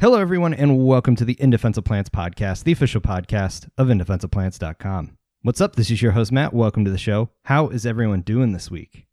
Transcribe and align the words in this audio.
Hello, 0.00 0.18
everyone, 0.18 0.54
and 0.54 0.82
welcome 0.86 1.14
to 1.16 1.26
the 1.26 1.34
In 1.34 1.50
Defense 1.50 1.76
of 1.76 1.84
Plants 1.84 2.08
podcast, 2.08 2.64
the 2.64 2.72
official 2.72 3.02
podcast 3.02 3.68
of 3.76 3.88
indefenseofplants.com. 3.88 5.18
What's 5.42 5.60
up? 5.60 5.76
This 5.76 5.90
is 5.90 6.00
your 6.00 6.12
host, 6.12 6.32
Matt. 6.32 6.54
Welcome 6.54 6.86
to 6.86 6.90
the 6.90 6.96
show. 6.96 7.28
How 7.44 7.68
is 7.68 7.84
everyone 7.84 8.22
doing 8.22 8.52
this 8.52 8.70
week? 8.70 9.06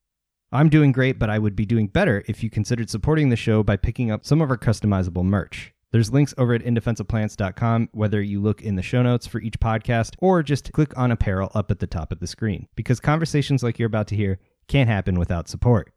I'm 0.49 0.69
doing 0.69 0.93
great, 0.93 1.19
but 1.19 1.29
I 1.29 1.39
would 1.39 1.57
be 1.57 1.65
doing 1.65 1.87
better 1.87 2.23
if 2.29 2.41
you 2.41 2.49
considered 2.49 2.89
supporting 2.89 3.27
the 3.27 3.35
show 3.35 3.63
by 3.63 3.75
picking 3.75 4.11
up 4.11 4.23
some 4.23 4.41
of 4.41 4.49
our 4.49 4.55
customizable 4.55 5.25
merch. 5.25 5.73
There's 5.91 6.13
links 6.13 6.33
over 6.37 6.53
at 6.53 6.63
indefenseofplants.com, 6.63 7.89
whether 7.91 8.21
you 8.21 8.39
look 8.39 8.61
in 8.61 8.75
the 8.75 8.81
show 8.81 9.01
notes 9.01 9.27
for 9.27 9.41
each 9.41 9.59
podcast 9.59 10.15
or 10.19 10.41
just 10.41 10.71
click 10.71 10.97
on 10.97 11.11
apparel 11.11 11.51
up 11.53 11.69
at 11.69 11.79
the 11.79 11.87
top 11.87 12.13
of 12.13 12.21
the 12.21 12.27
screen, 12.27 12.69
because 12.77 13.01
conversations 13.01 13.61
like 13.61 13.77
you're 13.77 13.87
about 13.87 14.07
to 14.07 14.15
hear 14.15 14.39
can't 14.69 14.89
happen 14.89 15.19
without 15.19 15.49
support. 15.49 15.91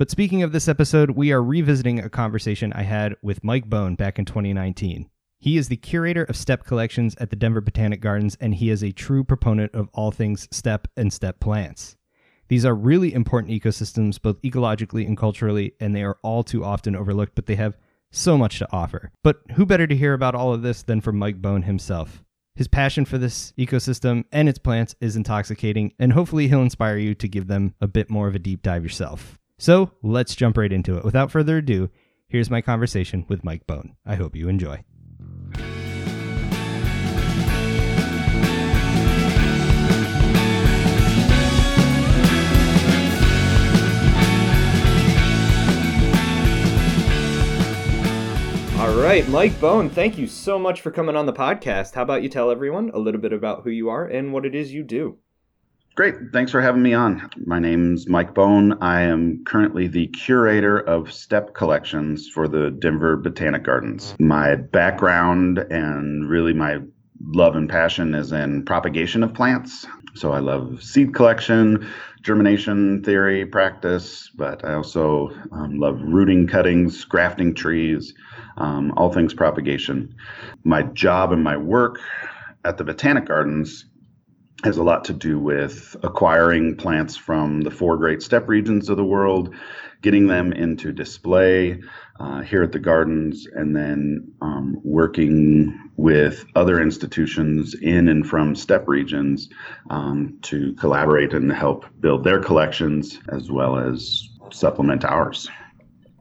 But 0.00 0.10
speaking 0.10 0.42
of 0.42 0.52
this 0.52 0.66
episode, 0.66 1.10
we 1.10 1.30
are 1.30 1.42
revisiting 1.42 1.98
a 1.98 2.08
conversation 2.08 2.72
I 2.72 2.84
had 2.84 3.16
with 3.20 3.44
Mike 3.44 3.68
Bone 3.68 3.96
back 3.96 4.18
in 4.18 4.24
2019. 4.24 5.10
He 5.38 5.58
is 5.58 5.68
the 5.68 5.76
curator 5.76 6.24
of 6.24 6.38
steppe 6.38 6.64
collections 6.64 7.14
at 7.16 7.28
the 7.28 7.36
Denver 7.36 7.60
Botanic 7.60 8.00
Gardens, 8.00 8.34
and 8.40 8.54
he 8.54 8.70
is 8.70 8.82
a 8.82 8.92
true 8.92 9.24
proponent 9.24 9.74
of 9.74 9.90
all 9.92 10.10
things 10.10 10.48
steppe 10.50 10.88
and 10.96 11.12
steppe 11.12 11.38
plants. 11.38 11.98
These 12.48 12.64
are 12.64 12.74
really 12.74 13.12
important 13.12 13.52
ecosystems, 13.52 14.18
both 14.18 14.40
ecologically 14.40 15.06
and 15.06 15.18
culturally, 15.18 15.74
and 15.80 15.94
they 15.94 16.02
are 16.02 16.16
all 16.22 16.44
too 16.44 16.64
often 16.64 16.96
overlooked, 16.96 17.34
but 17.34 17.44
they 17.44 17.56
have 17.56 17.76
so 18.10 18.38
much 18.38 18.58
to 18.60 18.72
offer. 18.72 19.12
But 19.22 19.42
who 19.56 19.66
better 19.66 19.86
to 19.86 19.94
hear 19.94 20.14
about 20.14 20.34
all 20.34 20.54
of 20.54 20.62
this 20.62 20.82
than 20.82 21.02
from 21.02 21.18
Mike 21.18 21.42
Bone 21.42 21.64
himself? 21.64 22.24
His 22.54 22.68
passion 22.68 23.04
for 23.04 23.18
this 23.18 23.52
ecosystem 23.58 24.24
and 24.32 24.48
its 24.48 24.58
plants 24.58 24.96
is 24.98 25.14
intoxicating, 25.14 25.92
and 25.98 26.14
hopefully 26.14 26.48
he'll 26.48 26.62
inspire 26.62 26.96
you 26.96 27.14
to 27.16 27.28
give 27.28 27.48
them 27.48 27.74
a 27.82 27.86
bit 27.86 28.08
more 28.08 28.28
of 28.28 28.34
a 28.34 28.38
deep 28.38 28.62
dive 28.62 28.82
yourself. 28.82 29.36
So 29.60 29.90
let's 30.02 30.34
jump 30.34 30.56
right 30.56 30.72
into 30.72 30.96
it. 30.96 31.04
Without 31.04 31.30
further 31.30 31.58
ado, 31.58 31.90
here's 32.28 32.48
my 32.48 32.62
conversation 32.62 33.26
with 33.28 33.44
Mike 33.44 33.66
Bone. 33.66 33.94
I 34.06 34.14
hope 34.14 34.34
you 34.34 34.48
enjoy. 34.48 34.82
All 48.78 48.98
right, 48.98 49.28
Mike 49.28 49.60
Bone, 49.60 49.90
thank 49.90 50.16
you 50.16 50.26
so 50.26 50.58
much 50.58 50.80
for 50.80 50.90
coming 50.90 51.16
on 51.16 51.26
the 51.26 51.34
podcast. 51.34 51.92
How 51.92 52.00
about 52.00 52.22
you 52.22 52.30
tell 52.30 52.50
everyone 52.50 52.90
a 52.94 52.98
little 52.98 53.20
bit 53.20 53.34
about 53.34 53.64
who 53.64 53.70
you 53.70 53.90
are 53.90 54.06
and 54.06 54.32
what 54.32 54.46
it 54.46 54.54
is 54.54 54.72
you 54.72 54.82
do? 54.82 55.18
Great. 55.96 56.14
Thanks 56.32 56.52
for 56.52 56.60
having 56.60 56.82
me 56.82 56.94
on. 56.94 57.28
My 57.44 57.58
name's 57.58 58.08
Mike 58.08 58.32
Bone. 58.32 58.80
I 58.80 59.02
am 59.02 59.44
currently 59.44 59.88
the 59.88 60.06
curator 60.06 60.78
of 60.78 61.12
steppe 61.12 61.52
collections 61.52 62.28
for 62.28 62.46
the 62.46 62.70
Denver 62.70 63.16
Botanic 63.16 63.64
Gardens. 63.64 64.14
My 64.20 64.54
background 64.54 65.58
and 65.58 66.30
really 66.30 66.54
my 66.54 66.78
love 67.22 67.56
and 67.56 67.68
passion 67.68 68.14
is 68.14 68.30
in 68.30 68.64
propagation 68.64 69.24
of 69.24 69.34
plants. 69.34 69.84
So 70.14 70.32
I 70.32 70.38
love 70.38 70.82
seed 70.82 71.12
collection, 71.12 71.88
germination 72.22 73.02
theory 73.02 73.44
practice, 73.44 74.30
but 74.36 74.64
I 74.64 74.74
also 74.74 75.30
um, 75.52 75.78
love 75.78 76.00
rooting 76.00 76.46
cuttings, 76.46 77.04
grafting 77.04 77.52
trees, 77.52 78.14
um, 78.56 78.92
all 78.96 79.12
things 79.12 79.34
propagation. 79.34 80.14
My 80.62 80.82
job 80.82 81.32
and 81.32 81.42
my 81.42 81.56
work 81.56 81.98
at 82.64 82.78
the 82.78 82.84
Botanic 82.84 83.26
Gardens 83.26 83.86
has 84.64 84.76
a 84.76 84.82
lot 84.82 85.04
to 85.04 85.12
do 85.12 85.38
with 85.38 85.96
acquiring 86.02 86.76
plants 86.76 87.16
from 87.16 87.62
the 87.62 87.70
four 87.70 87.96
great 87.96 88.22
steppe 88.22 88.48
regions 88.48 88.88
of 88.88 88.96
the 88.96 89.04
world, 89.04 89.54
getting 90.02 90.26
them 90.26 90.52
into 90.52 90.92
display 90.92 91.80
uh, 92.18 92.40
here 92.42 92.62
at 92.62 92.72
the 92.72 92.78
gardens, 92.78 93.46
and 93.54 93.74
then 93.74 94.30
um, 94.42 94.78
working 94.84 95.90
with 95.96 96.44
other 96.54 96.80
institutions 96.80 97.74
in 97.74 98.08
and 98.08 98.26
from 98.26 98.54
steppe 98.54 98.86
regions 98.86 99.48
um, 99.88 100.38
to 100.42 100.74
collaborate 100.74 101.32
and 101.32 101.52
help 101.52 101.86
build 102.00 102.24
their 102.24 102.40
collections 102.40 103.18
as 103.30 103.50
well 103.50 103.78
as 103.78 104.28
supplement 104.50 105.04
ours. 105.04 105.48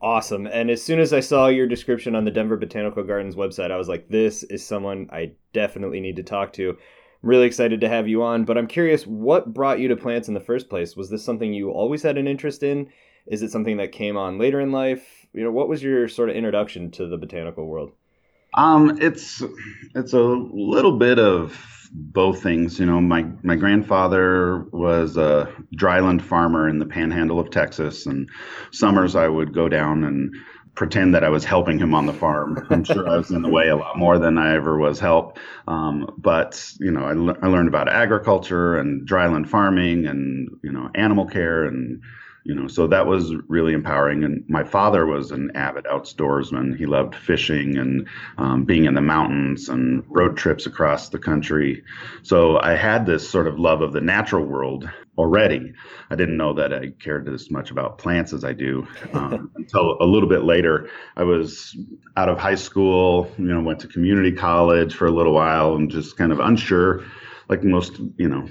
Awesome. 0.01 0.47
And 0.47 0.69
as 0.69 0.81
soon 0.81 0.99
as 0.99 1.11
I 1.11 1.19
saw 1.19 1.47
your 1.47 1.67
description 1.67 2.15
on 2.15 2.23
the 2.23 2.31
Denver 2.31 2.55
Botanical 2.55 3.03
Gardens 3.03 3.35
website, 3.35 3.69
I 3.69 3.75
was 3.75 3.89
like, 3.89 4.07
this 4.07 4.43
is 4.43 4.65
someone 4.65 5.09
I 5.11 5.33
definitely 5.51 5.99
need 5.99 6.15
to 6.15 6.23
talk 6.23 6.53
to. 6.53 6.77
I'm 7.21 7.29
really 7.29 7.47
excited 7.47 7.81
to 7.81 7.89
have 7.89 8.07
you 8.07 8.23
on, 8.23 8.45
but 8.45 8.57
I'm 8.57 8.67
curious 8.67 9.05
what 9.05 9.53
brought 9.53 9.79
you 9.79 9.89
to 9.89 9.95
plants 9.95 10.27
in 10.27 10.33
the 10.33 10.39
first 10.39 10.69
place? 10.69 10.95
Was 10.95 11.09
this 11.09 11.23
something 11.23 11.53
you 11.53 11.71
always 11.71 12.03
had 12.03 12.17
an 12.17 12.27
interest 12.27 12.63
in? 12.63 12.89
Is 13.27 13.41
it 13.41 13.51
something 13.51 13.77
that 13.77 13.91
came 13.91 14.17
on 14.17 14.39
later 14.39 14.59
in 14.59 14.71
life? 14.71 15.27
You 15.33 15.43
know, 15.43 15.51
what 15.51 15.67
was 15.67 15.83
your 15.83 16.07
sort 16.07 16.29
of 16.29 16.35
introduction 16.35 16.91
to 16.91 17.07
the 17.07 17.17
botanical 17.17 17.65
world? 17.65 17.91
Um, 18.55 18.97
it's 19.01 19.43
it's 19.95 20.13
a 20.13 20.19
little 20.19 20.97
bit 20.97 21.19
of 21.19 21.61
both 21.91 22.41
things. 22.41 22.79
You 22.79 22.85
know, 22.85 23.01
my 23.01 23.25
my 23.43 23.55
grandfather 23.55 24.65
was 24.71 25.17
a 25.17 25.53
dryland 25.75 26.21
farmer 26.21 26.67
in 26.67 26.79
the 26.79 26.85
panhandle 26.85 27.39
of 27.39 27.51
Texas, 27.51 28.05
and 28.05 28.29
summers 28.71 29.15
I 29.15 29.27
would 29.27 29.53
go 29.53 29.69
down 29.69 30.03
and 30.03 30.33
pretend 30.79 31.13
that 31.13 31.25
I 31.25 31.29
was 31.29 31.43
helping 31.43 31.77
him 31.77 31.93
on 31.93 32.05
the 32.05 32.13
farm. 32.13 32.65
I'm 32.69 32.85
sure 32.85 33.05
I 33.05 33.17
was 33.17 33.31
in 33.31 33.41
the 33.41 33.49
way 33.49 33.67
a 33.67 33.75
lot 33.75 33.97
more 33.97 34.17
than 34.17 34.37
I 34.37 34.55
ever 34.55 34.77
was 34.77 34.97
help. 34.97 35.37
Um, 35.67 36.09
but 36.17 36.65
you 36.79 36.89
know, 36.89 37.03
I, 37.03 37.11
le- 37.11 37.37
I 37.41 37.47
learned 37.47 37.67
about 37.67 37.89
agriculture 37.89 38.77
and 38.77 39.05
dryland 39.05 39.49
farming 39.49 40.07
and 40.07 40.49
you 40.63 40.71
know 40.71 40.89
animal 40.95 41.25
care 41.25 41.65
and 41.65 42.01
you 42.45 42.55
know 42.55 42.69
so 42.69 42.87
that 42.87 43.05
was 43.05 43.35
really 43.49 43.73
empowering 43.73 44.23
and 44.23 44.45
my 44.47 44.63
father 44.63 45.05
was 45.05 45.31
an 45.31 45.51
avid 45.53 45.83
outdoorsman 45.83 46.77
he 46.77 46.85
loved 46.85 47.13
fishing 47.13 47.77
and 47.77 48.07
um, 48.37 48.63
being 48.63 48.85
in 48.85 48.93
the 48.93 49.01
mountains 49.01 49.67
and 49.67 50.03
road 50.07 50.37
trips 50.37 50.65
across 50.65 51.09
the 51.09 51.19
country 51.19 51.83
so 52.23 52.57
i 52.61 52.73
had 52.73 53.05
this 53.05 53.29
sort 53.29 53.45
of 53.45 53.59
love 53.59 53.81
of 53.81 53.91
the 53.91 53.99
natural 54.01 54.45
world 54.45 54.89
already 55.19 55.73
i 56.09 56.15
didn't 56.15 56.37
know 56.37 56.53
that 56.53 56.73
i 56.73 56.87
cared 56.99 57.27
as 57.27 57.51
much 57.51 57.71
about 57.71 57.97
plants 57.97 58.31
as 58.31 58.43
i 58.43 58.53
do 58.53 58.87
um, 59.13 59.51
until 59.55 59.97
a 59.99 60.05
little 60.05 60.29
bit 60.29 60.43
later 60.43 60.89
i 61.17 61.23
was 61.23 61.77
out 62.15 62.29
of 62.29 62.37
high 62.37 62.55
school 62.55 63.29
you 63.37 63.45
know 63.45 63.61
went 63.61 63.79
to 63.79 63.87
community 63.87 64.31
college 64.31 64.95
for 64.95 65.07
a 65.07 65.11
little 65.11 65.33
while 65.33 65.75
and 65.75 65.91
just 65.91 66.17
kind 66.17 66.31
of 66.31 66.39
unsure 66.39 67.03
like 67.49 67.63
most 67.63 67.99
you 68.17 68.29
know 68.29 68.47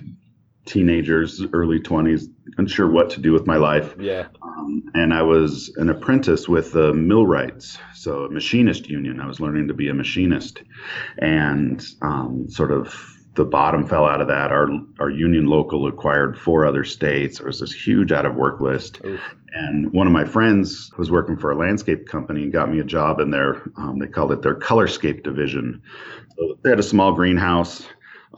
teenagers, 0.69 1.43
early 1.53 1.81
20s, 1.81 2.25
unsure 2.59 2.89
what 2.89 3.11
to 3.11 3.21
do 3.21 3.33
with 3.33 3.47
my 3.47 3.57
life. 3.57 3.95
Yeah. 3.99 4.29
Um, 4.43 4.83
and 4.95 5.15
I 5.15 5.23
was 5.23 5.73
an 5.77 5.89
apprentice 5.89 6.49
with 6.49 6.73
the 6.73 6.93
millwrights, 6.93 7.79
so 7.95 8.25
a 8.25 8.31
machinist 8.31 8.89
union. 8.89 9.19
I 9.19 9.27
was 9.27 9.41
learning 9.41 9.69
to 9.69 9.75
be 9.75 9.89
a 9.89 9.95
machinist. 9.95 10.63
And 11.19 11.85
um, 12.03 12.47
sort 12.49 12.71
of 12.71 12.95
the 13.39 13.45
bottom 13.45 13.87
fell 13.87 14.05
out 14.05 14.21
of 14.21 14.29
that. 14.29 14.53
Our, 14.53 14.69
our 14.99 15.09
union 15.09 15.47
local 15.47 15.87
acquired 15.87 16.39
four 16.39 16.67
other 16.67 16.85
states. 16.85 17.39
There 17.39 17.47
was 17.47 17.61
this 17.61 17.73
huge 17.73 18.13
out 18.13 18.27
of 18.27 18.35
work 18.35 18.61
list. 18.61 19.01
Oof. 19.05 19.21
And 19.55 19.91
one 19.93 20.07
of 20.07 20.13
my 20.13 20.25
friends 20.25 20.91
was 20.99 21.11
working 21.11 21.39
for 21.39 21.53
a 21.53 21.57
landscape 21.57 22.07
company 22.07 22.43
and 22.43 22.53
got 22.53 22.71
me 22.71 22.81
a 22.81 22.85
job 22.85 23.21
in 23.21 23.31
their, 23.31 23.63
um, 23.77 23.99
they 23.99 24.09
called 24.09 24.33
it 24.33 24.43
their 24.43 24.57
colorscape 24.57 25.23
division. 25.23 25.81
So 26.37 26.59
they 26.63 26.71
had 26.71 26.81
a 26.81 26.83
small 26.83 27.13
greenhouse 27.13 27.87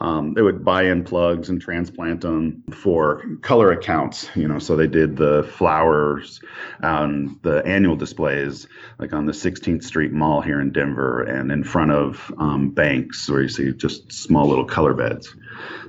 um, 0.01 0.33
they 0.33 0.41
would 0.41 0.65
buy 0.65 0.83
in 0.83 1.03
plugs 1.03 1.49
and 1.49 1.61
transplant 1.61 2.21
them 2.21 2.63
for 2.73 3.23
color 3.43 3.71
accounts. 3.71 4.27
You 4.35 4.47
know, 4.47 4.57
so 4.57 4.75
they 4.75 4.87
did 4.87 5.15
the 5.15 5.43
flowers 5.43 6.41
on 6.81 7.39
the 7.43 7.63
annual 7.67 7.95
displays, 7.95 8.67
like 8.97 9.13
on 9.13 9.27
the 9.27 9.31
16th 9.31 9.83
Street 9.83 10.11
Mall 10.11 10.41
here 10.41 10.59
in 10.59 10.71
Denver, 10.71 11.21
and 11.21 11.51
in 11.51 11.63
front 11.63 11.91
of 11.91 12.33
um, 12.39 12.71
banks 12.71 13.29
where 13.29 13.43
you 13.43 13.47
see 13.47 13.71
just 13.73 14.11
small 14.11 14.47
little 14.47 14.65
color 14.65 14.95
beds. 14.95 15.35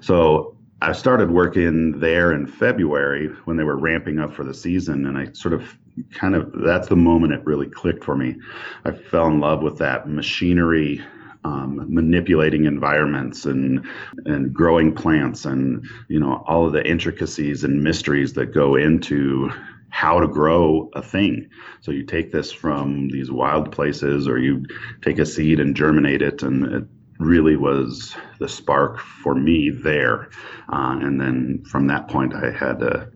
So 0.03 0.57
I 0.83 0.93
started 0.93 1.31
working 1.31 1.99
there 1.99 2.33
in 2.33 2.47
February 2.47 3.29
when 3.47 3.57
they 3.57 3.65
were 3.65 3.79
ramping 3.79 4.19
up 4.19 4.35
for 4.35 4.45
the 4.45 4.53
season, 4.53 5.07
and 5.07 5.17
I 5.17 5.33
sort 5.33 5.55
of 5.55 5.79
kind 6.13 6.35
of 6.35 6.53
that's 6.53 6.89
the 6.89 6.97
moment 6.97 7.33
it 7.33 7.47
really 7.47 7.69
clicked 7.69 8.05
for 8.05 8.15
me. 8.15 8.37
I 8.85 8.93
fell 8.93 9.29
in 9.29 9.41
love 9.41 9.63
with 9.63 9.79
that 9.79 10.07
machinery 10.07 11.03
um, 11.45 11.85
manipulating 11.89 12.67
environments 12.67 13.45
and 13.45 13.85
and 14.27 14.53
growing 14.53 14.95
plants 14.95 15.45
and 15.45 15.85
you 16.09 16.21
know 16.21 16.45
all 16.47 16.67
of 16.67 16.73
the 16.73 16.87
intricacies 16.89 17.65
and 17.65 17.83
mysteries 17.83 18.33
that 18.35 18.55
go 18.55 18.77
into 18.77 19.51
how 19.93 20.19
to 20.19 20.27
grow 20.27 20.89
a 20.95 21.03
thing. 21.03 21.49
So 21.83 21.93
you 21.93 22.03
take 22.03 22.33
this 22.33 22.51
from 22.51 23.09
these 23.11 23.31
wild 23.31 23.71
places, 23.71 24.27
or 24.27 24.39
you 24.39 24.65
take 25.03 25.19
a 25.19 25.27
seed 25.27 25.61
and 25.61 25.77
germinate 25.77 26.23
it, 26.23 26.43
and 26.43 26.65
it 26.65 26.85
really 27.19 27.57
was 27.57 28.17
the 28.39 28.49
spark 28.49 28.99
for 28.99 29.35
me 29.35 29.69
there. 29.69 30.31
Uh, 30.73 30.99
and 31.03 31.21
then 31.21 31.63
from 31.71 31.87
that 31.89 32.09
point, 32.09 32.35
I 32.35 32.51
had 32.51 32.83
a 32.83 33.11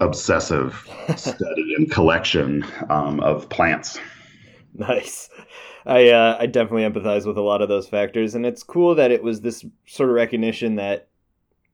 obsessive 0.00 0.86
study 1.16 1.74
and 1.76 1.90
collection 1.90 2.66
um, 2.90 3.20
of 3.20 3.48
plants. 3.48 3.98
Nice. 4.74 5.30
I 5.86 6.10
uh, 6.10 6.36
I 6.40 6.46
definitely 6.46 6.82
empathize 6.82 7.26
with 7.26 7.36
a 7.36 7.42
lot 7.42 7.62
of 7.62 7.68
those 7.68 7.88
factors, 7.88 8.34
and 8.34 8.44
it's 8.44 8.62
cool 8.62 8.94
that 8.96 9.12
it 9.12 9.22
was 9.22 9.40
this 9.40 9.64
sort 9.86 10.08
of 10.08 10.16
recognition 10.16 10.76
that 10.76 11.08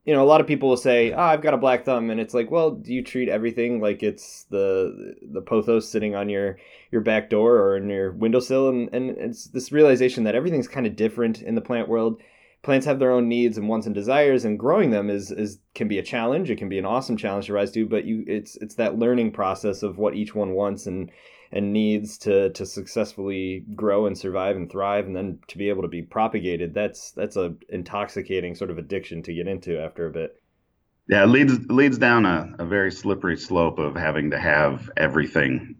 you 0.05 0.13
know, 0.13 0.23
a 0.23 0.27
lot 0.27 0.41
of 0.41 0.49
people 0.49 0.69
will 0.69 0.77
say, 0.77 1.13
"Oh, 1.13 1.19
I've 1.21 1.43
got 1.43 1.55
a 1.55 1.59
black 1.59 1.85
thumb," 1.85 2.11
and 2.11 2.21
it's 2.21 2.35
like, 2.35 2.51
well, 2.51 2.73
do 2.73 2.93
you 2.93 3.03
treat 3.03 3.29
everything 3.29 3.81
like 3.81 4.03
it's 4.03 4.45
the 4.51 5.15
the 5.23 5.43
pothos 5.43 5.89
sitting 5.89 6.15
on 6.15 6.29
your 6.29 6.59
your 6.91 7.01
back 7.01 7.31
door 7.31 7.57
or 7.57 7.77
in 7.77 7.89
your 7.89 8.13
windowsill? 8.13 8.69
And 8.69 8.89
and 8.93 9.11
it's 9.11 9.47
this 9.47 9.71
realization 9.71 10.25
that 10.25 10.35
everything's 10.35 10.69
kind 10.69 10.87
of 10.87 10.97
different 10.97 11.41
in 11.41 11.55
the 11.55 11.61
plant 11.61 11.89
world. 11.89 12.21
Plants 12.63 12.87
have 12.87 12.99
their 12.99 13.11
own 13.13 13.29
needs 13.29 13.59
and 13.59 13.69
wants 13.69 13.87
and 13.87 13.95
desires, 13.95 14.45
and 14.45 14.59
growing 14.59 14.91
them 14.91 15.09
is 15.09 15.31
is 15.31 15.59
can 15.75 15.87
be 15.87 15.99
a 15.99 16.03
challenge. 16.03 16.51
It 16.51 16.59
can 16.59 16.69
be 16.69 16.79
an 16.79 16.85
awesome 16.85 17.17
challenge 17.17 17.47
to 17.47 17.53
rise 17.53 17.71
to, 17.73 17.87
but 17.87 18.05
you 18.05 18.25
it's 18.27 18.57
it's 18.57 18.75
that 18.77 18.99
learning 18.99 19.31
process 19.33 19.85
of 19.85 19.99
what 19.99 20.17
each 20.17 20.35
one 20.35 20.53
wants 20.53 20.87
and 20.87 21.13
and 21.53 21.73
needs 21.73 22.19
to 22.19 22.51
to 22.51 22.65
successfully 22.65 23.65
grow 23.75 24.07
and 24.07 24.17
survive 24.17 24.57
and 24.57 24.71
thrive 24.71 25.07
and 25.07 25.15
then 25.15 25.39
to 25.49 25.59
be 25.59 25.69
able 25.69 25.83
to 25.83 25.89
be 25.89 26.03
propagated 26.03 26.73
that's 26.75 27.13
that's 27.13 27.37
a 27.37 27.55
intoxicating 27.69 28.55
sort 28.55 28.71
of 28.71 28.79
addiction 28.79 29.23
to 29.23 29.35
get 29.35 29.47
into 29.47 29.79
after 29.79 30.07
a 30.07 30.11
bit. 30.11 30.41
Yeah 31.09 31.25
it 31.25 31.29
leads 31.29 31.67
leads 31.69 31.99
down 31.99 32.25
a, 32.25 32.55
a 32.59 32.65
very 32.65 32.91
slippery 32.91 33.37
slope 33.37 33.79
of 33.79 33.95
having 33.95 34.31
to 34.31 34.39
have 34.39 34.91
everything 34.97 35.77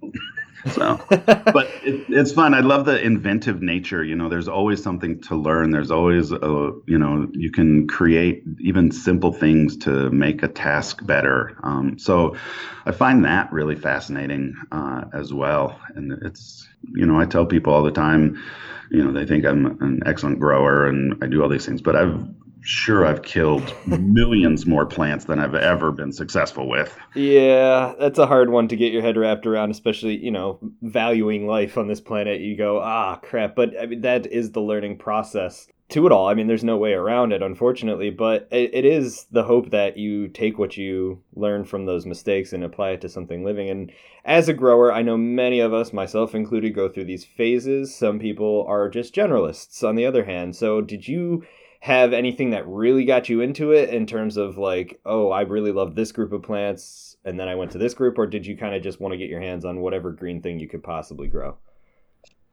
so 0.71 1.01
but 1.09 1.67
it, 1.83 2.07
it's 2.09 2.33
fun. 2.33 2.55
I 2.55 2.61
love 2.61 2.85
the 2.85 3.01
inventive 3.01 3.63
nature 3.63 4.05
you 4.05 4.15
know 4.17 4.29
there's 4.29 4.49
always 4.49 4.83
something 4.83 5.21
to 5.23 5.37
learn. 5.37 5.71
There's 5.71 5.91
always 5.91 6.33
a 6.33 6.73
you 6.87 6.99
know 6.99 7.29
you 7.33 7.51
can 7.51 7.89
create 7.89 8.45
even 8.61 8.91
simple 8.91 9.33
things 9.33 9.77
to 9.79 10.11
make 10.11 10.43
a 10.43 10.49
task 10.49 11.05
better. 11.07 11.57
Um, 11.63 11.99
so 11.99 12.37
i 12.85 12.91
find 12.93 13.25
that 13.25 13.53
really 13.53 13.77
fascinating 13.77 14.55
uh, 14.73 15.05
as 15.13 15.33
well. 15.33 15.81
And 15.95 16.13
it's 16.23 16.69
you 16.95 17.07
know 17.07 17.21
i 17.21 17.25
tell 17.25 17.47
people 17.47 17.73
all 17.73 17.83
the 17.83 17.93
time 17.93 18.43
you 18.91 19.03
know 19.05 19.13
they 19.13 19.25
think 19.25 19.45
i'm 19.45 19.67
an 19.81 20.03
excellent 20.05 20.39
grower 20.41 20.87
and 20.87 21.23
i 21.23 21.27
do 21.27 21.43
all 21.43 21.49
these 21.49 21.65
things 21.65 21.81
but 21.81 21.97
i've 21.97 22.29
sure 22.63 23.07
I've 23.07 23.23
killed 23.23 23.75
millions 23.87 24.67
more 24.67 24.87
plants 24.87 25.25
than 25.25 25.39
I've 25.39 25.55
ever 25.55 25.93
been 25.93 26.13
successful 26.13 26.69
with. 26.69 26.97
Yeah, 27.15 27.95
that's 27.99 28.19
a 28.19 28.27
hard 28.27 28.51
one 28.51 28.69
to 28.69 28.77
get 28.77 28.93
your 28.93 29.03
head 29.03 29.17
wrapped 29.17 29.47
around, 29.47 29.71
especially, 29.71 30.17
you 30.17 30.31
know, 30.31 30.59
valuing 30.83 31.47
life 31.47 31.77
on 31.77 31.89
this 31.89 32.01
planet. 32.01 32.41
You 32.41 32.57
go, 32.57 32.81
ah, 32.81 33.17
crap. 33.17 33.55
But 33.55 33.79
I 33.81 33.87
mean, 33.87 34.01
that 34.03 34.27
is 34.27 34.53
the 34.53 34.61
learning 34.61 34.99
process 34.99 35.69
to 35.93 36.07
it 36.07 36.13
all. 36.13 36.29
I 36.29 36.35
mean, 36.35 36.47
there's 36.47 36.65
no 36.65 36.79
way 36.79 36.95
around 36.95 37.33
it, 37.33 37.43
unfortunately, 37.43 38.11
but 38.11 38.49
it, 38.51 38.71
it 38.73 38.85
is 38.85 39.27
the 39.31 39.43
hope 39.43 39.71
that 39.71 39.99
you 39.99 40.29
take 40.29 40.59
what 40.59 40.77
you 40.77 41.23
learn 41.35 41.65
from 41.65 41.85
those 41.85 42.07
mistakes 42.07 42.53
and 42.53 42.65
apply 42.65 42.91
it 42.91 43.03
to 43.03 43.09
something 43.09 43.45
living. 43.45 43.69
And 43.69 43.93
as 44.25 44.49
a 44.49 44.55
grower, 44.55 44.93
I 44.93 45.03
know 45.03 45.19
many 45.19 45.61
of 45.61 45.75
us, 45.75 45.93
myself 45.93 46.35
included, 46.35 46.75
go 46.75 46.89
through 46.89 47.05
these 47.05 47.25
phases. 47.25 47.95
Some 47.95 48.19
people 48.19 48.65
are 48.69 48.89
just 48.89 49.15
generalists, 49.15 49.87
on 49.87 49.97
the 49.97 50.07
other 50.07 50.25
hand. 50.25 50.57
So, 50.57 50.81
did 50.81 51.07
you 51.07 51.45
have 51.83 52.13
anything 52.13 52.51
that 52.51 52.65
really 52.69 53.05
got 53.05 53.29
you 53.29 53.41
into 53.41 53.73
it 53.73 53.89
in 53.89 54.07
terms 54.07 54.37
of 54.37 54.57
like, 54.57 55.01
oh, 55.05 55.33
I 55.33 55.41
really 55.41 55.73
love 55.73 55.97
this 55.97 56.13
group 56.13 56.33
of 56.33 56.41
plants 56.41 57.17
and 57.25 57.41
then 57.41 57.49
I 57.49 57.57
went 57.57 57.73
to 57.73 57.79
this 57.79 57.93
group, 57.93 58.19
or 58.19 58.27
did 58.29 58.47
you 58.47 58.57
kind 58.57 58.73
of 58.73 58.85
just 58.85 59.01
want 59.01 59.15
to 59.15 59.19
get 59.19 59.29
your 59.29 59.41
hands 59.41 59.65
on 59.65 59.81
whatever 59.81 60.13
green 60.13 60.41
thing 60.43 60.61
you 60.61 60.69
could 60.69 60.85
possibly 60.85 61.27
grow? 61.27 61.57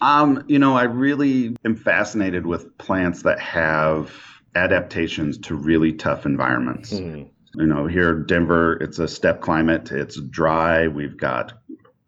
Um, 0.01 0.43
you 0.47 0.57
know, 0.57 0.75
I 0.75 0.85
really 0.85 1.55
am 1.63 1.75
fascinated 1.75 2.47
with 2.47 2.75
plants 2.79 3.21
that 3.21 3.39
have 3.39 4.11
adaptations 4.55 5.37
to 5.41 5.53
really 5.53 5.93
tough 5.93 6.25
environments. 6.25 6.91
Mm. 6.91 7.29
You 7.53 7.67
know, 7.67 7.85
here 7.85 8.15
Denver, 8.15 8.77
it's 8.81 8.97
a 8.97 9.07
steppe 9.07 9.41
climate. 9.41 9.91
It's 9.91 10.19
dry. 10.19 10.87
We've 10.87 11.17
got 11.17 11.53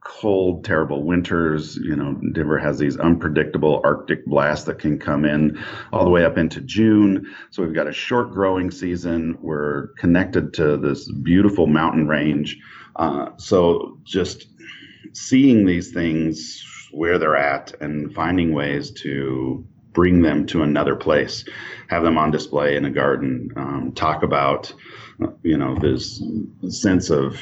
cold, 0.04 0.66
terrible 0.66 1.04
winters. 1.04 1.78
You 1.78 1.96
know, 1.96 2.14
Denver 2.34 2.58
has 2.58 2.80
these 2.80 2.98
unpredictable 2.98 3.82
Arctic 3.84 4.26
blasts 4.26 4.66
that 4.66 4.80
can 4.80 5.00
come 5.00 5.26
in 5.26 5.64
all 5.94 6.04
the 6.04 6.10
way 6.10 6.26
up 6.26 6.38
into 6.38 6.60
June. 6.62 7.34
So 7.52 7.64
we've 7.64 7.74
got 7.74 7.88
a 7.88 7.94
short 7.94 8.32
growing 8.32 8.72
season. 8.72 9.38
We're 9.42 9.88
connected 9.98 10.54
to 10.56 10.78
this 10.78 11.10
beautiful 11.12 11.68
mountain 11.68 12.08
range. 12.08 12.58
Uh, 12.96 13.30
so 13.38 14.00
just 14.04 14.48
seeing 15.14 15.66
these 15.66 15.92
things 15.92 16.66
where 16.92 17.18
they're 17.18 17.38
at 17.38 17.74
and 17.80 18.14
finding 18.14 18.54
ways 18.54 18.92
to 18.92 19.66
bring 19.94 20.22
them 20.22 20.46
to 20.48 20.64
another 20.64 20.96
place, 20.96 21.46
have 21.90 22.04
them 22.04 22.18
on 22.18 22.32
display 22.32 22.76
in 22.76 22.86
a 22.86 22.92
garden, 22.92 23.50
um, 23.56 23.92
talk 23.94 24.24
about, 24.24 24.74
you 25.44 25.58
know, 25.58 25.78
this 25.78 26.22
sense 26.70 27.10
of 27.10 27.38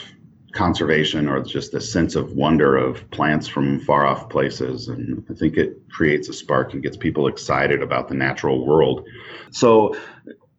conservation 0.54 1.28
or 1.28 1.42
just 1.42 1.72
the 1.72 1.81
sense 1.81 2.16
of 2.16 2.34
wonder 2.34 2.75
of 2.75 3.10
plants 3.12 3.48
from 3.48 3.80
far 3.81 4.06
off 4.06 4.30
places. 4.30 4.88
And 4.88 5.25
I 5.30 5.34
think 5.34 5.57
it 5.57 5.81
creates 5.90 6.30
a 6.30 6.34
spark 6.34 6.74
and 6.74 6.81
gets 6.81 6.98
people 6.98 7.28
excited 7.28 7.81
about 7.81 8.07
the 8.07 8.16
natural 8.16 8.66
world. 8.66 9.07
So, 9.51 9.96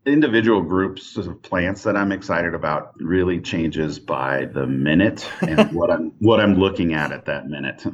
individual 0.06 0.62
groups 0.62 1.16
of 1.16 1.42
plants 1.42 1.82
that 1.82 1.96
I'm 1.96 2.10
excited 2.10 2.54
about 2.54 2.94
really 2.98 3.40
changes 3.40 3.98
by 3.98 4.46
the 4.46 4.66
minute 4.66 5.28
and 5.42 5.70
what 5.72 5.90
I'm 5.90 6.12
what 6.20 6.40
I'm 6.40 6.54
looking 6.54 6.94
at 6.94 7.12
at 7.12 7.26
that 7.26 7.48
minute. 7.48 7.84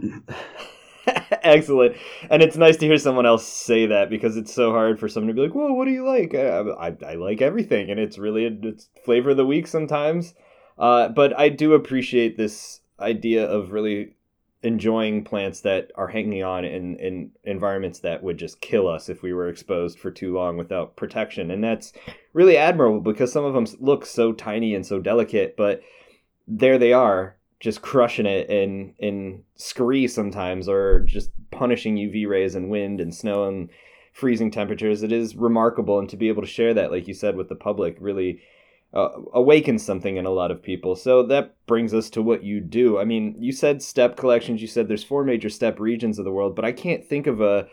Excellent, 1.43 1.97
and 2.31 2.43
it's 2.43 2.57
nice 2.57 2.77
to 2.79 2.87
hear 2.87 2.99
someone 2.99 3.27
else 3.27 3.47
say 3.47 3.87
that 3.87 4.11
because 4.11 4.37
it's 4.37 4.53
so 4.53 4.73
hard 4.73 4.99
for 4.99 5.09
someone 5.09 5.29
to 5.29 5.35
be 5.35 5.47
like, 5.47 5.55
"Well, 5.55 5.73
what 5.73 5.85
do 5.85 5.93
you 5.93 6.05
like?" 6.05 6.35
I, 6.35 6.59
I, 6.59 6.97
I 7.07 7.15
like 7.15 7.41
everything, 7.41 7.91
and 7.91 8.01
it's 8.01 8.19
really 8.19 8.47
a, 8.47 8.51
it's 8.63 8.89
flavor 9.05 9.31
of 9.31 9.37
the 9.37 9.47
week 9.47 9.69
sometimes. 9.69 10.35
Uh, 10.79 11.09
but 11.09 11.39
I 11.39 11.49
do 11.49 11.75
appreciate 11.75 12.37
this 12.37 12.81
idea 13.01 13.47
of 13.47 13.73
really 13.73 14.15
enjoying 14.63 15.23
plants 15.23 15.61
that 15.61 15.93
are 15.95 16.09
hanging 16.09 16.43
on 16.43 16.65
in, 16.65 16.97
in 16.97 17.31
environments 17.45 18.01
that 18.01 18.23
would 18.23 18.39
just 18.39 18.61
kill 18.61 18.89
us 18.89 19.09
if 19.09 19.23
we 19.23 19.33
were 19.33 19.49
exposed 19.49 19.99
for 19.99 20.11
too 20.11 20.35
long 20.35 20.57
without 20.57 20.97
protection. 20.97 21.51
And 21.51 21.63
that's 21.63 21.93
really 22.33 22.57
admirable 22.57 23.01
because 23.01 23.33
some 23.33 23.45
of 23.45 23.55
them 23.55 23.67
look 23.79 24.05
so 24.05 24.33
tiny 24.33 24.75
and 24.75 24.85
so 24.85 24.99
delicate, 24.99 25.57
but 25.57 25.83
there 26.49 26.79
they 26.79 26.93
are 26.93 27.37
just 27.61 27.81
crushing 27.81 28.27
it 28.27 28.51
in 28.51 28.95
in 28.99 29.43
scree 29.55 30.07
sometimes 30.07 30.69
or 30.69 31.01
just 31.01 31.31
punishing 31.51 31.97
UV 31.97 32.29
rays 32.29 32.55
and 32.55 32.69
wind 32.69 33.01
and 33.01 33.15
snow 33.15 33.49
and 33.49 33.71
freezing 34.13 34.51
temperatures. 34.51 35.03
It 35.03 35.13
is 35.13 35.37
remarkable 35.37 35.99
and 35.99 36.09
to 36.11 36.17
be 36.17 36.29
able 36.29 36.43
to 36.43 36.49
share 36.49 36.75
that 36.75 36.91
like 36.91 37.09
you 37.09 37.15
said 37.15 37.37
with 37.37 37.49
the 37.49 37.55
public 37.55 37.97
really 38.01 38.41
uh, 38.97 39.11
awakens 39.35 39.85
something 39.85 40.17
in 40.17 40.25
a 40.25 40.31
lot 40.31 40.51
of 40.51 40.63
people. 40.63 40.97
So 40.97 41.23
that 41.25 41.55
brings 41.67 41.93
us 41.93 42.09
to 42.11 42.23
what 42.23 42.43
you 42.43 42.61
do. 42.61 42.99
I 42.99 43.05
mean, 43.05 43.37
you 43.39 43.53
said 43.53 43.83
steppe 43.83 44.17
collections. 44.17 44.63
You 44.63 44.69
said 44.69 44.89
there's 44.89 45.05
four 45.05 45.23
major 45.23 45.51
steppe 45.51 45.79
regions 45.79 46.19
of 46.19 46.25
the 46.25 46.33
world, 46.33 46.57
but 46.57 46.65
I 46.65 46.73
can't 46.73 47.05
think 47.05 47.27
of 47.27 47.41
a 47.41 47.69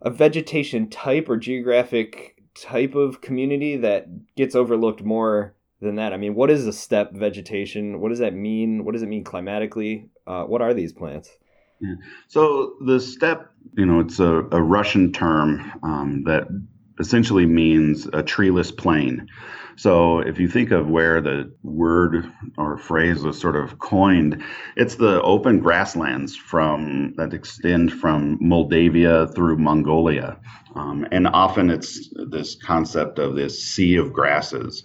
a 0.00 0.10
vegetation 0.10 0.88
type 0.88 1.28
or 1.28 1.36
geographic 1.36 2.40
type 2.54 2.94
of 2.94 3.20
community 3.20 3.76
that 3.78 4.06
gets 4.36 4.54
overlooked 4.54 5.02
more 5.02 5.54
than 5.80 5.96
that. 5.96 6.12
I 6.12 6.16
mean, 6.16 6.34
what 6.34 6.50
is 6.50 6.66
a 6.66 6.72
steppe 6.72 7.12
vegetation? 7.12 8.00
What 8.00 8.10
does 8.10 8.18
that 8.18 8.34
mean? 8.34 8.84
What 8.84 8.92
does 8.92 9.02
it 9.02 9.08
mean 9.08 9.24
climatically? 9.24 10.10
Uh, 10.26 10.44
what 10.44 10.62
are 10.62 10.74
these 10.74 10.92
plants? 10.92 11.30
Yeah. 11.80 11.94
So 12.28 12.74
the 12.84 13.00
steppe, 13.00 13.50
you 13.76 13.86
know, 13.86 14.00
it's 14.00 14.20
a, 14.20 14.42
a 14.52 14.62
Russian 14.62 15.12
term 15.12 15.72
um, 15.82 16.24
that 16.26 16.48
essentially 17.00 17.46
means 17.46 18.06
a 18.12 18.22
treeless 18.22 18.70
plain. 18.70 19.28
So 19.78 20.18
if 20.18 20.40
you 20.40 20.48
think 20.48 20.72
of 20.72 20.88
where 20.88 21.20
the 21.20 21.52
word 21.62 22.28
or 22.56 22.76
phrase 22.76 23.22
was 23.22 23.40
sort 23.40 23.54
of 23.54 23.78
coined, 23.78 24.42
it's 24.74 24.96
the 24.96 25.22
open 25.22 25.60
grasslands 25.60 26.34
from 26.34 27.14
that 27.16 27.32
extend 27.32 27.92
from 27.92 28.38
Moldavia 28.40 29.28
through 29.28 29.58
Mongolia. 29.58 30.36
Um, 30.74 31.06
and 31.12 31.28
often 31.28 31.70
it's 31.70 32.12
this 32.28 32.56
concept 32.56 33.20
of 33.20 33.36
this 33.36 33.62
sea 33.62 33.94
of 33.94 34.12
grasses. 34.12 34.82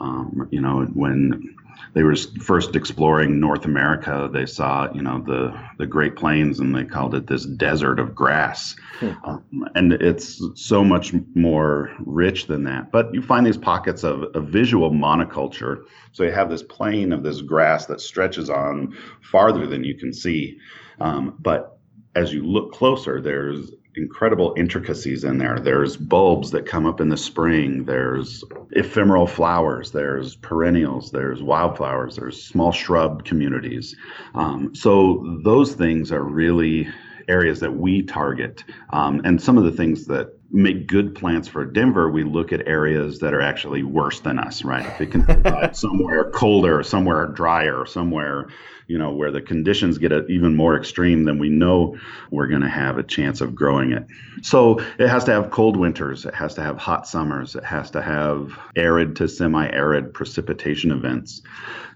Um, 0.00 0.48
you 0.50 0.62
know, 0.62 0.86
when 0.94 1.54
they 1.92 2.02
were 2.02 2.16
first 2.16 2.76
exploring 2.76 3.40
North 3.40 3.64
America, 3.64 4.28
they 4.32 4.46
saw, 4.46 4.92
you 4.92 5.02
know, 5.02 5.20
the 5.20 5.58
the 5.78 5.86
Great 5.86 6.16
Plains, 6.16 6.60
and 6.60 6.74
they 6.74 6.84
called 6.84 7.14
it 7.14 7.26
this 7.26 7.46
desert 7.46 7.98
of 7.98 8.14
grass. 8.14 8.76
Hmm. 8.98 9.12
Um, 9.24 9.68
and 9.74 9.92
it's 9.94 10.42
so 10.54 10.84
much 10.84 11.12
more 11.34 11.90
rich 12.00 12.46
than 12.46 12.64
that. 12.64 12.92
But 12.92 13.12
you 13.12 13.22
find 13.22 13.46
these 13.46 13.56
pockets 13.56 14.04
of, 14.04 14.22
of 14.34 14.48
visual 14.48 14.90
monoculture. 14.90 15.84
So 16.12 16.22
you 16.22 16.32
have 16.32 16.50
this 16.50 16.62
plain 16.62 17.12
of 17.12 17.22
this 17.22 17.40
grass 17.40 17.86
that 17.86 18.00
stretches 18.00 18.50
on 18.50 18.96
farther 19.22 19.66
than 19.66 19.84
you 19.84 19.96
can 19.96 20.12
see. 20.12 20.58
Um, 21.00 21.36
but 21.40 21.78
as 22.14 22.32
you 22.32 22.44
look 22.44 22.72
closer, 22.72 23.20
there's 23.20 23.70
incredible 23.96 24.54
intricacies 24.56 25.24
in 25.24 25.38
there. 25.38 25.58
There's 25.58 25.96
bulbs 25.96 26.50
that 26.52 26.66
come 26.66 26.86
up 26.86 27.00
in 27.00 27.08
the 27.08 27.16
spring, 27.16 27.84
there's 27.84 28.44
ephemeral 28.72 29.26
flowers, 29.26 29.90
there's 29.90 30.36
perennials, 30.36 31.10
there's 31.10 31.42
wildflowers, 31.42 32.16
there's 32.16 32.42
small 32.42 32.72
shrub 32.72 33.24
communities. 33.24 33.96
Um, 34.34 34.74
so 34.74 35.38
those 35.44 35.74
things 35.74 36.12
are 36.12 36.22
really 36.22 36.88
areas 37.28 37.60
that 37.60 37.76
we 37.76 38.02
target. 38.02 38.64
Um, 38.90 39.20
and 39.24 39.40
some 39.40 39.58
of 39.58 39.64
the 39.64 39.72
things 39.72 40.06
that 40.06 40.39
make 40.52 40.86
good 40.86 41.14
plants 41.14 41.48
for 41.48 41.64
Denver, 41.64 42.10
we 42.10 42.24
look 42.24 42.52
at 42.52 42.66
areas 42.66 43.20
that 43.20 43.34
are 43.34 43.40
actually 43.40 43.82
worse 43.82 44.20
than 44.20 44.38
us, 44.38 44.64
right? 44.64 44.84
If 44.84 45.00
it 45.00 45.10
can 45.12 45.74
somewhere 45.74 46.30
colder, 46.30 46.82
somewhere 46.82 47.26
drier, 47.26 47.86
somewhere, 47.86 48.48
you 48.88 48.98
know, 48.98 49.12
where 49.12 49.30
the 49.30 49.40
conditions 49.40 49.98
get 49.98 50.12
even 50.28 50.56
more 50.56 50.76
extreme, 50.76 51.24
then 51.24 51.38
we 51.38 51.48
know 51.48 51.96
we're 52.30 52.48
going 52.48 52.62
to 52.62 52.68
have 52.68 52.98
a 52.98 53.04
chance 53.04 53.40
of 53.40 53.54
growing 53.54 53.92
it. 53.92 54.04
So 54.42 54.80
it 54.98 55.08
has 55.08 55.24
to 55.24 55.32
have 55.32 55.50
cold 55.50 55.76
winters, 55.76 56.26
it 56.26 56.34
has 56.34 56.54
to 56.54 56.62
have 56.62 56.78
hot 56.78 57.06
summers, 57.06 57.54
it 57.54 57.64
has 57.64 57.92
to 57.92 58.02
have 58.02 58.58
arid 58.74 59.14
to 59.16 59.28
semi-arid 59.28 60.12
precipitation 60.12 60.90
events. 60.90 61.42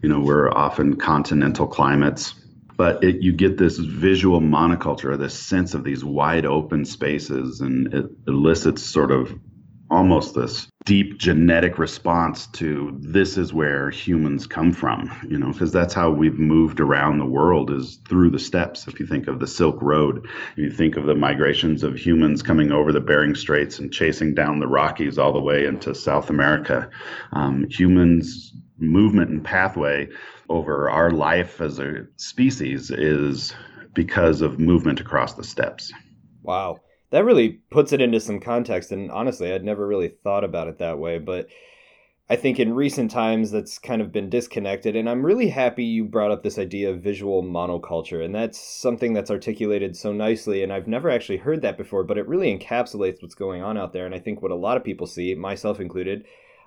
You 0.02 0.08
know, 0.08 0.20
we're 0.20 0.50
often 0.50 0.94
continental 0.94 1.66
climates 1.66 2.34
but 2.76 3.02
it, 3.04 3.22
you 3.22 3.32
get 3.32 3.56
this 3.56 3.78
visual 3.78 4.40
monoculture, 4.40 5.18
this 5.18 5.38
sense 5.38 5.74
of 5.74 5.84
these 5.84 6.04
wide 6.04 6.46
open 6.46 6.84
spaces, 6.84 7.60
and 7.60 7.92
it 7.92 8.06
elicits 8.26 8.82
sort 8.82 9.10
of 9.10 9.38
almost 9.90 10.34
this 10.34 10.66
deep 10.84 11.18
genetic 11.18 11.78
response 11.78 12.46
to 12.48 12.96
this 13.00 13.36
is 13.36 13.52
where 13.52 13.90
humans 13.90 14.46
come 14.46 14.72
from 14.72 15.10
you 15.28 15.38
know 15.38 15.52
because 15.52 15.72
that's 15.72 15.94
how 15.94 16.10
we've 16.10 16.38
moved 16.38 16.80
around 16.80 17.18
the 17.18 17.26
world 17.26 17.70
is 17.70 18.00
through 18.08 18.30
the 18.30 18.38
steppes 18.38 18.88
if 18.88 18.98
you 18.98 19.06
think 19.06 19.28
of 19.28 19.40
the 19.40 19.46
silk 19.46 19.80
road 19.80 20.26
if 20.52 20.58
you 20.58 20.70
think 20.70 20.96
of 20.96 21.06
the 21.06 21.14
migrations 21.14 21.82
of 21.82 21.96
humans 21.96 22.42
coming 22.42 22.72
over 22.72 22.92
the 22.92 23.00
bering 23.00 23.34
straits 23.34 23.78
and 23.78 23.92
chasing 23.92 24.34
down 24.34 24.58
the 24.58 24.66
rockies 24.66 25.18
all 25.18 25.32
the 25.32 25.40
way 25.40 25.64
into 25.64 25.94
south 25.94 26.28
america 26.28 26.90
um, 27.32 27.66
humans 27.68 28.52
movement 28.78 29.30
and 29.30 29.44
pathway 29.44 30.08
over 30.54 30.88
our 30.88 31.10
life 31.10 31.60
as 31.60 31.80
a 31.80 32.06
species 32.16 32.90
is 32.90 33.52
because 33.92 34.40
of 34.40 34.60
movement 34.60 35.00
across 35.00 35.34
the 35.34 35.42
steppes. 35.42 35.92
Wow. 36.42 36.80
That 37.10 37.24
really 37.24 37.60
puts 37.70 37.92
it 37.92 38.00
into 38.00 38.20
some 38.20 38.40
context. 38.40 38.92
And 38.92 39.10
honestly, 39.10 39.52
I'd 39.52 39.64
never 39.64 39.86
really 39.86 40.08
thought 40.22 40.44
about 40.44 40.68
it 40.68 40.78
that 40.78 40.98
way. 40.98 41.18
But 41.18 41.48
I 42.30 42.36
think 42.36 42.58
in 42.58 42.72
recent 42.72 43.10
times 43.10 43.50
that's 43.50 43.78
kind 43.78 44.00
of 44.00 44.12
been 44.12 44.30
disconnected. 44.30 44.96
And 44.96 45.10
I'm 45.10 45.26
really 45.26 45.48
happy 45.48 45.84
you 45.84 46.04
brought 46.04 46.30
up 46.30 46.42
this 46.42 46.58
idea 46.58 46.90
of 46.90 47.02
visual 47.02 47.42
monoculture. 47.42 48.24
And 48.24 48.34
that's 48.34 48.58
something 48.58 49.12
that's 49.12 49.30
articulated 49.30 49.96
so 49.96 50.12
nicely. 50.12 50.62
And 50.62 50.72
I've 50.72 50.88
never 50.88 51.10
actually 51.10 51.38
heard 51.38 51.62
that 51.62 51.76
before, 51.76 52.04
but 52.04 52.18
it 52.18 52.28
really 52.28 52.56
encapsulates 52.56 53.20
what's 53.20 53.34
going 53.34 53.62
on 53.62 53.76
out 53.76 53.92
there. 53.92 54.06
And 54.06 54.14
I 54.14 54.20
think 54.20 54.40
what 54.40 54.52
a 54.52 54.56
lot 54.56 54.76
of 54.76 54.84
people 54.84 55.06
see, 55.06 55.34
myself 55.34 55.80
included, 55.80 56.24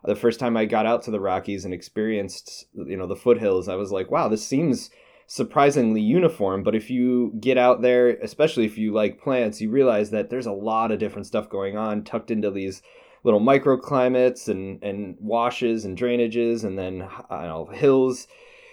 the 0.08 0.16
first 0.16 0.40
time 0.40 0.56
I 0.56 0.64
got 0.64 0.86
out 0.86 1.02
to 1.04 1.12
the 1.12 1.20
Rockies 1.20 1.66
and 1.66 1.74
experienced, 1.74 2.66
you 2.74 2.96
know, 2.96 3.08
the 3.08 3.16
foothills, 3.16 3.68
I 3.68 3.76
was 3.76 3.92
like, 3.92 4.10
wow, 4.10 4.30
this 4.30 4.46
seems 4.46 4.90
surprisingly 5.28 6.00
uniform. 6.00 6.64
But 6.64 6.76
if 6.76 6.90
you 6.90 7.34
get 7.42 7.58
out 7.58 7.82
there, 7.82 8.12
especially 8.22 8.64
if 8.64 8.78
you 8.78 8.94
like 8.94 9.22
plants, 9.22 9.60
you 9.60 9.70
realize 9.70 10.10
that 10.12 10.30
there's 10.30 10.46
a 10.46 10.54
lot 10.54 10.94
of 10.94 11.00
different 11.00 11.28
stuff 11.28 11.50
going 11.50 11.76
on 11.76 12.06
tucked 12.06 12.32
into 12.32 12.50
these 12.50 12.82
little 13.26 13.42
microclimates 13.42 14.48
and, 14.48 14.82
and 14.82 15.18
washes 15.20 15.84
and 15.84 15.98
drainages 15.98 16.64
and 16.64 16.80
then 16.80 17.00
know, 17.30 17.70
hills 17.74 18.28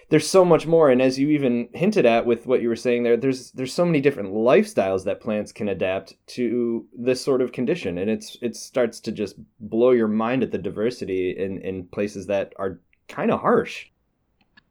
there's 0.09 0.27
so 0.27 0.45
much 0.45 0.67
more 0.67 0.89
and 0.89 1.01
as 1.01 1.17
you 1.17 1.29
even 1.29 1.67
hinted 1.73 2.05
at 2.05 2.25
with 2.25 2.45
what 2.45 2.61
you 2.61 2.69
were 2.69 2.75
saying 2.75 3.03
there 3.03 3.17
there's 3.17 3.51
there's 3.51 3.73
so 3.73 3.85
many 3.85 4.01
different 4.01 4.33
lifestyles 4.33 5.03
that 5.03 5.21
plants 5.21 5.51
can 5.51 5.67
adapt 5.67 6.15
to 6.27 6.85
this 6.97 7.23
sort 7.23 7.41
of 7.41 7.51
condition 7.51 7.97
and 7.97 8.09
it's 8.09 8.37
it 8.41 8.55
starts 8.55 8.99
to 8.99 9.11
just 9.11 9.35
blow 9.59 9.91
your 9.91 10.07
mind 10.07 10.43
at 10.43 10.51
the 10.51 10.57
diversity 10.57 11.35
in 11.37 11.59
in 11.59 11.85
places 11.87 12.27
that 12.27 12.53
are 12.57 12.79
kind 13.07 13.31
of 13.31 13.39
harsh 13.39 13.87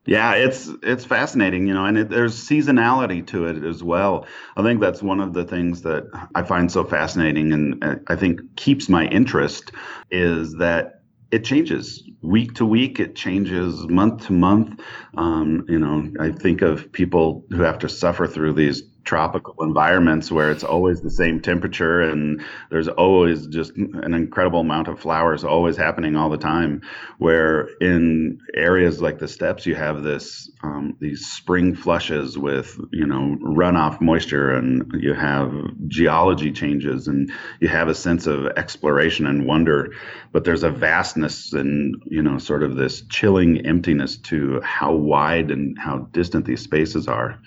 yeah, 0.07 0.35
it's 0.35 0.69
it's 0.83 1.05
fascinating, 1.05 1.67
you 1.67 1.73
know, 1.73 1.87
and 1.87 1.97
it, 1.97 2.11
there's 2.11 2.37
seasonality 2.37 3.27
to 3.29 3.47
it 3.47 3.65
as 3.65 3.83
well. 3.83 4.27
I 4.55 4.63
think 4.63 4.81
that's 4.81 5.03
one 5.03 5.19
of 5.19 5.33
the 5.33 5.45
things 5.45 5.81
that 5.83 6.05
I 6.35 6.43
find 6.43 6.71
so 6.71 6.85
fascinating, 6.85 7.53
and 7.55 8.03
I 8.07 8.15
think 8.15 8.57
keeps 8.57 8.91
my 8.91 9.07
interest 9.07 9.73
is 10.11 10.57
that 10.57 11.04
it 11.35 11.45
changes 11.45 12.09
week 12.23 12.55
to 12.55 12.65
week. 12.65 13.01
It 13.01 13.17
changes 13.17 13.89
month 13.89 14.27
to 14.27 14.33
month. 14.33 14.81
Um, 15.17 15.67
you 15.69 15.81
know, 15.81 16.13
I 16.21 16.31
think 16.31 16.63
of 16.63 16.93
people 16.93 17.45
who 17.51 17.63
have 17.63 17.81
to 17.81 17.89
suffer 17.89 18.29
through 18.29 18.53
these 18.53 18.85
tropical 19.05 19.55
environments 19.61 20.33
where 20.33 20.51
it's 20.51 20.65
always 20.65 21.01
the 21.01 21.11
same 21.11 21.41
temperature 21.41 22.01
and 22.01 22.43
there's 22.71 22.89
always 22.89 23.47
just 23.47 23.73
an 23.77 24.15
incredible 24.15 24.61
amount 24.61 24.89
of 24.89 24.99
flowers 24.99 25.45
always 25.45 25.77
happening 25.77 26.17
all 26.17 26.31
the 26.31 26.39
time 26.39 26.81
where 27.19 27.69
in 27.81 28.39
areas 28.55 29.01
like 29.01 29.19
the 29.19 29.29
steppes 29.29 29.67
you 29.67 29.75
have 29.75 30.03
this 30.03 30.51
um, 30.63 30.97
these 31.01 31.27
spring 31.27 31.75
flushes 31.75 32.39
with 32.39 32.79
you 32.91 33.07
know 33.07 33.37
runoff 33.43 34.01
moisture 34.01 34.53
and 34.53 34.91
you 35.01 35.13
have 35.13 35.53
geology 35.89 36.51
changes 36.51 37.07
and 37.07 37.31
you 37.61 37.69
have 37.69 37.89
a 37.89 37.95
sense 37.95 38.27
of 38.27 38.47
exploration 38.57 39.27
and 39.27 39.47
wonder. 39.47 39.93
But 40.33 40.45
there's 40.45 40.63
a 40.63 40.71
vastness 40.71 41.53
and 41.53 42.03
you 42.07 42.23
know 42.23 42.39
sort 42.39 42.63
of 42.63 42.77
this 42.77 43.03
chilling 43.03 43.67
emptiness 43.67 44.17
to 44.17 44.61
how 44.63 44.95
wide 44.95 45.51
and 45.51 45.79
how 45.79 46.09
distant 46.13 46.47
these 46.47 46.63
spaces 46.63 47.09
are 47.09 47.39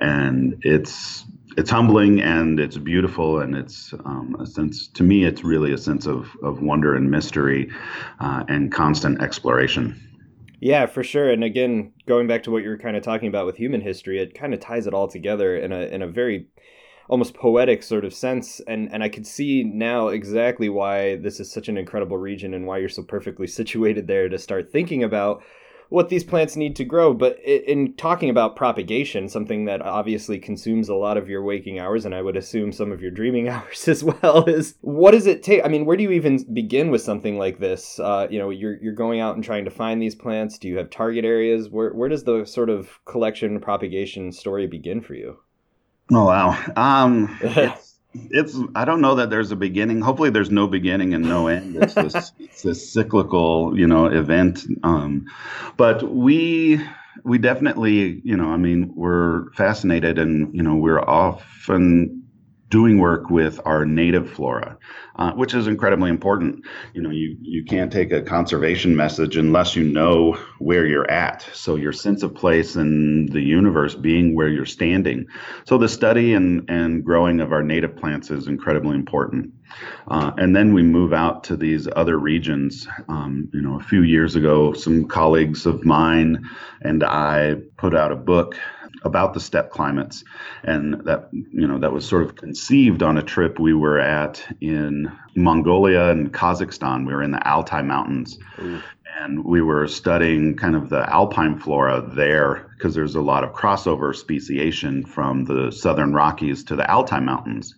and 0.00 0.56
it's 0.62 1.24
it's 1.56 1.70
humbling 1.70 2.20
and 2.20 2.60
it's 2.60 2.78
beautiful 2.78 3.40
and 3.40 3.56
it's 3.56 3.92
um, 4.04 4.36
a 4.38 4.46
sense 4.46 4.86
to 4.88 5.02
me 5.02 5.24
it's 5.24 5.42
really 5.42 5.72
a 5.72 5.78
sense 5.78 6.06
of 6.06 6.28
of 6.42 6.62
wonder 6.62 6.94
and 6.94 7.10
mystery 7.10 7.70
uh, 8.20 8.44
and 8.48 8.72
constant 8.72 9.20
exploration. 9.20 10.00
Yeah 10.60 10.86
for 10.86 11.02
sure. 11.02 11.30
And 11.30 11.42
again 11.42 11.92
going 12.06 12.26
back 12.26 12.42
to 12.44 12.50
what 12.50 12.62
you 12.62 12.68
were 12.68 12.78
kind 12.78 12.96
of 12.96 13.02
talking 13.02 13.28
about 13.28 13.46
with 13.46 13.56
human 13.56 13.80
history 13.80 14.20
it 14.20 14.34
kind 14.34 14.54
of 14.54 14.60
ties 14.60 14.86
it 14.86 14.94
all 14.94 15.08
together 15.08 15.56
in 15.56 15.72
a 15.72 15.80
in 15.80 16.02
a 16.02 16.06
very 16.06 16.46
almost 17.10 17.34
poetic 17.34 17.82
sort 17.82 18.04
of 18.04 18.14
sense. 18.14 18.60
And 18.66 18.88
and 18.92 19.02
I 19.02 19.08
could 19.08 19.26
see 19.26 19.64
now 19.64 20.08
exactly 20.08 20.68
why 20.68 21.16
this 21.16 21.40
is 21.40 21.52
such 21.52 21.68
an 21.68 21.76
incredible 21.76 22.16
region 22.16 22.54
and 22.54 22.66
why 22.66 22.78
you're 22.78 22.88
so 22.88 23.02
perfectly 23.02 23.46
situated 23.60 24.06
there 24.06 24.28
to 24.28 24.38
start 24.38 24.72
thinking 24.72 25.02
about 25.02 25.42
what 25.90 26.08
these 26.08 26.24
plants 26.24 26.56
need 26.56 26.74
to 26.76 26.84
grow. 26.84 27.12
But 27.12 27.38
in 27.40 27.94
talking 27.94 28.30
about 28.30 28.56
propagation, 28.56 29.28
something 29.28 29.66
that 29.66 29.82
obviously 29.82 30.38
consumes 30.38 30.88
a 30.88 30.94
lot 30.94 31.16
of 31.16 31.28
your 31.28 31.42
waking 31.42 31.78
hours, 31.78 32.06
and 32.06 32.14
I 32.14 32.22
would 32.22 32.36
assume 32.36 32.72
some 32.72 32.90
of 32.90 33.02
your 33.02 33.10
dreaming 33.10 33.48
hours 33.50 33.86
as 33.86 34.02
well, 34.02 34.44
is 34.44 34.76
what 34.80 35.10
does 35.10 35.26
it 35.26 35.42
take? 35.42 35.64
I 35.64 35.68
mean, 35.68 35.84
where 35.84 35.96
do 35.96 36.04
you 36.04 36.12
even 36.12 36.42
begin 36.54 36.90
with 36.90 37.02
something 37.02 37.36
like 37.36 37.58
this? 37.58 38.00
Uh, 38.00 38.26
you 38.30 38.38
know, 38.38 38.50
you're 38.50 38.80
you're 38.80 38.94
going 38.94 39.20
out 39.20 39.34
and 39.34 39.44
trying 39.44 39.66
to 39.66 39.70
find 39.70 40.00
these 40.00 40.14
plants. 40.14 40.58
Do 40.58 40.68
you 40.68 40.78
have 40.78 40.88
target 40.90 41.24
areas? 41.24 41.68
Where 41.68 41.92
where 41.92 42.08
does 42.08 42.24
the 42.24 42.44
sort 42.44 42.70
of 42.70 43.04
collection 43.04 43.60
propagation 43.60 44.32
story 44.32 44.66
begin 44.66 45.00
for 45.00 45.14
you? 45.14 45.38
Oh 46.12 46.24
wow. 46.24 46.56
Um, 46.76 47.36
it's 47.42 47.89
i 48.74 48.84
don't 48.84 49.00
know 49.00 49.16
that 49.16 49.30
there's 49.30 49.52
a 49.52 49.56
beginning. 49.56 50.00
Hopefully 50.00 50.30
there's 50.30 50.50
no 50.50 50.66
beginning 50.66 51.14
and 51.14 51.24
no 51.24 51.46
end. 51.46 51.76
It's 51.76 51.94
this 51.94 52.32
it's 52.38 52.62
this 52.62 52.92
cyclical 52.92 53.78
you 53.78 53.86
know 53.86 54.06
event. 54.06 54.64
Um, 54.82 55.26
but 55.76 56.02
we 56.02 56.80
we 57.24 57.38
definitely 57.38 58.20
you 58.24 58.36
know 58.36 58.50
i 58.50 58.56
mean 58.56 58.92
we're 58.94 59.50
fascinated 59.52 60.18
and 60.18 60.54
you 60.54 60.62
know 60.62 60.76
we're 60.76 61.00
often 61.00 62.19
doing 62.70 62.98
work 62.98 63.30
with 63.30 63.60
our 63.64 63.84
native 63.84 64.30
flora, 64.30 64.78
uh, 65.16 65.32
which 65.32 65.54
is 65.54 65.66
incredibly 65.66 66.08
important. 66.08 66.64
You 66.94 67.02
know, 67.02 67.10
you, 67.10 67.36
you 67.42 67.64
can't 67.64 67.92
take 67.92 68.12
a 68.12 68.22
conservation 68.22 68.96
message 68.96 69.36
unless 69.36 69.74
you 69.74 69.84
know 69.84 70.38
where 70.58 70.86
you're 70.86 71.10
at. 71.10 71.42
So 71.52 71.74
your 71.74 71.92
sense 71.92 72.22
of 72.22 72.34
place 72.34 72.76
in 72.76 73.26
the 73.26 73.40
universe 73.40 73.94
being 73.96 74.36
where 74.36 74.48
you're 74.48 74.66
standing. 74.66 75.26
So 75.66 75.78
the 75.78 75.88
study 75.88 76.34
and, 76.34 76.70
and 76.70 77.04
growing 77.04 77.40
of 77.40 77.52
our 77.52 77.62
native 77.62 77.96
plants 77.96 78.30
is 78.30 78.46
incredibly 78.46 78.94
important. 78.94 79.52
Uh, 80.08 80.32
and 80.36 80.54
then 80.54 80.72
we 80.72 80.82
move 80.82 81.12
out 81.12 81.44
to 81.44 81.56
these 81.56 81.88
other 81.94 82.18
regions. 82.18 82.86
Um, 83.08 83.48
you 83.52 83.60
know, 83.60 83.78
a 83.78 83.82
few 83.82 84.02
years 84.02 84.36
ago, 84.36 84.72
some 84.72 85.06
colleagues 85.06 85.66
of 85.66 85.84
mine 85.84 86.48
and 86.82 87.02
I 87.02 87.56
put 87.76 87.94
out 87.94 88.12
a 88.12 88.16
book 88.16 88.56
about 89.02 89.34
the 89.34 89.40
steppe 89.40 89.70
climates, 89.70 90.24
and 90.62 91.04
that 91.04 91.28
you 91.32 91.66
know 91.66 91.78
that 91.78 91.92
was 91.92 92.06
sort 92.06 92.22
of 92.22 92.36
conceived 92.36 93.02
on 93.02 93.18
a 93.18 93.22
trip 93.22 93.58
we 93.58 93.74
were 93.74 93.98
at 93.98 94.44
in 94.60 95.10
Mongolia 95.34 96.10
and 96.10 96.32
Kazakhstan. 96.32 97.06
We 97.06 97.14
were 97.14 97.22
in 97.22 97.32
the 97.32 97.48
Altai 97.48 97.82
Mountains. 97.82 98.38
Ooh. 98.60 98.82
And 99.22 99.44
we 99.44 99.60
were 99.60 99.86
studying 99.86 100.56
kind 100.56 100.74
of 100.74 100.88
the 100.88 101.02
alpine 101.12 101.58
flora 101.58 102.00
there 102.00 102.70
because 102.76 102.94
there's 102.94 103.16
a 103.16 103.20
lot 103.20 103.44
of 103.44 103.52
crossover 103.52 104.14
speciation 104.16 105.04
from 105.04 105.44
the 105.44 105.70
southern 105.72 106.14
Rockies 106.14 106.64
to 106.64 106.76
the 106.76 106.90
Altai 106.90 107.20
Mountains. 107.20 107.74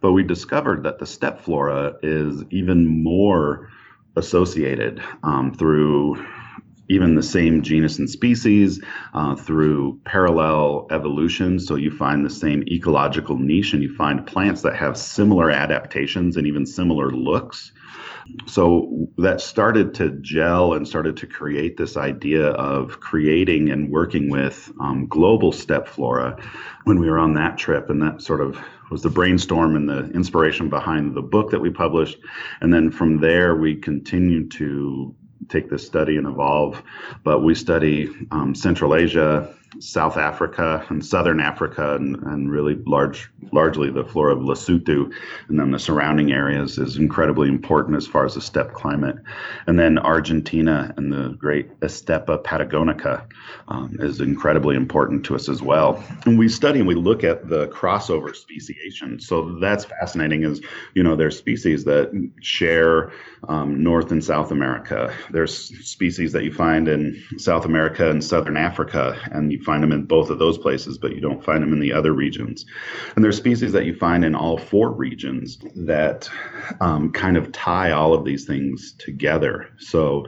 But 0.00 0.12
we 0.12 0.22
discovered 0.22 0.84
that 0.84 0.98
the 0.98 1.06
steppe 1.06 1.40
flora 1.40 1.96
is 2.02 2.44
even 2.50 3.02
more 3.02 3.68
associated 4.16 5.02
um, 5.22 5.52
through 5.52 6.24
even 6.88 7.14
the 7.14 7.22
same 7.22 7.62
genus 7.62 7.98
and 7.98 8.08
species 8.08 8.80
uh, 9.14 9.34
through 9.34 10.00
parallel 10.04 10.86
evolution. 10.90 11.58
So 11.58 11.74
you 11.74 11.90
find 11.90 12.24
the 12.24 12.30
same 12.30 12.62
ecological 12.68 13.38
niche 13.38 13.72
and 13.72 13.82
you 13.82 13.94
find 13.94 14.26
plants 14.26 14.62
that 14.62 14.76
have 14.76 14.96
similar 14.96 15.50
adaptations 15.50 16.36
and 16.36 16.46
even 16.46 16.66
similar 16.66 17.10
looks. 17.10 17.72
So 18.46 19.08
that 19.18 19.40
started 19.40 19.94
to 19.94 20.10
gel 20.20 20.74
and 20.74 20.86
started 20.86 21.16
to 21.18 21.26
create 21.26 21.76
this 21.76 21.96
idea 21.96 22.48
of 22.48 23.00
creating 23.00 23.70
and 23.70 23.90
working 23.90 24.30
with 24.30 24.70
um, 24.80 25.06
global 25.06 25.52
steppe 25.52 25.86
flora 25.86 26.36
when 26.84 26.98
we 26.98 27.08
were 27.08 27.18
on 27.18 27.34
that 27.34 27.56
trip. 27.56 27.88
And 27.88 28.02
that 28.02 28.22
sort 28.22 28.40
of 28.40 28.58
was 28.90 29.02
the 29.02 29.10
brainstorm 29.10 29.76
and 29.76 29.88
the 29.88 30.10
inspiration 30.10 30.68
behind 30.68 31.14
the 31.14 31.22
book 31.22 31.50
that 31.50 31.60
we 31.60 31.70
published. 31.70 32.18
And 32.60 32.72
then 32.72 32.90
from 32.90 33.20
there, 33.20 33.56
we 33.56 33.76
continued 33.76 34.50
to 34.52 35.14
take 35.48 35.70
this 35.70 35.86
study 35.86 36.16
and 36.16 36.26
evolve. 36.26 36.82
But 37.22 37.40
we 37.40 37.54
study 37.54 38.10
um, 38.30 38.54
Central 38.54 38.94
Asia, 38.94 39.54
South 39.80 40.16
Africa 40.16 40.84
and 40.88 41.04
Southern 41.04 41.40
Africa, 41.40 41.94
and, 41.96 42.16
and 42.16 42.50
really 42.50 42.74
large, 42.86 43.30
largely 43.52 43.90
the 43.90 44.04
flora 44.04 44.34
of 44.34 44.42
Lesotho, 44.42 45.12
and 45.48 45.58
then 45.58 45.70
the 45.70 45.78
surrounding 45.78 46.32
areas 46.32 46.78
is 46.78 46.96
incredibly 46.96 47.48
important 47.48 47.96
as 47.96 48.06
far 48.06 48.24
as 48.24 48.34
the 48.34 48.40
steppe 48.40 48.72
climate. 48.72 49.16
And 49.66 49.78
then 49.78 49.98
Argentina 49.98 50.92
and 50.96 51.12
the 51.12 51.30
great 51.38 51.78
Estepa 51.80 52.42
patagonica 52.42 53.26
um, 53.68 53.96
is 54.00 54.20
incredibly 54.20 54.76
important 54.76 55.24
to 55.26 55.34
us 55.34 55.48
as 55.48 55.62
well. 55.62 56.02
And 56.24 56.38
we 56.38 56.48
study 56.48 56.78
and 56.78 56.88
we 56.88 56.94
look 56.94 57.24
at 57.24 57.48
the 57.48 57.68
crossover 57.68 58.34
speciation. 58.34 59.20
So 59.20 59.58
that's 59.58 59.84
fascinating. 59.84 60.44
Is 60.44 60.60
you 60.94 61.02
know 61.02 61.16
there's 61.16 61.36
species 61.36 61.84
that 61.84 62.10
share 62.40 63.12
um, 63.48 63.82
North 63.82 64.10
and 64.10 64.22
South 64.22 64.50
America. 64.50 65.14
There's 65.30 65.54
species 65.86 66.32
that 66.32 66.44
you 66.44 66.52
find 66.52 66.88
in 66.88 67.22
South 67.38 67.64
America 67.64 68.10
and 68.10 68.22
Southern 68.22 68.56
Africa, 68.56 69.18
and 69.32 69.52
you 69.52 69.62
find 69.66 69.82
them 69.82 69.92
in 69.92 70.04
both 70.04 70.30
of 70.30 70.38
those 70.38 70.56
places, 70.56 70.96
but 70.96 71.14
you 71.14 71.20
don't 71.20 71.44
find 71.44 71.62
them 71.62 71.72
in 71.72 71.80
the 71.80 71.92
other 71.92 72.12
regions. 72.12 72.64
And 73.14 73.22
there's 73.22 73.36
species 73.36 73.72
that 73.72 73.84
you 73.84 73.94
find 73.94 74.24
in 74.24 74.34
all 74.34 74.56
four 74.56 74.90
regions 74.90 75.58
that 75.74 76.30
um, 76.80 77.12
kind 77.12 77.36
of 77.36 77.52
tie 77.52 77.90
all 77.90 78.14
of 78.14 78.24
these 78.24 78.46
things 78.46 78.94
together. 78.98 79.68
So, 79.78 80.26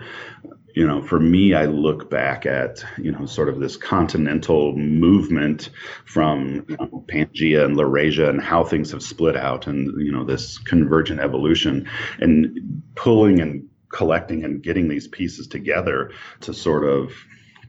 you 0.75 0.87
know, 0.87 1.01
for 1.03 1.19
me, 1.19 1.55
I 1.55 1.67
look 1.67 2.11
back 2.11 2.47
at, 2.47 2.85
you 2.99 3.13
know, 3.13 3.27
sort 3.27 3.49
of 3.49 3.61
this 3.61 3.77
continental 3.77 4.77
movement 4.77 5.71
from 6.05 6.67
you 6.69 6.77
know, 6.77 7.05
Pangea 7.09 7.65
and 7.65 7.77
Laurasia 7.77 8.29
and 8.29 8.43
how 8.43 8.65
things 8.65 8.91
have 8.91 9.03
split 9.03 9.37
out 9.37 9.67
and, 9.67 10.05
you 10.05 10.13
know, 10.13 10.25
this 10.25 10.59
convergent 10.59 11.21
evolution 11.21 11.89
and 12.21 12.83
pulling 12.97 13.41
and 13.41 13.69
collecting 13.93 14.45
and 14.45 14.63
getting 14.63 14.89
these 14.89 15.09
pieces 15.09 15.47
together 15.47 16.11
to 16.41 16.53
sort 16.53 16.85
of 16.85 17.13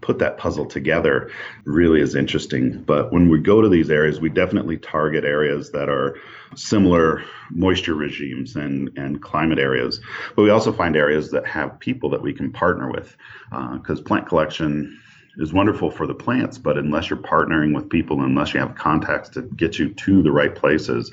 put 0.01 0.19
that 0.19 0.37
puzzle 0.37 0.65
together 0.65 1.29
really 1.65 2.01
is 2.01 2.15
interesting. 2.15 2.81
But 2.83 3.11
when 3.11 3.29
we 3.29 3.39
go 3.39 3.61
to 3.61 3.69
these 3.69 3.89
areas, 3.89 4.19
we 4.19 4.29
definitely 4.29 4.77
target 4.77 5.25
areas 5.25 5.71
that 5.71 5.89
are 5.89 6.17
similar 6.55 7.23
moisture 7.51 7.95
regimes 7.95 8.55
and, 8.55 8.89
and 8.97 9.21
climate 9.21 9.59
areas. 9.59 9.99
But 10.35 10.43
we 10.43 10.49
also 10.49 10.71
find 10.71 10.95
areas 10.95 11.31
that 11.31 11.45
have 11.45 11.79
people 11.79 12.09
that 12.11 12.21
we 12.21 12.33
can 12.33 12.51
partner 12.51 12.91
with 12.91 13.15
because 13.49 13.99
uh, 13.99 14.03
plant 14.03 14.27
collection 14.27 14.99
is 15.37 15.53
wonderful 15.53 15.89
for 15.89 16.05
the 16.05 16.13
plants, 16.13 16.57
but 16.57 16.77
unless 16.77 17.09
you're 17.09 17.19
partnering 17.19 17.73
with 17.73 17.89
people, 17.89 18.21
unless 18.21 18.53
you 18.53 18.59
have 18.59 18.75
contacts 18.75 19.29
to 19.29 19.43
get 19.43 19.79
you 19.79 19.93
to 19.93 20.21
the 20.21 20.31
right 20.31 20.53
places, 20.53 21.11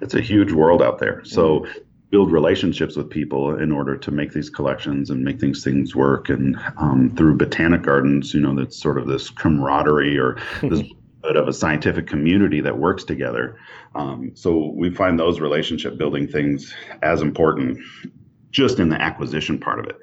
it's 0.00 0.14
a 0.14 0.20
huge 0.20 0.52
world 0.52 0.82
out 0.82 0.98
there. 0.98 1.24
So 1.24 1.66
build 2.14 2.30
relationships 2.30 2.94
with 2.94 3.10
people 3.10 3.58
in 3.58 3.72
order 3.72 3.96
to 3.96 4.12
make 4.12 4.32
these 4.32 4.48
collections 4.48 5.10
and 5.10 5.24
make 5.24 5.40
these 5.40 5.64
things 5.64 5.96
work. 5.96 6.28
And 6.28 6.56
um, 6.76 7.12
through 7.16 7.36
botanic 7.36 7.82
gardens, 7.82 8.32
you 8.32 8.40
know, 8.40 8.54
that's 8.54 8.80
sort 8.80 8.98
of 8.98 9.08
this 9.08 9.30
camaraderie 9.30 10.16
or 10.16 10.38
this 10.62 10.80
bit 11.24 11.34
of 11.34 11.48
a 11.48 11.52
scientific 11.52 12.06
community 12.06 12.60
that 12.60 12.78
works 12.78 13.02
together. 13.02 13.58
Um, 13.96 14.30
so 14.36 14.70
we 14.76 14.90
find 14.90 15.18
those 15.18 15.40
relationship 15.40 15.98
building 15.98 16.28
things 16.28 16.72
as 17.02 17.20
important 17.20 17.80
just 18.52 18.78
in 18.78 18.90
the 18.90 19.02
acquisition 19.02 19.58
part 19.58 19.80
of 19.80 19.86
it. 19.86 19.96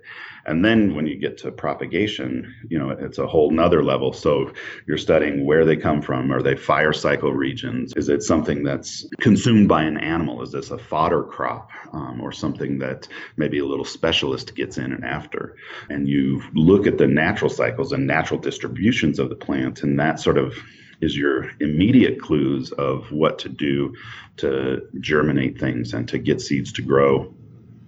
And 0.46 0.64
then 0.66 0.96
when 0.96 1.08
you 1.08 1.18
get 1.18 1.38
to 1.40 1.52
propagation, 1.52 2.54
you 2.70 2.80
know, 2.80 2.90
it's 2.90 3.18
a 3.18 3.28
whole 3.28 3.52
nother 3.52 3.84
level. 3.84 4.14
So 4.14 4.52
you're 4.88 4.98
studying 4.98 5.46
where 5.46 5.66
they 5.66 5.76
come 5.76 6.02
from. 6.02 6.32
Are 6.32 6.42
they 6.42 6.56
fire 6.56 6.94
cycle 6.94 7.34
regions? 7.34 7.94
Is 7.96 8.10
it 8.10 8.24
something 8.24 8.64
that's 8.64 9.06
consumed 9.20 9.68
by 9.68 9.84
an 9.84 9.98
animal? 9.98 10.42
Is 10.42 10.52
this 10.52 10.72
a 10.72 10.78
fodder 10.78 11.24
crop 11.24 11.70
um, 11.94 12.22
or 12.22 12.32
something 12.32 12.80
that 12.80 13.08
maybe 13.38 13.60
a 13.60 13.66
little 13.66 13.86
specialist 13.86 14.56
gets 14.56 14.78
in 14.78 14.92
and 14.92 15.06
after? 15.06 15.56
And 15.90 16.08
you 16.08 16.42
look 16.54 16.88
at 16.88 16.98
the 16.98 17.08
natural 17.08 17.50
cycles 17.50 17.92
and 17.92 18.08
natural 18.08 18.40
distributions 18.40 19.20
of 19.20 19.30
the 19.30 19.36
plant, 19.36 19.84
and 19.84 20.00
that 20.00 20.20
sort 20.20 20.38
of 20.38 20.56
is 21.02 21.18
your 21.18 21.50
immediate 21.60 22.22
clues 22.22 22.72
of 22.72 23.12
what 23.12 23.40
to 23.40 23.50
do 23.50 23.94
to 24.38 24.82
germinate 25.00 25.60
things 25.60 25.94
and 25.94 26.08
to 26.08 26.18
get 26.18 26.40
seeds 26.40 26.72
to 26.74 26.82
grow 26.82 27.34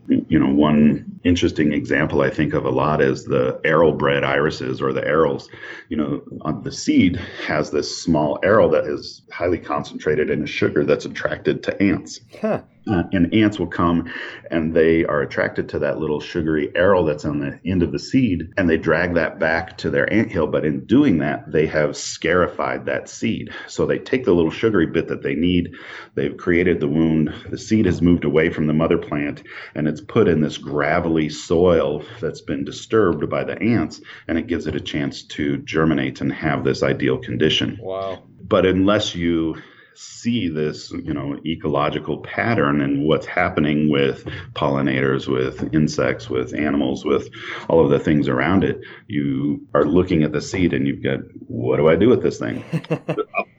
you 0.07 0.37
know, 0.37 0.53
one 0.53 1.19
interesting 1.23 1.71
example 1.71 2.21
I 2.21 2.29
think 2.29 2.53
of 2.53 2.65
a 2.65 2.69
lot 2.69 3.01
is 3.01 3.25
the 3.25 3.59
aril-bred 3.63 4.23
irises 4.23 4.81
or 4.81 4.91
the 4.91 5.01
arils. 5.01 5.47
You 5.89 5.97
know, 5.97 6.21
the 6.61 6.71
seed 6.71 7.15
has 7.47 7.71
this 7.71 8.01
small 8.01 8.39
arrow 8.43 8.69
that 8.71 8.85
is 8.85 9.21
highly 9.31 9.57
concentrated 9.57 10.29
in 10.29 10.43
a 10.43 10.47
sugar 10.47 10.83
that's 10.83 11.05
attracted 11.05 11.63
to 11.63 11.81
ants. 11.81 12.19
Huh. 12.41 12.63
Uh, 12.85 13.03
and 13.13 13.33
ants 13.33 13.57
will 13.57 13.67
come 13.67 14.11
and 14.51 14.73
they 14.73 15.05
are 15.05 15.21
attracted 15.21 15.69
to 15.69 15.79
that 15.79 15.99
little 15.99 16.19
sugary 16.19 16.67
aril 16.75 17.07
that's 17.07 17.23
on 17.23 17.39
the 17.39 17.57
end 17.65 17.81
of 17.81 17.91
the 17.93 17.99
seed 17.99 18.51
and 18.57 18.69
they 18.69 18.77
drag 18.77 19.13
that 19.13 19.39
back 19.39 19.77
to 19.77 19.89
their 19.89 20.11
ant 20.11 20.29
hill. 20.29 20.47
But 20.47 20.65
in 20.65 20.85
doing 20.85 21.19
that, 21.19 21.49
they 21.49 21.65
have 21.67 21.95
scarified 21.95 22.85
that 22.85 23.07
seed. 23.07 23.51
So 23.67 23.85
they 23.85 23.99
take 23.99 24.25
the 24.25 24.33
little 24.33 24.51
sugary 24.51 24.87
bit 24.87 25.07
that 25.07 25.23
they 25.23 25.35
need, 25.35 25.75
they've 26.15 26.35
created 26.35 26.79
the 26.79 26.89
wound, 26.89 27.33
the 27.49 27.57
seed 27.57 27.85
has 27.85 28.01
moved 28.01 28.25
away 28.25 28.49
from 28.49 28.67
the 28.67 28.73
mother 28.73 28.97
plant 28.97 29.43
and 29.75 29.87
it's 29.87 30.01
put 30.01 30.27
in 30.27 30.41
this 30.41 30.57
gravelly 30.57 31.29
soil 31.29 32.03
that's 32.19 32.41
been 32.41 32.65
disturbed 32.65 33.29
by 33.29 33.43
the 33.43 33.61
ants 33.61 34.01
and 34.27 34.37
it 34.37 34.47
gives 34.47 34.67
it 34.67 34.75
a 34.75 34.81
chance 34.81 35.23
to 35.23 35.57
germinate 35.59 36.19
and 36.19 36.33
have 36.33 36.63
this 36.63 36.83
ideal 36.83 37.17
condition. 37.17 37.77
Wow. 37.81 38.23
But 38.41 38.65
unless 38.65 39.15
you 39.15 39.55
see 39.95 40.49
this, 40.49 40.91
you 40.91 41.13
know, 41.13 41.37
ecological 41.45 42.17
pattern 42.19 42.81
and 42.81 43.05
what's 43.05 43.25
happening 43.25 43.89
with 43.89 44.25
pollinators, 44.53 45.27
with 45.27 45.73
insects, 45.73 46.29
with 46.29 46.53
animals, 46.53 47.05
with 47.05 47.29
all 47.69 47.83
of 47.83 47.91
the 47.91 47.99
things 47.99 48.27
around 48.27 48.63
it. 48.63 48.81
You 49.07 49.65
are 49.73 49.85
looking 49.85 50.23
at 50.23 50.31
the 50.31 50.41
seed 50.41 50.73
and 50.73 50.87
you've 50.87 51.03
got, 51.03 51.19
what 51.47 51.77
do 51.77 51.89
I 51.89 51.95
do 51.95 52.09
with 52.09 52.23
this 52.23 52.39
thing? 52.39 52.63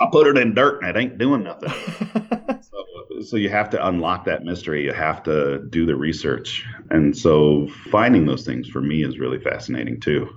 I 0.01 0.07
put 0.11 0.27
it 0.27 0.37
in 0.37 0.55
dirt 0.55 0.83
and 0.83 0.97
it 0.97 1.01
ain't 1.01 1.19
doing 1.19 1.45
nothing. 1.45 1.71
so, 2.63 3.23
so 3.23 3.37
you 3.37 3.49
have 3.49 3.71
to 3.71 3.87
unlock 3.87 4.25
that 4.25 4.45
mystery. 4.45 4.85
You 4.85 4.93
have 4.93 5.23
to 5.25 5.65
do 5.71 5.87
the 5.87 5.97
research. 5.97 6.65
And 6.91 7.17
so 7.17 7.69
finding 7.91 8.27
those 8.27 8.45
things 8.45 8.69
for 8.69 8.81
me 8.81 9.05
is 9.05 9.19
really 9.19 9.39
fascinating 9.39 10.01
too. 10.01 10.29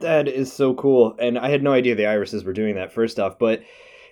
That 0.00 0.28
is 0.28 0.52
so 0.52 0.74
cool. 0.74 1.16
And 1.18 1.38
I 1.38 1.48
had 1.48 1.62
no 1.62 1.72
idea 1.72 1.94
the 1.94 2.06
irises 2.06 2.44
were 2.44 2.52
doing 2.52 2.76
that 2.76 2.92
first 2.92 3.18
off, 3.18 3.38
but 3.38 3.62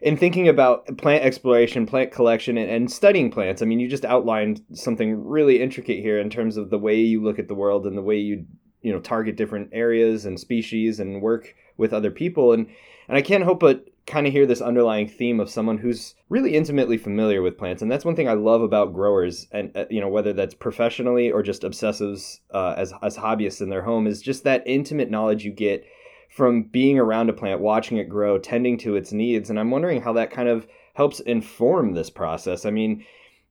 in 0.02 0.16
thinking 0.16 0.48
about 0.48 0.98
plant 0.98 1.24
exploration, 1.24 1.87
plant 1.87 2.12
collection, 2.12 2.59
and, 2.59 2.70
and, 2.70 2.90
studying 2.90 3.30
plants, 3.30 3.62
I 3.62 3.64
mean, 3.64 3.80
you 3.80 3.88
just 3.88 4.04
outlined 4.04 4.62
something 4.72 5.24
really 5.24 5.61
intricate 5.61 6.00
here 6.00 6.18
in 6.18 6.30
terms 6.30 6.56
of 6.56 6.70
the 6.70 6.78
way 6.78 7.00
you 7.00 7.22
look 7.22 7.38
at 7.38 7.48
the 7.48 7.54
world 7.54 7.87
and 7.87 7.96
the 7.96 8.02
way 8.02 8.18
you 8.18 8.46
you 8.82 8.92
know 8.92 9.00
target 9.00 9.37
different 9.37 9.70
areas 9.72 10.26
and 10.26 10.38
species 10.38 11.00
and 11.00 11.22
work 11.22 11.54
with 11.76 11.92
other 11.92 12.11
people. 12.11 12.52
And 12.52 12.68
and 13.09 13.16
I 13.16 13.22
can't 13.22 13.44
help 13.44 13.61
but 13.61 13.87
kind 14.06 14.26
of 14.26 14.32
hear 14.32 14.46
this 14.46 14.61
underlying 14.61 15.09
theme 15.09 15.40
of 15.40 15.50
someone 15.50 15.78
who's 15.78 16.14
really 16.28 16.54
intimately 16.54 16.96
familiar 16.96 17.42
with 17.42 17.59
plants. 17.59 17.82
And 17.82 17.90
that's 17.90 18.04
one 18.04 18.14
thing 18.14 18.28
i 18.28 18.35
love 18.35 18.62
about 18.62 18.94
growers 18.94 19.48
and 19.50 19.76
uh, 19.76 19.87
you 19.90 20.00
know 20.00 20.09
whether 20.09 20.32
that's 20.32 20.54
professionally 20.54 21.30
or 21.30 21.42
just 21.42 21.62
obsessives 21.62 22.40
uh, 22.52 22.74
as, 22.76 22.92
as 23.02 23.16
hobbyists 23.16 23.61
in 23.61 23.70
their 23.70 23.82
home 23.82 24.06
is 24.06 24.22
just 24.22 24.44
that 24.44 24.62
intimate 24.66 25.11
knowledge 25.11 25.44
you 25.44 25.52
get 25.52 25.85
from 26.37 26.64
being 26.64 26.99
around 26.99 27.31
a 27.31 27.33
plant, 27.33 27.62
watching 27.62 27.96
it 27.96 28.11
grow, 28.11 28.37
tending 28.37 28.77
to 28.77 28.94
its 28.94 29.11
needs. 29.11 29.49
And 29.49 29.59
I'm 29.59 29.70
wondering 29.70 30.03
how 30.03 30.12
that 30.12 30.31
kind 30.31 30.51
of 30.51 30.66
helps 30.92 31.20
inform 31.20 31.94
this 31.94 32.11
process. 32.11 32.66
I 32.66 32.70
mean, 32.70 33.07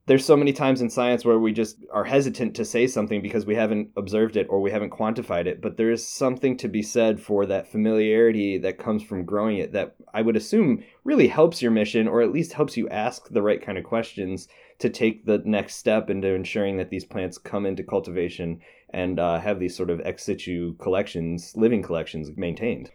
there's 0.06 0.24
so 0.24 0.38
many 0.38 0.54
times 0.54 0.82
in 0.82 0.92
science 0.92 1.26
where 1.26 1.40
we 1.40 1.52
just 1.52 1.84
are 1.92 2.04
hesitant 2.04 2.56
to 2.58 2.64
say 2.64 2.86
something 2.86 3.24
because 3.24 3.48
we 3.48 3.56
haven't 3.56 3.90
observed 3.98 4.38
it 4.38 4.46
or 4.52 4.62
we 4.62 4.70
haven't 4.70 4.92
quantified 4.92 5.48
it. 5.48 5.62
But 5.62 5.78
there 5.78 5.90
is 5.90 6.08
something 6.08 6.58
to 6.58 6.68
be 6.68 6.84
said 6.84 7.20
for 7.20 7.48
that 7.48 7.72
familiarity 7.72 8.60
that 8.60 8.78
comes 8.78 9.02
from 9.02 9.26
growing 9.26 9.58
it 9.58 9.74
that 9.74 9.96
I 10.14 10.22
would 10.22 10.36
assume 10.36 10.84
really 11.04 11.28
helps 11.28 11.64
your 11.64 11.72
mission 11.72 12.08
or 12.08 12.22
at 12.22 12.32
least 12.32 12.54
helps 12.54 12.78
you 12.78 12.88
ask 12.90 13.30
the 13.30 13.42
right 13.42 13.66
kind 13.66 13.80
of 13.80 13.84
questions 13.84 14.48
to 14.78 14.92
take 14.92 15.26
the 15.26 15.42
next 15.44 15.78
step 15.78 16.12
into 16.12 16.28
ensuring 16.28 16.78
that 16.78 16.92
these 16.92 17.06
plants 17.06 17.40
come 17.40 17.66
into 17.66 17.84
cultivation 17.84 18.60
and 18.96 19.20
uh, 19.20 19.40
have 19.40 19.60
these 19.60 19.76
sort 19.76 19.90
of 19.90 20.02
ex 20.06 20.24
situ 20.24 20.74
collections, 20.78 21.54
living 21.56 21.84
collections 21.84 22.32
maintained. 22.38 22.90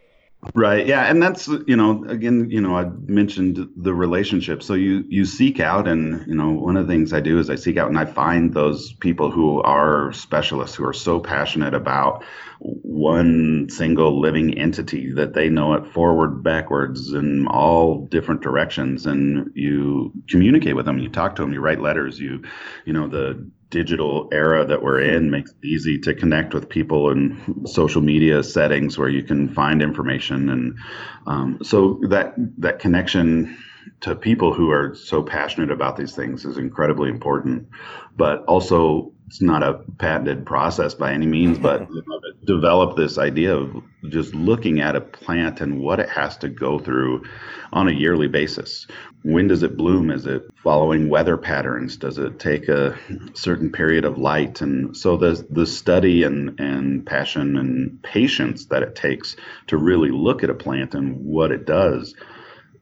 Right. 0.55 0.87
Yeah, 0.87 1.03
and 1.03 1.21
that's 1.21 1.47
you 1.47 1.75
know 1.75 2.03
again 2.05 2.49
you 2.49 2.59
know 2.59 2.75
I 2.75 2.85
mentioned 3.05 3.69
the 3.77 3.93
relationship. 3.93 4.63
So 4.63 4.73
you 4.73 5.05
you 5.07 5.23
seek 5.23 5.59
out, 5.59 5.87
and 5.87 6.25
you 6.27 6.33
know 6.33 6.49
one 6.49 6.75
of 6.75 6.87
the 6.87 6.91
things 6.91 7.13
I 7.13 7.19
do 7.19 7.37
is 7.37 7.51
I 7.51 7.55
seek 7.55 7.77
out 7.77 7.89
and 7.89 7.99
I 7.99 8.05
find 8.05 8.51
those 8.51 8.93
people 8.93 9.29
who 9.29 9.61
are 9.61 10.11
specialists 10.13 10.75
who 10.75 10.83
are 10.83 10.93
so 10.93 11.19
passionate 11.19 11.75
about 11.75 12.23
one 12.63 13.67
single 13.69 14.19
living 14.19 14.57
entity 14.57 15.11
that 15.13 15.33
they 15.33 15.49
know 15.49 15.73
it 15.73 15.91
forward, 15.93 16.43
backwards, 16.43 17.11
in 17.11 17.47
all 17.47 18.05
different 18.05 18.41
directions, 18.41 19.07
and 19.07 19.51
you 19.55 20.11
communicate 20.29 20.75
with 20.75 20.85
them. 20.85 20.99
You 20.99 21.09
talk 21.09 21.35
to 21.35 21.41
them. 21.41 21.53
You 21.53 21.59
write 21.59 21.81
letters. 21.81 22.19
You 22.19 22.43
you 22.85 22.93
know 22.93 23.07
the 23.07 23.49
digital 23.69 24.29
era 24.31 24.65
that 24.65 24.83
we're 24.83 24.99
in 24.99 25.31
makes 25.31 25.51
it 25.51 25.65
easy 25.65 25.97
to 25.97 26.13
connect 26.13 26.53
with 26.53 26.69
people 26.69 27.09
in 27.09 27.65
social 27.65 28.01
media 28.01 28.43
settings 28.43 28.97
where 28.97 29.09
you 29.09 29.23
can 29.23 29.47
find 29.53 29.81
information 29.81 30.49
and 30.49 30.77
um, 31.25 31.59
so 31.63 31.99
that 32.09 32.33
that 32.57 32.79
connection 32.79 33.57
to 34.01 34.15
people 34.15 34.53
who 34.53 34.71
are 34.71 34.95
so 34.95 35.23
passionate 35.23 35.71
about 35.71 35.95
these 35.95 36.15
things 36.15 36.45
is 36.45 36.57
incredibly 36.57 37.09
important. 37.09 37.69
But 38.15 38.43
also, 38.45 39.13
it's 39.27 39.41
not 39.41 39.63
a 39.63 39.79
patented 39.97 40.45
process 40.45 40.93
by 40.93 41.13
any 41.13 41.25
means, 41.25 41.57
but 41.57 41.87
develop 42.43 42.95
this 42.95 43.17
idea 43.17 43.55
of 43.55 43.83
just 44.09 44.33
looking 44.33 44.81
at 44.81 44.95
a 44.95 45.01
plant 45.01 45.61
and 45.61 45.79
what 45.79 45.99
it 45.99 46.09
has 46.09 46.37
to 46.37 46.49
go 46.49 46.79
through 46.79 47.23
on 47.71 47.87
a 47.87 47.93
yearly 47.93 48.27
basis. 48.27 48.87
When 49.23 49.47
does 49.47 49.61
it 49.61 49.77
bloom? 49.77 50.09
Is 50.09 50.25
it 50.25 50.49
following 50.63 51.09
weather 51.09 51.37
patterns? 51.37 51.97
Does 51.97 52.17
it 52.17 52.39
take 52.39 52.67
a 52.67 52.97
certain 53.33 53.71
period 53.71 54.05
of 54.05 54.17
light? 54.17 54.61
And 54.61 54.97
so 54.97 55.17
the 55.17 55.45
the 55.49 55.67
study 55.67 56.23
and, 56.23 56.59
and 56.59 57.05
passion 57.05 57.57
and 57.57 58.01
patience 58.01 58.65
that 58.65 58.83
it 58.83 58.95
takes 58.95 59.35
to 59.67 59.77
really 59.77 60.09
look 60.09 60.43
at 60.43 60.49
a 60.49 60.55
plant 60.55 60.95
and 60.95 61.23
what 61.23 61.51
it 61.51 61.65
does 61.65 62.15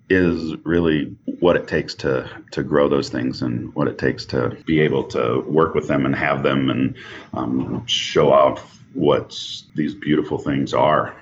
is 0.09 0.55
really 0.63 1.15
what 1.39 1.55
it 1.55 1.67
takes 1.67 1.93
to 1.93 2.29
to 2.51 2.63
grow 2.63 2.89
those 2.89 3.09
things 3.09 3.41
and 3.41 3.73
what 3.75 3.87
it 3.87 3.97
takes 3.97 4.25
to 4.25 4.57
be 4.65 4.79
able 4.79 5.03
to 5.03 5.41
work 5.41 5.75
with 5.75 5.87
them 5.87 6.05
and 6.05 6.15
have 6.15 6.41
them 6.41 6.69
and 6.69 6.95
um, 7.33 7.85
show 7.85 8.31
off 8.31 8.78
what 8.93 9.37
these 9.75 9.95
beautiful 9.95 10.37
things 10.37 10.73
are. 10.73 11.15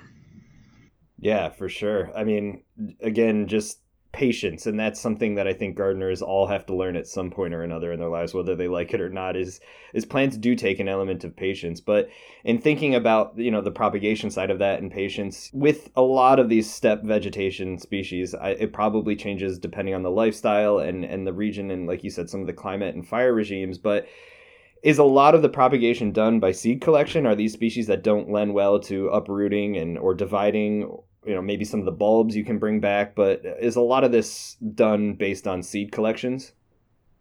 Yeah, 1.18 1.48
for 1.48 1.68
sure. 1.68 2.10
I 2.16 2.24
mean, 2.24 2.62
again, 3.00 3.48
just 3.48 3.80
patience 4.12 4.66
and 4.66 4.80
that's 4.80 4.98
something 4.98 5.34
that 5.34 5.46
i 5.46 5.52
think 5.52 5.76
gardeners 5.76 6.22
all 6.22 6.46
have 6.46 6.64
to 6.64 6.74
learn 6.74 6.96
at 6.96 7.06
some 7.06 7.30
point 7.30 7.52
or 7.52 7.62
another 7.62 7.92
in 7.92 8.00
their 8.00 8.08
lives 8.08 8.32
whether 8.32 8.56
they 8.56 8.66
like 8.66 8.94
it 8.94 9.02
or 9.02 9.10
not 9.10 9.36
is 9.36 9.60
is 9.92 10.06
plants 10.06 10.38
do 10.38 10.54
take 10.54 10.80
an 10.80 10.88
element 10.88 11.24
of 11.24 11.36
patience 11.36 11.78
but 11.78 12.08
in 12.42 12.58
thinking 12.58 12.94
about 12.94 13.36
you 13.36 13.50
know 13.50 13.60
the 13.60 13.70
propagation 13.70 14.30
side 14.30 14.50
of 14.50 14.58
that 14.58 14.80
and 14.80 14.90
patience 14.90 15.50
with 15.52 15.90
a 15.94 16.00
lot 16.00 16.38
of 16.38 16.48
these 16.48 16.72
steppe 16.72 17.02
vegetation 17.02 17.76
species 17.78 18.34
I, 18.34 18.50
it 18.52 18.72
probably 18.72 19.14
changes 19.14 19.58
depending 19.58 19.94
on 19.94 20.02
the 20.02 20.10
lifestyle 20.10 20.78
and 20.78 21.04
and 21.04 21.26
the 21.26 21.34
region 21.34 21.70
and 21.70 21.86
like 21.86 22.02
you 22.02 22.10
said 22.10 22.30
some 22.30 22.40
of 22.40 22.46
the 22.46 22.54
climate 22.54 22.94
and 22.94 23.06
fire 23.06 23.34
regimes 23.34 23.76
but 23.76 24.08
is 24.82 24.98
a 24.98 25.04
lot 25.04 25.34
of 25.34 25.42
the 25.42 25.48
propagation 25.48 26.12
done 26.12 26.40
by 26.40 26.52
seed 26.52 26.80
collection? 26.80 27.26
Are 27.26 27.34
these 27.34 27.52
species 27.52 27.86
that 27.86 28.02
don't 28.02 28.30
lend 28.30 28.54
well 28.54 28.78
to 28.80 29.08
uprooting 29.08 29.76
and 29.76 29.98
or 29.98 30.14
dividing 30.14 30.90
you 31.26 31.34
know 31.34 31.42
maybe 31.42 31.64
some 31.64 31.80
of 31.80 31.86
the 31.86 31.92
bulbs 31.92 32.36
you 32.36 32.44
can 32.44 32.58
bring 32.58 32.80
back 32.80 33.14
but 33.14 33.42
is 33.60 33.76
a 33.76 33.80
lot 33.80 34.04
of 34.04 34.12
this 34.12 34.56
done 34.74 35.14
based 35.14 35.46
on 35.46 35.62
seed 35.62 35.92
collections? 35.92 36.52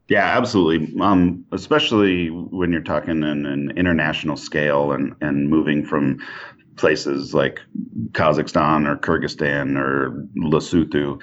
Yeah 0.08 0.38
absolutely. 0.38 1.00
Um, 1.02 1.46
especially 1.52 2.30
when 2.30 2.72
you're 2.72 2.82
talking 2.82 3.24
in 3.24 3.46
an 3.46 3.74
international 3.76 4.38
scale 4.38 4.92
and 4.92 5.16
and 5.22 5.50
moving 5.50 5.86
from 5.86 6.20
places 6.78 7.34
like 7.34 7.60
kazakhstan 8.12 8.88
or 8.88 8.98
kyrgyzstan 8.98 9.78
or 9.78 10.28
lesotho 10.38 11.20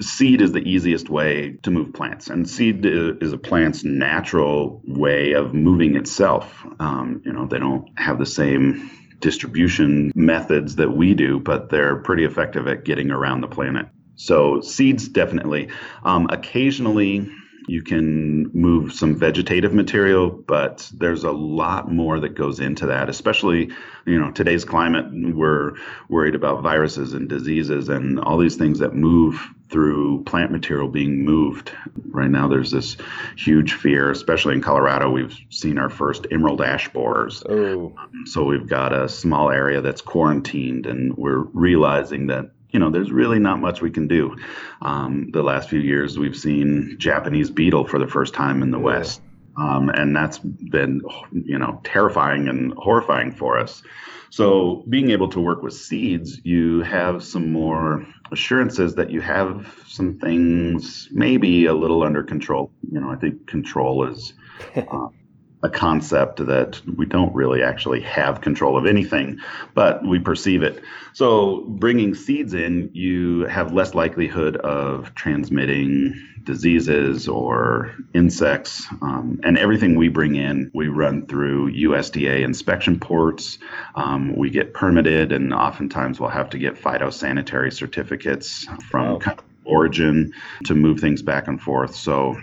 seed 0.00 0.40
is 0.40 0.52
the 0.52 0.68
easiest 0.68 1.08
way 1.08 1.56
to 1.62 1.70
move 1.70 1.92
plants 1.92 2.28
and 2.28 2.48
seed 2.48 2.84
is 2.84 3.32
a 3.32 3.38
plant's 3.38 3.84
natural 3.84 4.82
way 4.86 5.32
of 5.32 5.54
moving 5.54 5.96
itself 5.96 6.66
um, 6.80 7.22
you 7.24 7.32
know 7.32 7.46
they 7.46 7.58
don't 7.58 7.88
have 7.98 8.18
the 8.18 8.26
same 8.26 8.90
distribution 9.24 10.12
methods 10.14 10.76
that 10.76 10.94
we 10.94 11.14
do, 11.14 11.40
but 11.40 11.70
they're 11.70 11.96
pretty 11.96 12.24
effective 12.24 12.68
at 12.68 12.84
getting 12.84 13.10
around 13.10 13.40
the 13.40 13.48
planet. 13.48 13.86
So, 14.16 14.60
seeds 14.60 15.08
definitely. 15.08 15.70
Um, 16.04 16.28
occasionally, 16.30 17.26
you 17.66 17.82
can 17.82 18.50
move 18.52 18.92
some 18.92 19.14
vegetative 19.14 19.72
material, 19.72 20.30
but 20.30 20.90
there's 20.94 21.24
a 21.24 21.32
lot 21.32 21.90
more 21.90 22.20
that 22.20 22.34
goes 22.34 22.60
into 22.60 22.86
that, 22.86 23.08
especially, 23.08 23.70
you 24.06 24.18
know, 24.18 24.30
today's 24.30 24.64
climate, 24.64 25.06
we're 25.34 25.72
worried 26.08 26.34
about 26.34 26.62
viruses 26.62 27.14
and 27.14 27.28
diseases 27.28 27.88
and 27.88 28.20
all 28.20 28.38
these 28.38 28.56
things 28.56 28.78
that 28.80 28.94
move 28.94 29.40
through 29.70 30.22
plant 30.24 30.52
material 30.52 30.88
being 30.88 31.24
moved. 31.24 31.72
Right 32.10 32.30
now, 32.30 32.46
there's 32.48 32.70
this 32.70 32.96
huge 33.36 33.72
fear, 33.72 34.10
especially 34.10 34.54
in 34.54 34.60
Colorado. 34.60 35.10
We've 35.10 35.36
seen 35.50 35.78
our 35.78 35.90
first 35.90 36.26
emerald 36.30 36.60
ash 36.60 36.88
borers. 36.90 37.42
Oh. 37.48 37.92
So 38.26 38.44
we've 38.44 38.68
got 38.68 38.92
a 38.92 39.08
small 39.08 39.50
area 39.50 39.80
that's 39.80 40.00
quarantined, 40.00 40.86
and 40.86 41.16
we're 41.16 41.38
realizing 41.38 42.28
that 42.28 42.50
you 42.74 42.80
know, 42.80 42.90
there's 42.90 43.12
really 43.12 43.38
not 43.38 43.60
much 43.60 43.80
we 43.80 43.90
can 43.90 44.08
do. 44.08 44.36
Um, 44.82 45.30
the 45.32 45.44
last 45.44 45.70
few 45.70 45.78
years, 45.78 46.18
we've 46.18 46.36
seen 46.36 46.96
Japanese 46.98 47.48
beetle 47.48 47.86
for 47.86 48.00
the 48.00 48.08
first 48.08 48.34
time 48.34 48.62
in 48.62 48.72
the 48.72 48.78
yeah. 48.78 48.84
West. 48.84 49.22
Um, 49.56 49.88
and 49.90 50.14
that's 50.14 50.38
been, 50.38 51.00
you 51.30 51.56
know, 51.56 51.80
terrifying 51.84 52.48
and 52.48 52.74
horrifying 52.74 53.30
for 53.30 53.56
us. 53.56 53.84
So, 54.30 54.84
being 54.88 55.10
able 55.10 55.28
to 55.28 55.40
work 55.40 55.62
with 55.62 55.74
seeds, 55.74 56.40
you 56.42 56.82
have 56.82 57.22
some 57.22 57.52
more 57.52 58.04
assurances 58.32 58.96
that 58.96 59.10
you 59.10 59.20
have 59.20 59.72
some 59.86 60.18
things 60.18 61.08
maybe 61.12 61.66
a 61.66 61.74
little 61.74 62.02
under 62.02 62.24
control. 62.24 62.72
You 62.90 62.98
know, 62.98 63.10
I 63.10 63.14
think 63.14 63.46
control 63.46 64.08
is 64.08 64.32
uh, 64.74 65.06
a 65.64 65.70
concept 65.70 66.44
that 66.44 66.80
we 66.96 67.06
don't 67.06 67.34
really 67.34 67.62
actually 67.62 68.02
have 68.02 68.42
control 68.42 68.76
of 68.76 68.84
anything, 68.84 69.40
but 69.72 70.06
we 70.06 70.18
perceive 70.18 70.62
it. 70.62 70.82
So, 71.14 71.64
bringing 71.66 72.14
seeds 72.14 72.52
in, 72.52 72.90
you 72.92 73.46
have 73.46 73.72
less 73.72 73.94
likelihood 73.94 74.56
of 74.56 75.14
transmitting 75.14 76.14
diseases 76.44 77.26
or 77.28 77.94
insects. 78.12 78.86
Um, 79.00 79.40
and 79.42 79.56
everything 79.56 79.96
we 79.96 80.08
bring 80.08 80.36
in, 80.36 80.70
we 80.74 80.88
run 80.88 81.26
through 81.26 81.72
USDA 81.72 82.44
inspection 82.44 83.00
ports. 83.00 83.58
Um, 83.94 84.36
we 84.36 84.50
get 84.50 84.74
permitted, 84.74 85.32
and 85.32 85.54
oftentimes 85.54 86.20
we'll 86.20 86.28
have 86.28 86.50
to 86.50 86.58
get 86.58 86.74
phytosanitary 86.74 87.72
certificates 87.72 88.66
from 88.90 89.18
wow. 89.20 89.36
origin 89.64 90.34
to 90.66 90.74
move 90.74 91.00
things 91.00 91.22
back 91.22 91.48
and 91.48 91.58
forth. 91.58 91.94
So, 91.96 92.36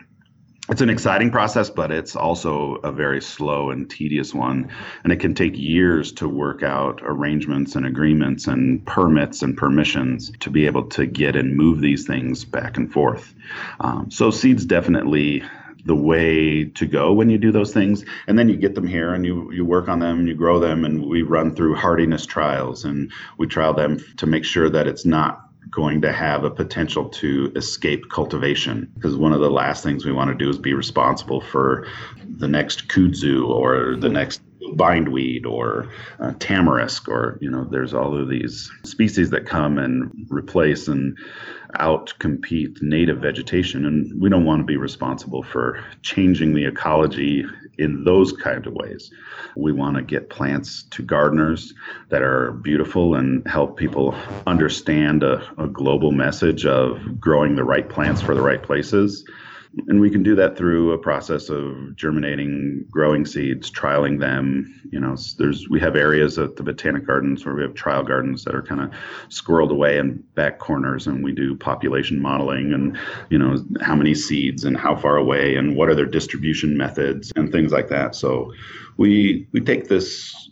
it's 0.72 0.80
an 0.80 0.90
exciting 0.90 1.32
process, 1.32 1.70
but 1.70 1.92
it's 1.92 2.16
also 2.16 2.76
a 2.76 2.94
very 2.94 3.22
slow 3.22 3.72
and 3.72 3.90
tedious 3.90 4.34
one. 4.34 4.72
And 5.04 5.12
it 5.12 5.18
can 5.18 5.36
take 5.36 5.58
years 5.58 6.14
to 6.14 6.30
work 6.30 6.64
out 6.64 7.02
arrangements 7.04 7.76
and 7.76 7.86
agreements 7.86 8.48
and 8.48 8.84
permits 8.86 9.42
and 9.42 9.58
permissions 9.58 10.32
to 10.40 10.50
be 10.50 10.66
able 10.66 10.88
to 10.92 11.06
get 11.06 11.36
and 11.36 11.58
move 11.58 11.82
these 11.82 12.08
things 12.08 12.46
back 12.46 12.78
and 12.78 12.92
forth. 12.92 13.34
Um, 13.82 14.10
so, 14.10 14.32
seeds 14.32 14.66
definitely 14.66 15.44
the 15.84 15.96
way 15.96 16.64
to 16.64 16.86
go 16.86 17.12
when 17.12 17.30
you 17.30 17.38
do 17.38 17.52
those 17.52 17.74
things 17.74 18.06
and 18.28 18.38
then 18.38 18.48
you 18.48 18.56
get 18.56 18.76
them 18.76 18.86
here 18.86 19.16
and 19.16 19.26
you 19.26 19.52
you 19.52 19.66
work 19.66 19.90
on 19.90 19.98
them 19.98 20.20
and 20.20 20.28
you 20.28 20.36
grow 20.36 20.60
them 20.60 20.86
and 20.86 21.04
we 21.04 21.24
run 21.24 21.56
through 21.56 21.74
hardiness 21.74 22.28
trials 22.28 22.86
and 22.86 23.12
we 23.40 23.48
trial 23.48 23.74
them 23.74 23.98
to 24.18 24.28
make 24.28 24.46
sure 24.46 24.70
that 24.70 24.88
it's 24.88 25.06
not 25.06 25.51
going 25.72 26.02
to 26.02 26.12
have 26.12 26.44
a 26.44 26.52
potential 26.52 27.08
to 27.10 27.52
escape 27.56 28.10
cultivation 28.10 28.92
because 28.96 29.16
one 29.16 29.32
of 29.32 29.40
the 29.40 29.50
last 29.50 29.84
things 29.84 30.06
we 30.06 30.12
want 30.12 30.30
to 30.30 30.36
do 30.36 30.50
is 30.50 30.58
be 30.58 30.74
responsible 30.74 31.42
for 31.42 31.88
the 32.38 32.48
next 32.48 32.88
kudzu 32.90 33.48
or 33.48 33.96
the 33.96 34.10
next 34.10 34.42
bindweed 34.76 35.46
or 35.46 35.90
uh, 36.20 36.32
tamarisk 36.34 37.08
or 37.08 37.38
you 37.42 37.50
know 37.50 37.66
there's 37.66 37.94
all 37.94 38.18
of 38.18 38.30
these 38.30 38.72
species 38.84 39.30
that 39.30 39.46
come 39.46 39.78
and 39.78 40.12
replace 40.30 40.88
and 40.88 41.18
out 41.76 42.14
compete 42.20 42.78
native 42.82 43.20
vegetation 43.20 43.86
and 43.86 44.22
we 44.22 44.30
don't 44.30 44.46
want 44.46 44.60
to 44.60 44.66
be 44.66 44.78
responsible 44.78 45.44
for 45.44 45.84
changing 46.04 46.54
the 46.54 46.66
ecology 46.66 47.44
in 47.82 48.04
those 48.04 48.32
kind 48.32 48.66
of 48.68 48.74
ways. 48.74 49.12
We 49.56 49.72
want 49.72 49.98
to 49.98 50.04
get 50.04 50.30
plants 50.30 50.84
to 50.92 51.02
gardeners 51.02 51.74
that 52.10 52.22
are 52.22 52.52
beautiful 52.52 53.16
and 53.16 53.46
help 53.48 53.78
people 53.78 54.16
understand 54.46 55.24
a, 55.24 55.44
a 55.58 55.68
global 55.68 56.12
message 56.12 56.66
of 56.66 57.20
growing 57.20 57.56
the 57.56 57.64
right 57.64 57.90
plants 57.90 58.22
for 58.22 58.36
the 58.36 58.42
right 58.42 58.62
places 58.62 59.26
and 59.88 60.02
we 60.02 60.10
can 60.10 60.22
do 60.22 60.36
that 60.36 60.58
through 60.58 60.92
a 60.92 60.98
process 60.98 61.50
of 61.50 61.96
germinating 61.96 62.86
growing 62.90 63.26
seeds 63.26 63.72
trialing 63.72 64.20
them 64.20 64.82
you 64.92 65.00
know 65.00 65.16
there's 65.38 65.70
we 65.70 65.80
have 65.80 65.96
areas 65.96 66.38
at 66.38 66.56
the 66.58 66.64
botanic 66.64 67.06
gardens 67.06 67.46
where 67.46 67.56
we 67.56 67.62
have 67.62 67.74
trial 67.74 68.04
gardens 68.04 68.44
that 68.44 68.54
are 68.54 68.62
kind 68.62 68.82
of 68.82 68.92
squirreled 69.30 69.72
away 69.72 69.98
in 69.98 70.22
back 70.36 70.60
corners 70.60 71.08
and 71.08 71.24
we 71.24 71.32
do 71.32 71.56
population 71.56 72.22
modeling 72.22 72.74
and 72.74 72.98
you 73.30 73.38
know 73.38 73.58
how 73.82 73.96
many 73.96 74.14
seeds 74.14 74.66
and 74.66 74.78
how 74.78 74.96
far 74.96 75.18
away 75.18 75.56
and 75.56 75.76
what 75.76 75.90
are 75.90 75.96
their 75.96 76.06
distribution 76.06 76.78
methods 76.78 77.32
and 77.36 77.52
things 77.52 77.72
like 77.72 77.88
that. 77.88 78.16
So 78.16 78.54
we 78.98 79.48
we 79.54 79.62
take 79.62 79.88
this 79.88 80.50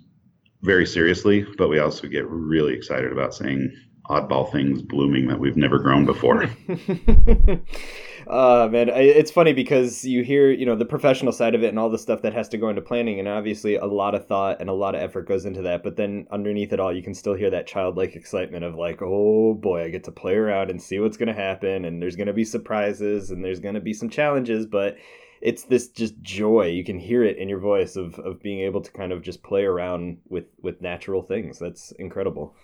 very 0.62 0.86
seriously 0.86 1.45
but 1.58 1.69
we 1.69 1.79
also 1.79 2.08
get 2.08 2.27
really 2.27 2.73
excited 2.73 3.12
about 3.12 3.34
seeing 3.34 3.73
oddball 4.10 4.51
things 4.51 4.82
blooming 4.82 5.27
that 5.27 5.39
we've 5.39 5.58
never 5.58 5.77
grown 5.77 6.05
before 6.05 6.49
uh 8.29 8.69
man 8.71 8.89
it's 8.89 9.31
funny 9.31 9.53
because 9.53 10.05
you 10.05 10.23
hear 10.23 10.51
you 10.51 10.65
know 10.65 10.75
the 10.75 10.85
professional 10.85 11.33
side 11.33 11.55
of 11.55 11.63
it 11.63 11.69
and 11.69 11.79
all 11.79 11.89
the 11.89 11.97
stuff 11.97 12.21
that 12.21 12.33
has 12.33 12.47
to 12.47 12.57
go 12.57 12.69
into 12.69 12.81
planning 12.81 13.19
and 13.19 13.27
obviously 13.27 13.75
a 13.75 13.85
lot 13.85 14.13
of 14.13 14.27
thought 14.27 14.59
and 14.59 14.69
a 14.69 14.73
lot 14.73 14.93
of 14.93 15.01
effort 15.01 15.27
goes 15.27 15.45
into 15.45 15.63
that 15.63 15.81
but 15.81 15.95
then 15.95 16.27
underneath 16.29 16.71
it 16.71 16.79
all 16.79 16.93
you 16.93 17.01
can 17.01 17.15
still 17.15 17.33
hear 17.33 17.49
that 17.49 17.65
childlike 17.65 18.15
excitement 18.15 18.63
of 18.63 18.75
like 18.75 19.01
oh 19.01 19.55
boy 19.55 19.83
i 19.83 19.89
get 19.89 20.03
to 20.03 20.11
play 20.11 20.35
around 20.35 20.69
and 20.69 20.79
see 20.79 20.99
what's 20.99 21.17
going 21.17 21.27
to 21.27 21.33
happen 21.33 21.85
and 21.85 22.01
there's 22.01 22.15
going 22.15 22.27
to 22.27 22.33
be 22.33 22.45
surprises 22.45 23.31
and 23.31 23.43
there's 23.43 23.59
going 23.59 23.75
to 23.75 23.81
be 23.81 23.93
some 23.93 24.09
challenges 24.09 24.67
but 24.67 24.95
it's 25.41 25.63
this 25.63 25.87
just 25.87 26.21
joy 26.21 26.67
you 26.67 26.83
can 26.83 26.99
hear 26.99 27.23
it 27.23 27.37
in 27.37 27.49
your 27.49 27.59
voice 27.59 27.95
of, 27.95 28.19
of 28.19 28.41
being 28.43 28.59
able 28.59 28.81
to 28.81 28.91
kind 28.91 29.11
of 29.11 29.23
just 29.23 29.41
play 29.41 29.63
around 29.63 30.17
with 30.27 30.45
with 30.61 30.81
natural 30.81 31.21
things. 31.21 31.57
That's 31.57 31.93
incredible 31.93 32.55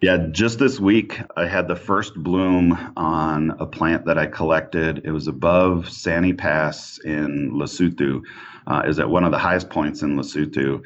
Yeah, 0.00 0.28
just 0.30 0.60
this 0.60 0.78
week 0.78 1.20
I 1.36 1.46
had 1.46 1.66
the 1.66 1.74
first 1.74 2.14
bloom 2.14 2.92
on 2.96 3.50
a 3.58 3.66
plant 3.66 4.04
that 4.06 4.16
I 4.16 4.26
collected. 4.26 5.02
It 5.04 5.10
was 5.10 5.26
above 5.26 5.90
Sani 5.90 6.32
Pass 6.32 6.98
in 6.98 7.50
Lesotho. 7.52 8.22
Uh, 8.68 8.82
is 8.86 9.00
at 9.00 9.08
one 9.08 9.24
of 9.24 9.32
the 9.32 9.38
highest 9.38 9.70
points 9.70 10.02
in 10.02 10.14
Lesotho, 10.14 10.82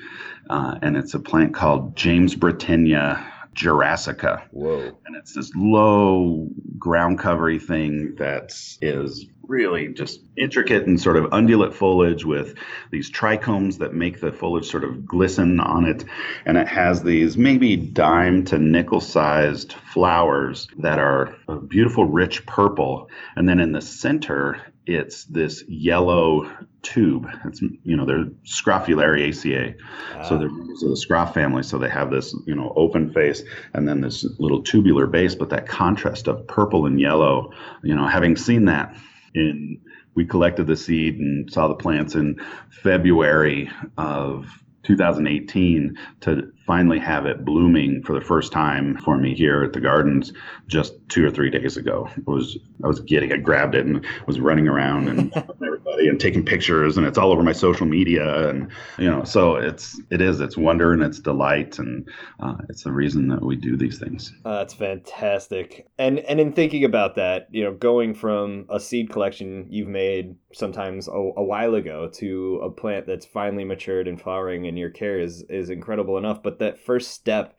uh, 0.49 0.79
and 0.83 0.97
it's 0.97 1.15
a 1.15 1.19
plant 1.19 1.53
called 1.53 1.97
Jamesbrittenia 1.97 3.23
Jurassica. 3.55 4.43
Whoa. 4.51 4.99
And 5.07 5.17
it's 5.17 5.35
this 5.35 5.51
low 5.55 6.49
ground 6.79 7.19
covery 7.19 7.61
thing 7.61 8.15
that 8.17 8.53
is 8.81 9.27
really 9.43 9.89
just 9.89 10.21
intricate 10.37 10.87
and 10.87 11.01
sort 11.01 11.17
of 11.17 11.33
undulate 11.33 11.75
foliage 11.75 12.25
with 12.25 12.55
these 12.91 13.11
trichomes 13.11 13.79
that 13.79 13.93
make 13.93 14.21
the 14.21 14.33
foliage 14.33 14.71
sort 14.71 14.85
of 14.85 15.05
glisten 15.05 15.61
on 15.61 15.85
it. 15.85 16.05
And 16.47 16.57
it 16.57 16.69
has 16.69 17.03
these 17.03 17.37
maybe 17.37 17.77
dime 17.77 18.45
to 18.47 18.59
nickel 18.59 19.01
sized 19.01 19.75
flowers 19.93 20.69
that 20.79 20.99
are 20.99 21.37
a 21.49 21.57
beautiful, 21.57 22.07
rich 22.07 22.47
purple. 22.47 23.11
And 23.37 23.49
then 23.49 23.61
in 23.61 23.73
the 23.73 23.83
center, 23.83 24.61
it's 24.87 25.25
this 25.25 25.65
yellow 25.69 26.51
tube. 26.83 27.29
It's 27.45 27.63
you 27.63 27.97
know 27.97 28.05
they're 28.05 28.25
Scrophulariaceae, 28.45 29.77
ah. 30.15 30.23
so 30.23 30.39
they're 30.39 30.49
members 30.51 30.83
of 30.83 30.91
the 30.91 30.97
Scroff 30.97 31.35
family. 31.35 31.63
So 31.63 31.79
they 31.79 31.89
have 31.89 32.11
this 32.11 32.35
you 32.47 32.55
know 32.55 32.73
open 32.77 33.13
face 33.13 33.43
and 33.75 33.89
then 33.89 34.01
this 34.01 34.25
little 34.39 34.63
tubular 34.63 35.07
base. 35.07 35.35
But 35.35 35.51
that 35.51 35.67
contrast 35.67 36.29
of 36.29 36.47
purple 36.47 36.87
and 36.87 37.01
yellow, 37.01 37.53
you 37.83 37.95
know, 37.95 38.07
having 38.07 38.37
seen 38.37 38.65
that 38.67 38.97
in 39.35 39.81
we 40.15 40.27
collected 40.27 40.67
the 40.67 40.77
seed 40.77 41.19
and 41.19 41.51
saw 41.51 41.69
the 41.69 41.75
plants 41.75 42.15
in 42.15 42.39
February 42.71 43.71
of 43.97 44.47
2018 44.83 45.97
to 46.21 46.53
finally 46.67 46.99
have 46.99 47.27
it 47.27 47.45
blooming 47.45 48.03
for 48.03 48.13
the 48.13 48.21
first 48.21 48.53
time 48.53 48.97
for 48.99 49.17
me 49.17 49.35
here 49.35 49.63
at 49.63 49.73
the 49.73 49.81
gardens 49.81 50.33
just 50.67 50.95
two 51.09 51.27
or 51.27 51.31
three 51.31 51.51
days 51.51 51.77
ago. 51.77 52.09
It 52.17 52.27
was 52.27 52.59
I 52.85 52.87
was 52.87 53.01
getting 53.01 53.33
I 53.33 53.37
grabbed 53.37 53.75
it 53.75 53.87
and 53.87 54.05
was 54.27 54.41
running 54.41 54.69
around 54.69 55.09
and 55.09 55.33
everybody 55.93 56.09
and 56.09 56.21
taking 56.21 56.45
pictures 56.45 56.97
and 56.97 57.07
it's 57.07 57.19
all 57.19 57.33
over 57.33 57.43
my 57.43 57.53
social 57.53 57.87
media 57.87 58.49
and 58.49 58.71
you 58.99 59.11
know 59.11 59.25
so 59.25 59.57
it's 59.57 60.01
it 60.11 60.21
is 60.21 60.41
it's 60.41 60.57
wonder 60.57 60.93
and 60.93 61.03
it's 61.03 61.19
delight 61.19 61.79
and 61.79 62.09
uh, 62.41 62.55
it's 62.69 62.85
the 62.85 62.93
reason 62.93 63.29
that 63.29 63.43
we 63.43 63.57
do 63.57 63.77
these 63.77 63.99
things. 63.99 64.33
Uh, 64.45 64.59
that's 64.59 64.75
fantastic. 64.75 65.89
And 65.99 66.21
and 66.21 66.41
in 66.41 66.53
thinking 66.53 66.85
about 66.85 67.17
that, 67.17 67.49
you 67.51 67.65
know, 67.65 67.73
going 67.73 68.15
from 68.15 68.67
a 68.69 68.79
seed 68.79 69.11
collection 69.11 69.67
you've 69.69 69.89
made 69.89 70.37
sometimes 70.53 71.09
a, 71.09 71.11
a 71.13 71.43
while 71.43 71.75
ago 71.75 72.09
to 72.15 72.61
a 72.63 72.71
plant 72.71 73.07
that's 73.07 73.27
finally 73.27 73.65
matured 73.65 74.09
and 74.09 74.21
flowering 74.21 74.67
and 74.67 74.79
your 74.79 74.91
care 74.91 75.19
is 75.19 75.43
is 75.49 75.71
incredible 75.71 76.19
enough, 76.19 76.43
but 76.43 76.53
but 76.53 76.59
that 76.59 76.79
first 76.79 77.13
step 77.13 77.57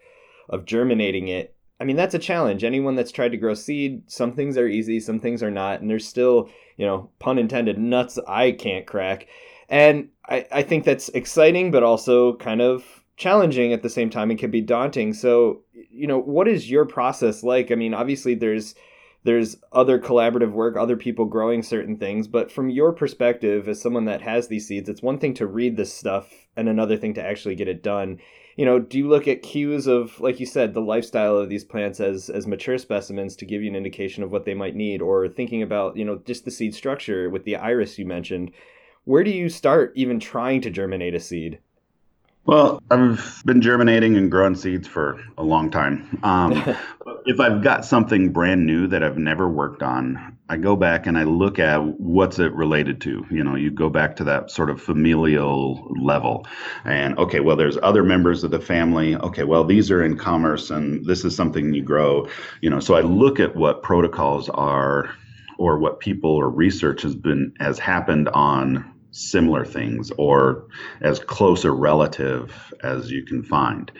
of 0.50 0.66
germinating 0.66 1.28
it 1.28 1.56
I 1.84 1.86
mean, 1.86 1.98
that's 1.98 2.16
a 2.16 2.20
challenge. 2.20 2.64
Anyone 2.64 2.96
that's 2.96 3.12
tried 3.12 3.34
to 3.34 3.38
grow 3.38 3.54
seed, 3.54 4.10
some 4.10 4.32
things 4.32 4.58
are 4.58 4.70
easy, 4.70 5.02
some 5.02 5.20
things 5.20 5.44
are 5.44 5.52
not. 5.52 5.82
And 5.82 5.90
there's 5.90 6.08
still, 6.08 6.50
you 6.78 6.86
know, 6.86 7.10
pun 7.20 7.38
intended, 7.38 7.78
nuts 7.78 8.18
I 8.26 8.54
can't 8.54 8.88
crack. 8.88 9.28
And 9.68 10.08
I, 10.30 10.48
I 10.50 10.62
think 10.64 10.86
that's 10.86 11.10
exciting, 11.10 11.72
but 11.72 11.84
also 11.84 12.38
kind 12.38 12.62
of 12.62 12.86
challenging 13.18 13.74
at 13.74 13.84
the 13.84 13.90
same 13.90 14.10
time 14.10 14.30
and 14.30 14.40
can 14.40 14.50
be 14.50 14.62
daunting. 14.62 15.14
So, 15.14 15.64
you 15.74 16.08
know, 16.08 16.18
what 16.18 16.48
is 16.48 16.72
your 16.72 16.86
process 16.86 17.44
like? 17.44 17.70
I 17.70 17.76
mean, 17.76 17.94
obviously 17.94 18.34
there's 18.34 18.76
there's 19.26 19.58
other 19.74 20.00
collaborative 20.00 20.54
work, 20.54 20.78
other 20.78 20.96
people 20.96 21.26
growing 21.26 21.64
certain 21.64 21.98
things, 21.98 22.30
but 22.30 22.50
from 22.50 22.70
your 22.70 22.94
perspective 22.94 23.68
as 23.68 23.82
someone 23.82 24.06
that 24.06 24.22
has 24.22 24.48
these 24.48 24.68
seeds, 24.68 24.88
it's 24.88 25.02
one 25.02 25.20
thing 25.20 25.34
to 25.34 25.48
read 25.48 25.76
this 25.76 25.94
stuff 25.94 26.32
and 26.56 26.70
another 26.70 26.96
thing 26.96 27.14
to 27.16 27.26
actually 27.26 27.56
get 27.56 27.68
it 27.68 27.84
done 27.84 28.20
you 28.56 28.66
know, 28.66 28.80
do 28.80 28.98
you 28.98 29.08
look 29.08 29.28
at 29.28 29.42
cues 29.42 29.88
of, 29.88 30.20
like 30.20 30.40
you 30.40 30.46
said, 30.46 30.74
the 30.74 30.82
lifestyle 30.82 31.38
of 31.38 31.50
these 31.50 31.64
plants 31.64 32.00
as 32.00 32.30
as 32.30 32.48
mature 32.48 32.78
specimens 32.78 33.36
to 33.38 33.46
give 33.46 33.62
you 33.62 33.70
an 33.70 33.76
indication 33.76 34.24
of 34.24 34.32
what 34.32 34.46
they 34.46 34.54
might 34.54 34.76
need, 34.76 35.02
or 35.02 35.28
thinking 35.28 35.62
about, 35.62 35.98
you 35.98 36.06
know, 36.06 36.22
just 36.26 36.46
the 36.46 36.52
seed 36.52 36.76
structure 36.76 37.30
with 37.30 37.46
the 37.46 37.56
iris 37.56 37.98
you 37.98 38.06
mentioned? 38.06 38.52
Where 39.06 39.24
do 39.24 39.32
you 39.32 39.50
start 39.50 39.92
even 39.96 40.20
trying 40.20 40.62
to 40.62 40.70
germinate 40.70 41.16
a 41.16 41.20
seed? 41.20 41.60
Well, 42.46 42.82
I've 42.92 43.42
been 43.46 43.62
germinating 43.62 44.18
and 44.18 44.30
growing 44.30 44.56
seeds 44.56 44.88
for 44.88 45.24
a 45.38 45.44
long 45.44 45.72
time. 45.72 46.20
Um, 46.24 46.54
if 47.26 47.40
I've 47.40 47.64
got 47.64 47.86
something 47.86 48.32
brand 48.32 48.66
new 48.66 48.88
that 48.88 49.02
I've 49.02 49.18
never 49.18 49.50
worked 49.50 49.82
on, 49.82 50.38
I 50.54 50.58
go 50.58 50.76
back 50.76 51.08
and 51.08 51.18
I 51.18 51.24
look 51.24 51.58
at 51.58 51.82
what's 52.00 52.38
it 52.38 52.54
related 52.54 53.02
to. 53.02 53.26
You 53.32 53.44
know, 53.44 53.56
you 53.56 53.72
go 53.72 53.90
back 53.90 54.16
to 54.18 54.24
that 54.26 54.52
sort 54.52 54.70
of 54.70 54.80
familial 54.80 55.92
level. 56.00 56.46
And 56.86 57.18
okay, 57.18 57.40
well, 57.40 57.56
there's 57.56 57.80
other 57.82 58.04
members 58.04 58.44
of 58.44 58.52
the 58.52 58.60
family. 58.60 59.16
Okay, 59.16 59.46
well, 59.46 59.64
these 59.64 59.90
are 59.90 60.04
in 60.04 60.16
commerce 60.16 60.70
and 60.70 61.04
this 61.08 61.26
is 61.26 61.36
something 61.36 61.74
you 61.74 61.82
grow. 61.82 62.28
You 62.62 62.70
know, 62.70 62.80
so 62.80 62.94
I 62.94 63.02
look 63.02 63.40
at 63.40 63.56
what 63.56 63.82
protocols 63.82 64.48
are 64.50 65.10
or 65.58 65.80
what 65.80 66.00
people 66.00 66.30
or 66.30 66.52
research 66.52 67.02
has 67.02 67.16
been 67.16 67.54
has 67.60 67.80
happened 67.80 68.30
on 68.30 68.94
similar 69.14 69.64
things 69.64 70.12
or 70.18 70.68
as 71.02 71.20
close 71.20 71.64
a 71.64 71.72
relative 71.72 72.74
as 72.84 73.10
you 73.10 73.24
can 73.24 73.44
find. 73.44 73.92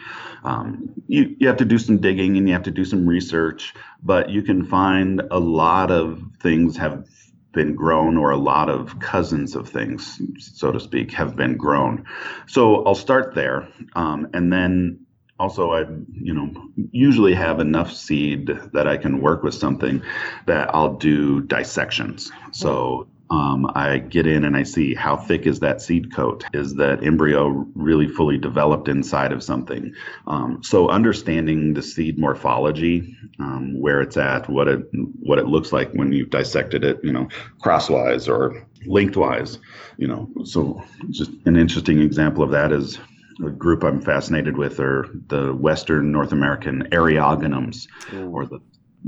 Um, 0.44 0.94
you, 1.08 1.36
you 1.40 1.48
have 1.48 1.58
to 1.58 1.66
do 1.66 1.78
some 1.78 2.00
digging 2.00 2.36
and 2.38 2.48
you 2.48 2.54
have 2.54 2.64
to 2.64 2.72
do 2.72 2.84
some 2.84 3.08
research, 3.08 3.74
but 4.04 4.30
you 4.30 4.42
can 4.42 4.66
find 4.66 5.22
a 5.32 5.40
lot 5.40 5.92
of 5.92 6.22
things 6.42 6.76
have 6.78 7.08
been 7.54 7.76
grown 7.76 8.18
or 8.18 8.32
a 8.32 8.38
lot 8.38 8.70
of 8.70 9.00
cousins 9.00 9.56
of 9.56 9.70
things, 9.70 10.20
so 10.40 10.72
to 10.72 10.80
speak, 10.80 11.12
have 11.14 11.36
been 11.36 11.56
grown. 11.56 12.06
So 12.48 12.84
I'll 12.84 12.96
start 12.96 13.36
there. 13.36 13.70
Um, 13.96 14.28
and 14.34 14.52
then 14.52 15.06
also 15.40 15.72
I 15.72 15.82
you 16.12 16.34
know 16.34 16.52
usually 16.92 17.34
have 17.34 17.60
enough 17.60 17.92
seed 17.92 18.48
that 18.74 18.88
I 18.88 18.98
can 18.98 19.22
work 19.22 19.44
with 19.44 19.54
something 19.54 20.02
that 20.46 20.74
I'll 20.74 20.96
do 20.96 21.42
dissections. 21.42 22.32
So 22.52 23.08
um, 23.30 23.70
I 23.74 23.98
get 24.00 24.28
in 24.28 24.44
and 24.44 24.56
I 24.56 24.64
see 24.64 24.94
how 24.94 25.18
thick 25.18 25.48
is 25.48 25.60
that 25.62 25.82
seed 25.82 26.14
coat? 26.14 26.44
Is 26.54 26.76
that 26.76 27.04
embryo 27.04 27.66
really 27.74 28.08
fully 28.08 28.38
developed 28.38 28.88
inside 28.88 29.32
of 29.32 29.42
something? 29.42 29.94
Um, 30.28 30.62
so 30.62 30.90
understanding 30.90 31.74
the 31.74 31.82
seed 31.82 32.20
morphology, 32.20 33.16
um, 33.40 33.80
where 33.80 34.02
it's 34.02 34.18
at, 34.18 34.50
what 34.50 34.68
it 34.68 34.86
what 35.20 35.40
it 35.40 35.48
looks 35.48 35.72
like 35.72 35.92
when 35.94 36.12
you've 36.12 36.30
dissected 36.30 36.84
it, 36.84 37.00
you 37.04 37.12
know, 37.12 37.28
crosswise 37.62 38.28
or 38.28 38.68
lengthwise, 38.86 39.60
you 39.98 40.08
know. 40.08 40.30
So 40.44 40.84
just 41.10 41.32
an 41.46 41.56
interesting 41.56 42.00
example 42.02 42.44
of 42.44 42.52
that 42.52 42.72
is 42.72 43.00
a 43.44 43.50
group 43.50 43.84
I'm 43.84 44.02
fascinated 44.02 44.58
with 44.58 44.80
are 44.80 45.08
the 45.28 45.54
Western 45.54 46.12
North 46.12 46.32
American 46.32 46.88
Eriogonums, 46.92 47.88
or 48.32 48.46
the 48.46 48.60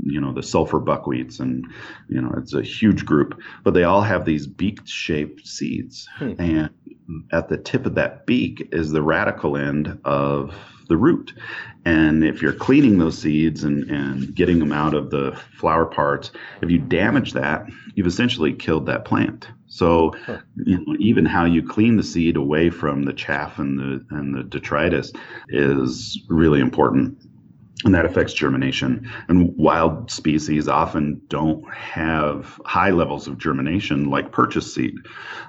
you 0.02 0.20
know 0.20 0.32
the 0.32 0.42
sulfur 0.42 0.80
buckwheats 0.80 1.40
and 1.40 1.66
you 2.08 2.20
know 2.20 2.32
it's 2.36 2.54
a 2.54 2.62
huge 2.62 3.04
group 3.04 3.40
but 3.62 3.74
they 3.74 3.84
all 3.84 4.02
have 4.02 4.24
these 4.24 4.46
beak 4.46 4.80
shaped 4.84 5.46
seeds 5.46 6.08
hmm. 6.18 6.32
and 6.38 6.70
at 7.32 7.48
the 7.48 7.56
tip 7.56 7.86
of 7.86 7.94
that 7.94 8.26
beak 8.26 8.68
is 8.72 8.90
the 8.90 9.00
radicle 9.00 9.60
end 9.60 9.98
of 10.04 10.54
the 10.88 10.96
root 10.96 11.32
and 11.84 12.24
if 12.24 12.40
you're 12.40 12.52
cleaning 12.52 12.98
those 12.98 13.18
seeds 13.18 13.64
and, 13.64 13.90
and 13.90 14.34
getting 14.34 14.58
them 14.58 14.72
out 14.72 14.94
of 14.94 15.10
the 15.10 15.36
flower 15.58 15.84
parts 15.84 16.30
if 16.62 16.70
you 16.70 16.78
damage 16.78 17.32
that 17.32 17.66
you've 17.94 18.06
essentially 18.06 18.52
killed 18.52 18.86
that 18.86 19.04
plant 19.04 19.48
so 19.68 20.14
huh. 20.24 20.38
you 20.54 20.78
know, 20.78 20.96
even 21.00 21.24
how 21.24 21.44
you 21.44 21.62
clean 21.62 21.96
the 21.96 22.02
seed 22.02 22.36
away 22.36 22.70
from 22.70 23.02
the 23.02 23.12
chaff 23.12 23.58
and 23.58 23.78
the 23.78 24.04
and 24.10 24.34
the 24.34 24.44
detritus 24.44 25.12
is 25.48 26.20
really 26.28 26.60
important 26.60 27.18
and 27.84 27.94
that 27.94 28.06
affects 28.06 28.32
germination. 28.32 29.10
And 29.28 29.54
wild 29.56 30.10
species 30.10 30.66
often 30.66 31.20
don't 31.28 31.62
have 31.74 32.58
high 32.64 32.90
levels 32.90 33.28
of 33.28 33.36
germination 33.36 34.08
like 34.08 34.32
purchase 34.32 34.74
seed. 34.74 34.94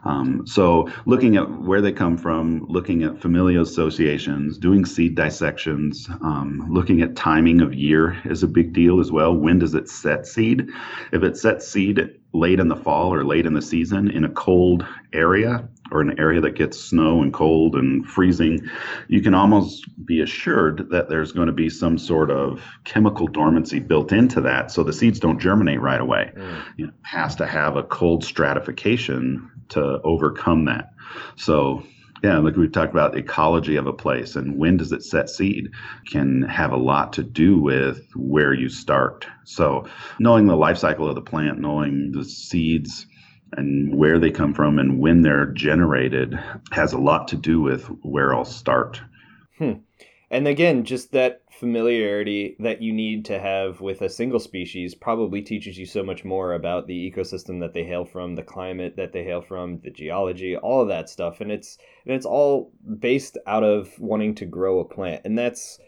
Um, 0.03 0.45
so, 0.45 0.89
looking 1.05 1.37
at 1.37 1.49
where 1.61 1.81
they 1.81 1.93
come 1.93 2.17
from, 2.17 2.65
looking 2.67 3.03
at 3.03 3.21
familial 3.21 3.63
associations, 3.63 4.57
doing 4.57 4.85
seed 4.85 5.15
dissections, 5.15 6.09
um, 6.21 6.67
looking 6.69 7.01
at 7.01 7.15
timing 7.15 7.61
of 7.61 7.73
year 7.73 8.19
is 8.25 8.43
a 8.43 8.47
big 8.47 8.73
deal 8.73 8.99
as 8.99 9.11
well. 9.11 9.33
When 9.33 9.59
does 9.59 9.73
it 9.73 9.89
set 9.89 10.27
seed? 10.27 10.69
If 11.13 11.23
it 11.23 11.37
sets 11.37 11.67
seed 11.67 12.09
late 12.33 12.59
in 12.59 12.67
the 12.67 12.75
fall 12.75 13.13
or 13.13 13.23
late 13.23 13.45
in 13.45 13.53
the 13.53 13.61
season 13.61 14.11
in 14.11 14.25
a 14.25 14.29
cold 14.29 14.85
area, 15.13 15.67
or 15.91 16.01
an 16.01 16.19
area 16.19 16.41
that 16.41 16.55
gets 16.55 16.79
snow 16.79 17.21
and 17.21 17.33
cold 17.33 17.75
and 17.75 18.05
freezing, 18.07 18.69
you 19.07 19.21
can 19.21 19.33
almost 19.33 19.85
be 20.05 20.21
assured 20.21 20.89
that 20.89 21.09
there's 21.09 21.31
going 21.31 21.47
to 21.47 21.53
be 21.53 21.69
some 21.69 21.97
sort 21.97 22.31
of 22.31 22.63
chemical 22.83 23.27
dormancy 23.27 23.79
built 23.79 24.11
into 24.11 24.41
that, 24.41 24.71
so 24.71 24.83
the 24.83 24.93
seeds 24.93 25.19
don't 25.19 25.39
germinate 25.39 25.81
right 25.81 26.01
away. 26.01 26.31
Mm. 26.35 26.63
You 26.77 26.87
know, 26.87 26.93
has 27.03 27.35
to 27.37 27.45
have 27.45 27.75
a 27.75 27.83
cold 27.83 28.23
stratification 28.23 29.49
to 29.69 30.01
overcome 30.03 30.65
that. 30.65 30.93
So 31.35 31.83
yeah, 32.23 32.39
like 32.39 32.55
we've 32.55 32.71
talked 32.71 32.91
about 32.91 33.11
the 33.11 33.19
ecology 33.19 33.75
of 33.75 33.87
a 33.87 33.93
place 33.93 34.35
and 34.35 34.57
when 34.57 34.77
does 34.77 34.91
it 34.91 35.03
set 35.03 35.29
seed 35.29 35.69
can 36.09 36.41
have 36.43 36.71
a 36.71 36.77
lot 36.77 37.13
to 37.13 37.23
do 37.23 37.59
with 37.59 38.07
where 38.15 38.53
you 38.53 38.69
start. 38.69 39.27
So 39.43 39.87
knowing 40.19 40.47
the 40.47 40.55
life 40.55 40.77
cycle 40.77 41.07
of 41.07 41.15
the 41.15 41.21
plant, 41.21 41.59
knowing 41.59 42.11
the 42.11 42.25
seeds 42.25 43.05
and 43.53 43.95
where 43.95 44.19
they 44.19 44.31
come 44.31 44.53
from 44.53 44.79
and 44.79 44.99
when 44.99 45.21
they're 45.21 45.47
generated 45.47 46.37
has 46.71 46.93
a 46.93 46.99
lot 46.99 47.27
to 47.29 47.35
do 47.35 47.61
with 47.61 47.85
where 48.03 48.33
I'll 48.33 48.45
start. 48.45 49.01
Hmm. 49.57 49.73
and 50.29 50.47
again, 50.47 50.83
just 50.83 51.13
that 51.13 51.41
familiarity 51.49 52.55
that 52.59 52.81
you 52.81 52.93
need 52.93 53.25
to 53.25 53.39
have 53.39 53.81
with 53.81 54.01
a 54.01 54.09
single 54.09 54.39
species 54.39 54.93
probably 54.93 55.41
teaches 55.41 55.77
you 55.77 55.85
so 55.85 56.03
much 56.03 56.23
more 56.23 56.53
about 56.53 56.85
the 56.85 57.11
ecosystem 57.11 57.59
that 57.61 57.73
they 57.73 57.83
hail 57.83 58.05
from, 58.05 58.35
the 58.35 58.43
climate 58.43 58.95
that 58.97 59.13
they 59.13 59.23
hail 59.23 59.41
from, 59.41 59.79
the 59.79 59.89
geology, 59.89 60.55
all 60.55 60.83
of 60.83 60.87
that 60.89 61.09
stuff. 61.09 61.41
And 61.41 61.51
it's 61.51 61.77
and 62.05 62.13
it's 62.13 62.25
all 62.25 62.71
based 62.99 63.37
out 63.47 63.63
of 63.63 63.97
wanting 63.99 64.35
to 64.35 64.45
grow 64.45 64.79
a 64.79 64.85
plant. 64.85 65.23
And 65.25 65.37
that's 65.37 65.79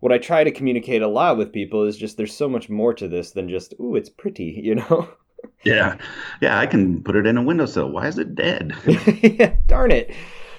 what 0.00 0.10
I 0.10 0.18
try 0.18 0.42
to 0.42 0.50
communicate 0.50 1.02
a 1.02 1.06
lot 1.06 1.36
with 1.36 1.52
people 1.52 1.84
is 1.84 1.96
just 1.96 2.16
there's 2.16 2.34
so 2.34 2.48
much 2.48 2.68
more 2.68 2.92
to 2.94 3.06
this 3.06 3.30
than 3.30 3.48
just, 3.48 3.72
ooh, 3.78 3.94
it's 3.94 4.10
pretty, 4.10 4.60
you 4.64 4.74
know? 4.74 5.08
Yeah. 5.64 5.96
Yeah, 6.40 6.58
I 6.58 6.66
can 6.66 7.02
put 7.02 7.16
it 7.16 7.26
in 7.26 7.36
a 7.36 7.42
windowsill. 7.42 7.90
Why 7.90 8.08
is 8.08 8.18
it 8.18 8.34
dead? 8.34 8.72
yeah, 9.22 9.54
darn 9.66 9.90
it. 9.92 10.14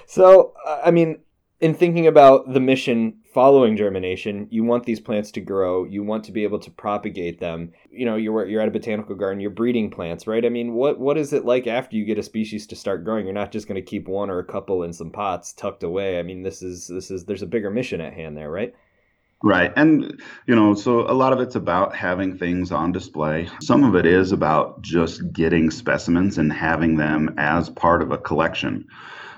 So, 0.06 0.54
I 0.84 0.90
mean, 0.90 1.18
in 1.60 1.74
thinking 1.74 2.06
about 2.06 2.52
the 2.52 2.60
mission 2.60 3.18
following 3.32 3.76
germination, 3.76 4.46
you 4.50 4.64
want 4.64 4.84
these 4.84 5.00
plants 5.00 5.30
to 5.32 5.40
grow. 5.40 5.84
You 5.84 6.02
want 6.02 6.24
to 6.24 6.32
be 6.32 6.44
able 6.44 6.58
to 6.58 6.70
propagate 6.70 7.40
them. 7.40 7.72
You 7.90 8.04
know, 8.04 8.16
you're 8.16 8.46
you're 8.46 8.60
at 8.60 8.68
a 8.68 8.72
botanical 8.72 9.14
garden. 9.14 9.40
You're 9.40 9.50
breeding 9.50 9.90
plants, 9.90 10.26
right? 10.26 10.44
I 10.44 10.48
mean, 10.48 10.74
what 10.74 10.98
what 10.98 11.16
is 11.16 11.32
it 11.32 11.44
like 11.44 11.66
after 11.66 11.96
you 11.96 12.04
get 12.04 12.18
a 12.18 12.22
species 12.22 12.66
to 12.66 12.76
start 12.76 13.04
growing? 13.04 13.24
You're 13.24 13.34
not 13.34 13.52
just 13.52 13.66
going 13.66 13.82
to 13.82 13.90
keep 13.90 14.08
one 14.08 14.30
or 14.30 14.38
a 14.40 14.44
couple 14.44 14.82
in 14.82 14.92
some 14.92 15.10
pots 15.10 15.52
tucked 15.52 15.82
away. 15.82 16.18
I 16.18 16.22
mean, 16.22 16.42
this 16.42 16.62
is 16.62 16.86
this 16.86 17.10
is 17.10 17.24
there's 17.24 17.42
a 17.42 17.46
bigger 17.46 17.70
mission 17.70 18.00
at 18.00 18.14
hand 18.14 18.36
there, 18.36 18.50
right? 18.50 18.74
Right. 19.44 19.70
And, 19.76 20.22
you 20.46 20.56
know, 20.56 20.72
so 20.72 21.00
a 21.00 21.12
lot 21.12 21.34
of 21.34 21.40
it's 21.40 21.54
about 21.54 21.94
having 21.94 22.38
things 22.38 22.72
on 22.72 22.92
display. 22.92 23.50
Some 23.60 23.84
of 23.84 23.94
it 23.94 24.06
is 24.06 24.32
about 24.32 24.80
just 24.80 25.34
getting 25.34 25.70
specimens 25.70 26.38
and 26.38 26.50
having 26.50 26.96
them 26.96 27.34
as 27.36 27.68
part 27.68 28.00
of 28.00 28.10
a 28.10 28.16
collection 28.16 28.86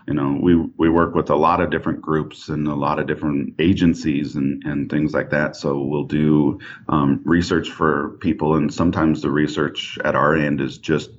you 0.06 0.14
know 0.14 0.38
we 0.40 0.54
we 0.76 0.88
work 0.88 1.14
with 1.14 1.30
a 1.30 1.36
lot 1.36 1.60
of 1.60 1.70
different 1.70 2.00
groups 2.00 2.48
and 2.48 2.68
a 2.68 2.74
lot 2.74 3.00
of 3.00 3.08
different 3.08 3.54
agencies 3.58 4.36
and 4.36 4.62
and 4.64 4.88
things 4.88 5.12
like 5.12 5.30
that 5.30 5.56
so 5.56 5.80
we'll 5.80 6.04
do 6.04 6.60
um, 6.88 7.20
research 7.24 7.70
for 7.70 8.10
people 8.20 8.54
and 8.54 8.72
sometimes 8.72 9.20
the 9.22 9.30
research 9.30 9.98
at 10.04 10.14
our 10.14 10.36
end 10.36 10.60
is 10.60 10.78
just 10.78 11.10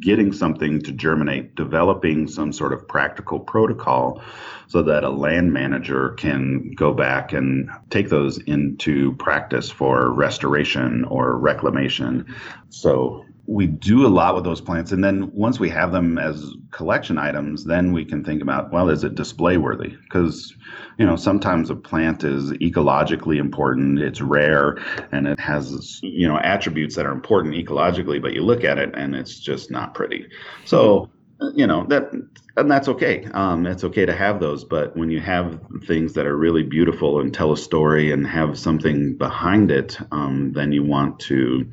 getting 0.00 0.32
something 0.32 0.80
to 0.82 0.92
germinate 0.92 1.54
developing 1.54 2.28
some 2.28 2.52
sort 2.52 2.72
of 2.72 2.86
practical 2.86 3.40
protocol 3.40 4.22
so 4.68 4.82
that 4.82 5.04
a 5.04 5.10
land 5.10 5.52
manager 5.52 6.10
can 6.10 6.70
go 6.76 6.94
back 6.94 7.32
and 7.32 7.68
take 7.90 8.08
those 8.08 8.38
into 8.38 9.14
practice 9.16 9.70
for 9.70 10.10
restoration 10.10 11.04
or 11.04 11.36
reclamation. 11.36 12.34
So 12.70 13.24
we 13.46 13.66
do 13.66 14.06
a 14.06 14.08
lot 14.08 14.34
with 14.34 14.44
those 14.44 14.60
plants 14.60 14.92
and 14.92 15.02
then 15.02 15.30
once 15.32 15.58
we 15.58 15.68
have 15.68 15.90
them 15.90 16.16
as 16.16 16.54
collection 16.70 17.18
items 17.18 17.64
then 17.64 17.92
we 17.92 18.04
can 18.04 18.24
think 18.24 18.40
about 18.40 18.72
well 18.72 18.88
is 18.88 19.02
it 19.02 19.14
display 19.14 19.56
worthy? 19.56 19.96
Because 20.04 20.54
you 20.98 21.04
know 21.04 21.16
sometimes 21.16 21.68
a 21.68 21.74
plant 21.74 22.22
is 22.22 22.52
ecologically 22.52 23.38
important 23.38 23.98
it's 23.98 24.20
rare 24.20 24.78
and 25.10 25.26
it 25.26 25.40
has 25.40 25.98
you 26.02 26.28
know 26.28 26.38
attributes 26.38 26.94
that 26.94 27.06
are 27.06 27.12
important 27.12 27.54
ecologically 27.54 28.22
but 28.22 28.32
you 28.32 28.42
look 28.42 28.64
at 28.64 28.78
it 28.78 28.94
and 28.94 29.14
it's 29.14 29.38
just 29.40 29.70
not 29.70 29.94
pretty. 29.94 30.26
So 30.64 31.10
you 31.54 31.66
know 31.66 31.84
that 31.88 32.12
and 32.56 32.70
that's 32.70 32.86
okay. 32.86 33.24
Um, 33.32 33.66
it's 33.66 33.82
okay 33.82 34.06
to 34.06 34.14
have 34.14 34.38
those 34.38 34.62
but 34.62 34.96
when 34.96 35.10
you 35.10 35.18
have 35.18 35.58
things 35.88 36.12
that 36.12 36.26
are 36.26 36.36
really 36.36 36.62
beautiful 36.62 37.20
and 37.20 37.34
tell 37.34 37.50
a 37.50 37.56
story 37.56 38.12
and 38.12 38.24
have 38.24 38.56
something 38.56 39.16
behind 39.16 39.72
it 39.72 39.98
um, 40.12 40.52
then 40.52 40.70
you 40.70 40.84
want 40.84 41.18
to 41.20 41.68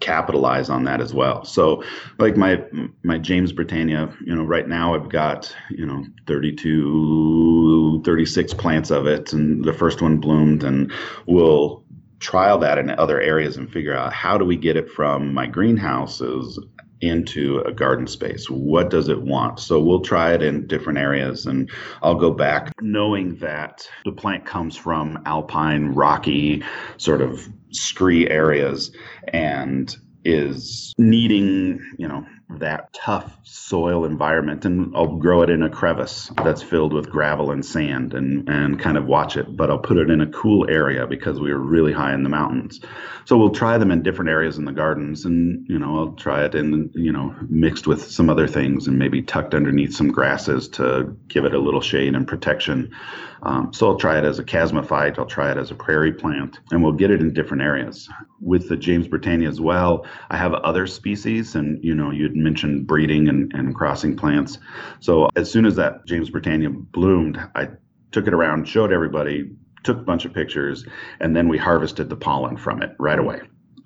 capitalize 0.00 0.68
on 0.70 0.84
that 0.84 1.00
as 1.00 1.14
well. 1.14 1.44
So 1.44 1.84
like 2.18 2.36
my 2.36 2.62
my 3.02 3.18
Jamesbrittenia, 3.18 4.14
you 4.24 4.34
know, 4.34 4.44
right 4.44 4.68
now 4.68 4.94
I've 4.94 5.08
got, 5.08 5.54
you 5.70 5.86
know, 5.86 6.04
32 6.26 8.02
36 8.04 8.54
plants 8.54 8.90
of 8.90 9.06
it 9.06 9.32
and 9.32 9.64
the 9.64 9.72
first 9.72 10.02
one 10.02 10.18
bloomed 10.18 10.64
and 10.64 10.92
we'll 11.26 11.84
trial 12.18 12.58
that 12.58 12.78
in 12.78 12.90
other 12.90 13.20
areas 13.20 13.56
and 13.56 13.70
figure 13.70 13.94
out 13.94 14.12
how 14.12 14.36
do 14.36 14.44
we 14.44 14.56
get 14.56 14.76
it 14.76 14.90
from 14.90 15.32
my 15.32 15.46
greenhouses 15.46 16.58
into 17.00 17.60
a 17.60 17.72
garden 17.72 18.06
space. 18.06 18.48
What 18.50 18.90
does 18.90 19.08
it 19.08 19.22
want? 19.22 19.60
So 19.60 19.80
we'll 19.80 20.00
try 20.00 20.32
it 20.34 20.42
in 20.42 20.66
different 20.66 20.98
areas 20.98 21.46
and 21.46 21.70
I'll 22.02 22.14
go 22.14 22.30
back 22.30 22.72
knowing 22.80 23.36
that 23.36 23.88
the 24.04 24.12
plant 24.12 24.44
comes 24.44 24.76
from 24.76 25.18
alpine, 25.26 25.88
rocky, 25.88 26.62
sort 26.98 27.22
of 27.22 27.48
scree 27.70 28.28
areas 28.28 28.92
and 29.28 29.96
is 30.24 30.94
needing, 30.98 31.80
you 31.98 32.06
know, 32.06 32.26
that 32.58 32.92
tough 32.92 33.38
soil 33.44 34.04
environment 34.04 34.64
and 34.64 34.94
I'll 34.96 35.16
grow 35.16 35.42
it 35.42 35.50
in 35.50 35.62
a 35.62 35.70
crevice 35.70 36.30
that's 36.42 36.62
filled 36.62 36.92
with 36.92 37.10
gravel 37.10 37.50
and 37.50 37.64
sand 37.64 38.14
and, 38.14 38.48
and 38.48 38.80
kind 38.80 38.96
of 38.96 39.06
watch 39.06 39.36
it, 39.36 39.56
but 39.56 39.70
I'll 39.70 39.78
put 39.78 39.98
it 39.98 40.10
in 40.10 40.20
a 40.20 40.26
cool 40.26 40.68
area 40.68 41.06
because 41.06 41.40
we 41.40 41.50
are 41.50 41.58
really 41.58 41.92
high 41.92 42.12
in 42.14 42.22
the 42.22 42.28
mountains. 42.28 42.80
So 43.24 43.36
we'll 43.36 43.50
try 43.50 43.78
them 43.78 43.90
in 43.90 44.02
different 44.02 44.30
areas 44.30 44.58
in 44.58 44.64
the 44.64 44.72
gardens 44.72 45.24
and, 45.24 45.66
you 45.68 45.78
know, 45.78 45.98
I'll 45.98 46.12
try 46.12 46.44
it 46.44 46.54
in, 46.54 46.90
you 46.94 47.12
know, 47.12 47.34
mixed 47.48 47.86
with 47.86 48.10
some 48.10 48.28
other 48.28 48.48
things 48.48 48.88
and 48.88 48.98
maybe 48.98 49.22
tucked 49.22 49.54
underneath 49.54 49.94
some 49.94 50.08
grasses 50.08 50.68
to 50.70 51.16
give 51.28 51.44
it 51.44 51.54
a 51.54 51.60
little 51.60 51.80
shade 51.80 52.14
and 52.14 52.26
protection. 52.26 52.94
Um, 53.42 53.72
so 53.72 53.88
I'll 53.88 53.96
try 53.96 54.18
it 54.18 54.24
as 54.24 54.38
a 54.38 54.44
chasmophyte, 54.44 55.18
I'll 55.18 55.26
try 55.26 55.50
it 55.50 55.56
as 55.56 55.70
a 55.70 55.74
prairie 55.74 56.12
plant, 56.12 56.60
and 56.70 56.82
we'll 56.82 56.92
get 56.92 57.10
it 57.10 57.20
in 57.20 57.32
different 57.32 57.62
areas. 57.62 58.08
With 58.40 58.68
the 58.68 58.76
Jamesbrittenia 58.76 59.48
as 59.48 59.60
well, 59.60 60.06
I 60.30 60.36
have 60.36 60.52
other 60.54 60.86
species, 60.86 61.54
and 61.54 61.82
you 61.82 61.94
know, 61.94 62.10
you'd 62.10 62.36
mentioned 62.36 62.86
breeding 62.86 63.28
and, 63.28 63.52
and 63.54 63.74
crossing 63.74 64.16
plants. 64.16 64.58
So 65.00 65.28
as 65.36 65.50
soon 65.50 65.64
as 65.64 65.76
that 65.76 66.06
Jamesbrittenia 66.06 66.92
bloomed, 66.92 67.40
I 67.54 67.68
took 68.12 68.26
it 68.26 68.34
around, 68.34 68.68
showed 68.68 68.92
everybody, 68.92 69.50
took 69.84 69.98
a 69.98 70.02
bunch 70.02 70.24
of 70.24 70.34
pictures, 70.34 70.84
and 71.20 71.34
then 71.34 71.48
we 71.48 71.56
harvested 71.56 72.08
the 72.08 72.16
pollen 72.16 72.56
from 72.56 72.82
it 72.82 72.94
right 72.98 73.18
away. 73.18 73.40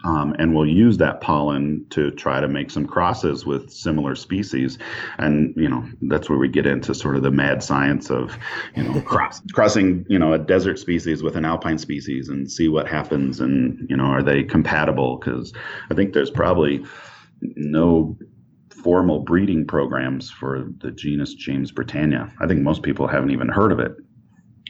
Um, 0.04 0.34
and 0.38 0.54
we'll 0.54 0.66
use 0.66 0.98
that 0.98 1.20
pollen 1.20 1.86
to 1.90 2.10
try 2.12 2.40
to 2.40 2.46
make 2.46 2.70
some 2.70 2.86
crosses 2.86 3.46
with 3.46 3.70
similar 3.70 4.14
species. 4.14 4.78
And 5.18 5.54
you 5.56 5.68
know 5.68 5.84
that's 6.02 6.28
where 6.28 6.38
we 6.38 6.48
get 6.48 6.66
into 6.66 6.94
sort 6.94 7.16
of 7.16 7.22
the 7.22 7.30
mad 7.30 7.62
science 7.62 8.10
of 8.10 8.38
you 8.76 8.84
know 8.84 9.00
cross, 9.06 9.40
crossing 9.52 10.04
you 10.08 10.18
know 10.18 10.32
a 10.32 10.38
desert 10.38 10.78
species 10.78 11.22
with 11.22 11.36
an 11.36 11.44
alpine 11.44 11.78
species 11.78 12.28
and 12.28 12.50
see 12.50 12.68
what 12.68 12.86
happens 12.86 13.40
and 13.40 13.86
you 13.88 13.96
know 13.96 14.04
are 14.04 14.22
they 14.22 14.42
compatible? 14.42 15.16
Because 15.16 15.52
i 15.90 15.94
think 15.94 16.12
there's 16.12 16.30
probably 16.30 16.84
no 17.56 18.16
formal 18.84 19.20
breeding 19.20 19.66
programs 19.66 20.30
for 20.30 20.68
the 20.78 20.90
genus 20.90 21.34
Jamesbrittenia. 21.34 22.30
I 22.40 22.46
think 22.46 22.60
most 22.60 22.82
people 22.82 23.06
haven't 23.08 23.30
even 23.30 23.48
heard 23.48 23.72
of 23.72 23.80
it 23.80 23.92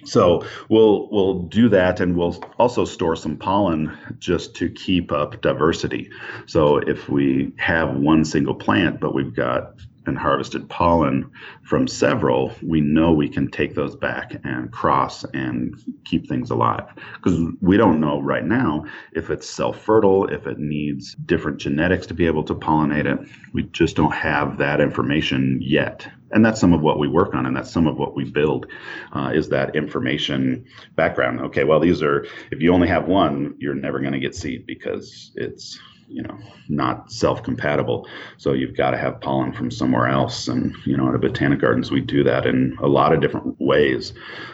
so 0.05 0.47
we'll 0.69 1.09
we'll 1.11 1.43
do 1.43 1.69
that, 1.71 2.01
and 2.01 2.17
we'll 2.17 2.43
also 2.59 2.85
store 2.85 3.17
some 3.17 3.37
pollen 3.37 3.97
just 4.19 4.55
to 4.57 4.69
keep 4.71 5.12
up 5.12 5.40
diversity. 5.40 6.11
So 6.47 6.79
if 6.79 7.09
we 7.09 7.53
have 7.59 7.97
one 7.97 8.25
single 8.25 8.55
plant, 8.55 9.01
but 9.01 9.14
we've 9.14 9.35
got 9.35 9.75
and 10.07 10.19
harvested 10.19 10.69
pollen 10.69 11.31
from 11.62 11.88
several, 11.88 12.53
we 12.62 12.81
know 12.81 13.12
we 13.12 13.29
can 13.29 13.51
take 13.51 13.75
those 13.75 13.97
back 13.97 14.35
and 14.45 14.71
cross 14.71 15.25
and 15.33 15.75
keep 16.05 16.29
things 16.29 16.51
alive. 16.51 16.85
Because 17.14 17.40
we 17.61 17.77
don't 17.77 18.01
know 18.01 18.21
right 18.21 18.45
now 18.45 18.85
if 19.12 19.31
it's 19.31 19.49
self 19.49 19.81
fertile, 19.81 20.27
if 20.27 20.47
it 20.47 20.59
needs 20.59 21.14
different 21.27 21.59
genetics 21.59 22.07
to 22.07 22.14
be 22.14 22.27
able 22.27 22.45
to 22.45 22.55
pollinate 22.55 23.07
it. 23.07 23.29
We 23.53 23.64
just 23.64 23.97
don't 23.97 24.14
have 24.14 24.59
that 24.59 24.81
information 24.81 25.59
yet. 25.62 26.07
And 26.35 26.44
that's 26.44 26.61
some 26.61 26.73
of 26.73 26.83
what 26.83 26.99
we 26.99 27.09
work 27.09 27.35
on, 27.35 27.47
and 27.47 27.57
that's 27.57 27.70
some 27.70 27.87
of 27.87 27.97
what 27.97 28.14
we 28.14 28.25
build 28.25 28.66
uh, 29.12 29.31
is 29.35 29.49
that 29.49 29.75
information 29.75 30.66
background. 30.97 31.40
Okay, 31.40 31.64
well, 31.64 31.81
these 31.81 32.03
are, 32.03 32.27
if 32.51 32.61
you 32.61 32.75
only 32.75 32.88
have 32.88 33.07
one, 33.07 33.55
you're 33.59 33.75
never 33.75 34.01
going 34.01 34.12
to 34.12 34.18
get 34.18 34.35
seed 34.35 34.66
because 34.66 35.33
it's 35.37 35.79
you 36.09 36.23
know 36.23 36.38
not 36.68 37.11
self-compatible. 37.11 38.07
So 38.37 38.53
you've 38.53 38.77
got 38.77 38.90
to 38.90 38.99
have 38.99 39.20
pollen 39.20 39.53
from 39.53 39.70
somewhere 39.70 40.07
else 40.07 40.49
and 40.49 40.75
you 40.85 40.97
know 40.97 41.09
at 41.09 41.14
a 41.14 41.18
botanic 41.18 41.61
gardens 41.61 41.90
we 41.90 42.01
do 42.01 42.23
that 42.25 42.47
in 42.47 42.77
a 42.83 42.87
lot 42.87 43.12
of 43.12 43.20
different 43.20 43.59
ways. 43.59 44.12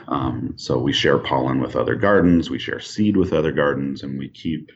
Um, 0.08 0.54
so 0.56 0.78
we 0.78 0.92
share 0.92 1.18
pollen 1.18 1.60
with 1.60 1.76
other 1.76 1.96
gardens 1.96 2.50
we 2.50 2.58
share 2.58 2.80
seed 2.80 3.16
with 3.16 3.32
other 3.32 3.52
gardens 3.52 4.02
and 4.02 4.18
we 4.18 4.28
keep 4.28 4.70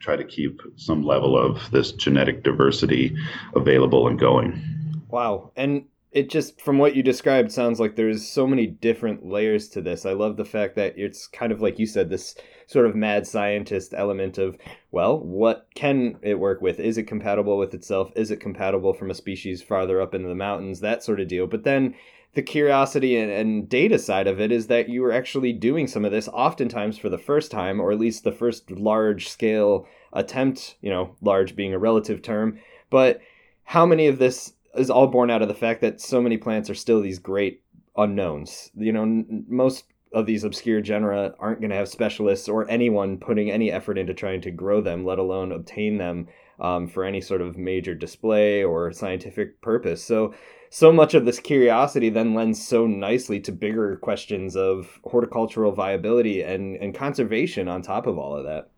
try 0.00 0.16
to 0.16 0.24
keep 0.24 0.60
some 0.76 1.02
level 1.02 1.36
of 1.36 1.70
this 1.70 1.92
genetic 1.92 2.42
diversity 2.42 3.16
available 3.54 4.06
and 4.08 4.18
going. 4.18 4.62
Wow. 5.08 5.52
And 5.56 5.86
it 6.10 6.30
just 6.30 6.60
from 6.60 6.78
what 6.78 6.96
you 6.96 7.02
described 7.02 7.52
sounds 7.52 7.78
like 7.78 7.94
there's 7.94 8.26
so 8.26 8.46
many 8.46 8.66
different 8.66 9.26
layers 9.26 9.68
to 9.68 9.82
this. 9.82 10.06
I 10.06 10.12
love 10.12 10.36
the 10.36 10.44
fact 10.44 10.74
that 10.76 10.94
it's 10.96 11.26
kind 11.26 11.52
of 11.52 11.60
like 11.60 11.78
you 11.78 11.86
said 11.86 12.08
this 12.08 12.34
sort 12.66 12.86
of 12.86 12.96
mad 12.96 13.26
scientist 13.26 13.92
element 13.96 14.38
of 14.38 14.56
well 14.90 15.18
what 15.18 15.68
can 15.74 16.18
it 16.22 16.38
work 16.38 16.62
with? 16.62 16.80
Is 16.80 16.96
it 16.96 17.04
compatible 17.04 17.58
with 17.58 17.74
itself? 17.74 18.10
Is 18.16 18.30
it 18.30 18.40
compatible 18.40 18.94
from 18.94 19.10
a 19.10 19.14
species 19.14 19.62
farther 19.62 20.00
up 20.00 20.14
into 20.14 20.28
the 20.28 20.34
mountains? 20.34 20.80
That 20.80 21.02
sort 21.02 21.20
of 21.20 21.28
deal. 21.28 21.46
But 21.46 21.64
then 21.64 21.94
the 22.34 22.42
curiosity 22.42 23.16
and, 23.16 23.30
and 23.30 23.68
data 23.68 23.98
side 23.98 24.26
of 24.26 24.40
it 24.40 24.50
is 24.50 24.68
that 24.68 24.88
you 24.88 25.04
are 25.04 25.12
actually 25.12 25.52
doing 25.52 25.86
some 25.86 26.04
of 26.04 26.12
this 26.12 26.28
oftentimes 26.28 26.96
for 26.96 27.10
the 27.10 27.18
first 27.18 27.50
time 27.50 27.80
or 27.80 27.92
at 27.92 27.98
least 27.98 28.24
the 28.24 28.32
first 28.32 28.70
large 28.70 29.28
scale 29.28 29.86
attempt 30.14 30.76
you 30.80 30.88
know 30.88 31.14
large 31.20 31.54
being 31.54 31.74
a 31.74 31.78
relative 31.78 32.22
term. 32.22 32.58
But 32.88 33.20
how 33.64 33.84
many 33.84 34.06
of 34.06 34.18
this 34.18 34.54
is 34.76 34.90
all 34.90 35.06
born 35.06 35.30
out 35.30 35.42
of 35.42 35.48
the 35.48 35.54
fact 35.54 35.80
that 35.80 36.00
so 36.00 36.20
many 36.20 36.36
plants 36.36 36.70
are 36.70 36.74
still 36.74 37.00
these 37.00 37.18
great 37.18 37.62
unknowns. 37.96 38.70
You 38.74 38.92
know, 38.92 39.02
n- 39.02 39.44
most 39.48 39.84
of 40.12 40.26
these 40.26 40.44
obscure 40.44 40.80
genera 40.80 41.34
aren't 41.38 41.60
going 41.60 41.70
to 41.70 41.76
have 41.76 41.88
specialists 41.88 42.48
or 42.48 42.68
anyone 42.70 43.18
putting 43.18 43.50
any 43.50 43.70
effort 43.70 43.98
into 43.98 44.14
trying 44.14 44.40
to 44.42 44.50
grow 44.50 44.80
them, 44.80 45.04
let 45.04 45.18
alone 45.18 45.52
obtain 45.52 45.98
them 45.98 46.28
um, 46.60 46.86
for 46.86 47.04
any 47.04 47.20
sort 47.20 47.40
of 47.40 47.56
major 47.56 47.94
display 47.94 48.64
or 48.64 48.92
scientific 48.92 49.60
purpose. 49.60 50.02
So, 50.02 50.34
so 50.70 50.92
much 50.92 51.14
of 51.14 51.24
this 51.24 51.40
curiosity 51.40 52.10
then 52.10 52.34
lends 52.34 52.66
so 52.66 52.86
nicely 52.86 53.40
to 53.40 53.52
bigger 53.52 53.96
questions 53.96 54.54
of 54.56 55.00
horticultural 55.04 55.72
viability 55.72 56.42
and, 56.42 56.76
and 56.76 56.94
conservation 56.94 57.68
on 57.68 57.82
top 57.82 58.06
of 58.06 58.18
all 58.18 58.36
of 58.36 58.44
that. 58.44 58.70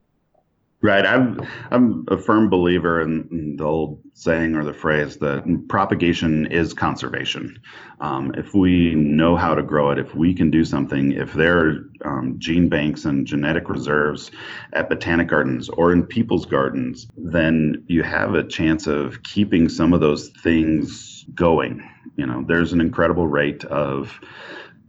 Right. 0.82 1.04
I'm 1.04 1.46
I'm 1.70 2.06
a 2.08 2.16
firm 2.16 2.48
believer 2.48 3.02
in 3.02 3.56
the 3.58 3.64
old 3.64 4.00
saying 4.14 4.56
or 4.56 4.64
the 4.64 4.72
phrase 4.72 5.18
that 5.18 5.66
propagation 5.68 6.46
is 6.46 6.72
conservation. 6.72 7.60
Um, 8.00 8.32
if 8.34 8.54
we 8.54 8.94
know 8.94 9.36
how 9.36 9.54
to 9.54 9.62
grow 9.62 9.90
it, 9.90 9.98
if 9.98 10.14
we 10.14 10.32
can 10.32 10.50
do 10.50 10.64
something, 10.64 11.12
if 11.12 11.34
there 11.34 11.58
are 11.58 11.90
um, 12.06 12.36
gene 12.38 12.70
banks 12.70 13.04
and 13.04 13.26
genetic 13.26 13.68
reserves 13.68 14.30
at 14.72 14.88
botanic 14.88 15.28
gardens 15.28 15.68
or 15.68 15.92
in 15.92 16.02
people's 16.02 16.46
gardens, 16.46 17.08
then 17.14 17.84
you 17.86 18.02
have 18.02 18.34
a 18.34 18.42
chance 18.48 18.86
of 18.86 19.22
keeping 19.22 19.68
some 19.68 19.92
of 19.92 20.00
those 20.00 20.30
things 20.42 21.26
going. 21.34 21.86
You 22.16 22.24
know, 22.24 22.42
there's 22.48 22.72
an 22.72 22.80
incredible 22.80 23.26
rate 23.26 23.64
of 23.64 24.18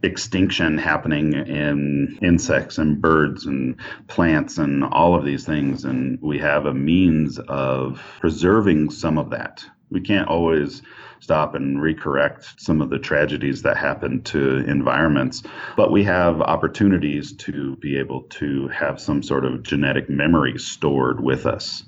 extinction 0.02 0.78
happening 0.78 1.32
in 1.32 2.18
insects 2.22 2.78
and 2.78 3.00
birds 3.00 3.46
and 3.46 3.76
plants 4.08 4.58
and 4.58 4.84
all 4.84 5.14
of 5.14 5.24
these 5.24 5.44
things. 5.44 5.84
And 5.84 6.18
we 6.20 6.38
have 6.38 6.66
a 6.66 6.74
means 6.74 7.38
of 7.38 8.02
preserving 8.20 8.90
some 8.90 9.18
of 9.18 9.30
that. 9.30 9.64
We 9.90 10.00
can't 10.00 10.28
always 10.28 10.82
stop 11.20 11.54
and 11.54 11.78
recorrect 11.78 12.58
some 12.58 12.80
of 12.80 12.90
the 12.90 12.98
tragedies 12.98 13.62
that 13.62 13.76
happen 13.76 14.22
to 14.22 14.56
environments, 14.66 15.44
but 15.76 15.92
we 15.92 16.02
have 16.02 16.40
opportunities 16.40 17.32
to 17.34 17.76
be 17.76 17.96
able 17.96 18.22
to 18.22 18.66
have 18.68 19.00
some 19.00 19.22
sort 19.22 19.44
of 19.44 19.62
genetic 19.62 20.10
memory 20.10 20.58
stored 20.58 21.22
with 21.22 21.46
us. 21.46 21.84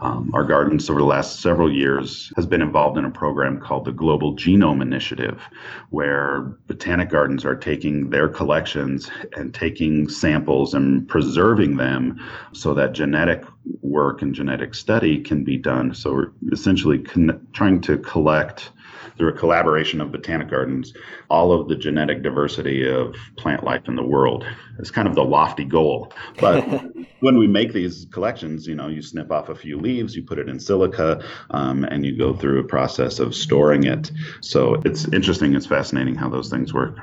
Um, 0.00 0.30
our 0.34 0.44
gardens 0.44 0.88
over 0.90 1.00
the 1.00 1.06
last 1.06 1.40
several 1.40 1.72
years 1.72 2.32
has 2.36 2.46
been 2.46 2.62
involved 2.62 2.98
in 2.98 3.04
a 3.04 3.10
program 3.10 3.60
called 3.60 3.84
the 3.84 3.92
Global 3.92 4.34
Genome 4.36 4.82
Initiative, 4.82 5.42
where 5.90 6.42
botanic 6.66 7.08
gardens 7.08 7.44
are 7.44 7.54
taking 7.54 8.10
their 8.10 8.28
collections 8.28 9.10
and 9.36 9.54
taking 9.54 10.08
samples 10.08 10.74
and 10.74 11.08
preserving 11.08 11.76
them 11.76 12.20
so 12.52 12.74
that 12.74 12.92
genetic 12.92 13.44
work 13.82 14.22
and 14.22 14.34
genetic 14.34 14.74
study 14.74 15.20
can 15.20 15.44
be 15.44 15.56
done. 15.56 15.94
So 15.94 16.12
we're 16.12 16.32
essentially 16.52 16.98
con- 16.98 17.46
trying 17.52 17.80
to 17.82 17.98
collect 17.98 18.70
through 19.16 19.30
a 19.30 19.32
collaboration 19.32 20.00
of 20.00 20.12
botanic 20.12 20.50
gardens, 20.50 20.92
all 21.30 21.52
of 21.52 21.68
the 21.68 21.76
genetic 21.76 22.22
diversity 22.22 22.88
of 22.88 23.14
plant 23.36 23.64
life 23.64 23.88
in 23.88 23.96
the 23.96 24.02
world. 24.02 24.46
It's 24.78 24.90
kind 24.90 25.08
of 25.08 25.14
the 25.14 25.24
lofty 25.24 25.64
goal. 25.64 26.12
But 26.38 26.64
when 27.20 27.38
we 27.38 27.46
make 27.46 27.72
these 27.72 28.06
collections, 28.12 28.66
you 28.66 28.74
know, 28.74 28.88
you 28.88 29.02
snip 29.02 29.30
off 29.30 29.48
a 29.48 29.54
few 29.54 29.78
leaves, 29.78 30.14
you 30.14 30.22
put 30.22 30.38
it 30.38 30.48
in 30.48 30.60
silica, 30.60 31.22
um, 31.50 31.84
and 31.84 32.04
you 32.04 32.16
go 32.16 32.34
through 32.34 32.60
a 32.60 32.64
process 32.64 33.18
of 33.18 33.34
storing 33.34 33.84
it. 33.84 34.10
So 34.40 34.74
it's 34.84 35.06
interesting, 35.08 35.54
it's 35.54 35.66
fascinating 35.66 36.14
how 36.14 36.28
those 36.28 36.50
things 36.50 36.74
work. 36.74 36.98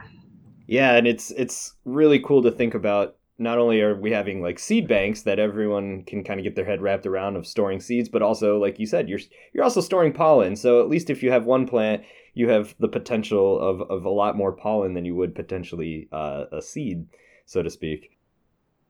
Yeah, 0.68 0.96
and 0.96 1.08
it's 1.08 1.32
it's 1.32 1.74
really 1.84 2.20
cool 2.20 2.42
to 2.44 2.52
think 2.52 2.74
about 2.74 3.18
not 3.38 3.58
only 3.58 3.82
are 3.82 3.96
we 3.96 4.12
having 4.12 4.42
like 4.42 4.60
seed 4.60 4.88
banks 4.88 5.24
that 5.24 5.40
everyone 5.40 6.04
can 6.04 6.24
kind 6.24 6.40
of 6.40 6.44
get 6.44 6.56
their 6.56 6.66
head 6.66 6.82
wrapped 6.82 7.06
around 7.06 7.36
of 7.36 7.48
storing 7.48 7.80
seeds, 7.80 8.10
but 8.10 8.22
also 8.22 8.58
like 8.58 8.80
you 8.80 8.86
said, 8.86 9.10
you're 9.10 9.20
you're 9.54 9.64
also 9.64 9.82
storing 9.82 10.14
pollen. 10.14 10.56
So 10.56 10.82
at 10.82 10.90
least 10.90 11.10
if 11.10 11.24
you 11.24 11.32
have 11.32 11.46
one 11.46 11.68
plant, 11.68 12.04
you 12.34 12.50
have 12.50 12.76
the 12.80 12.88
potential 12.88 13.60
of, 13.60 13.82
of 13.90 14.06
a 14.06 14.10
lot 14.10 14.38
more 14.38 14.52
pollen 14.52 14.94
than 14.94 15.06
you 15.06 15.16
would 15.16 15.36
potentially 15.36 16.08
uh, 16.12 16.46
a 16.52 16.62
seed, 16.62 17.08
so 17.46 17.64
to 17.64 17.70
speak. 17.70 18.12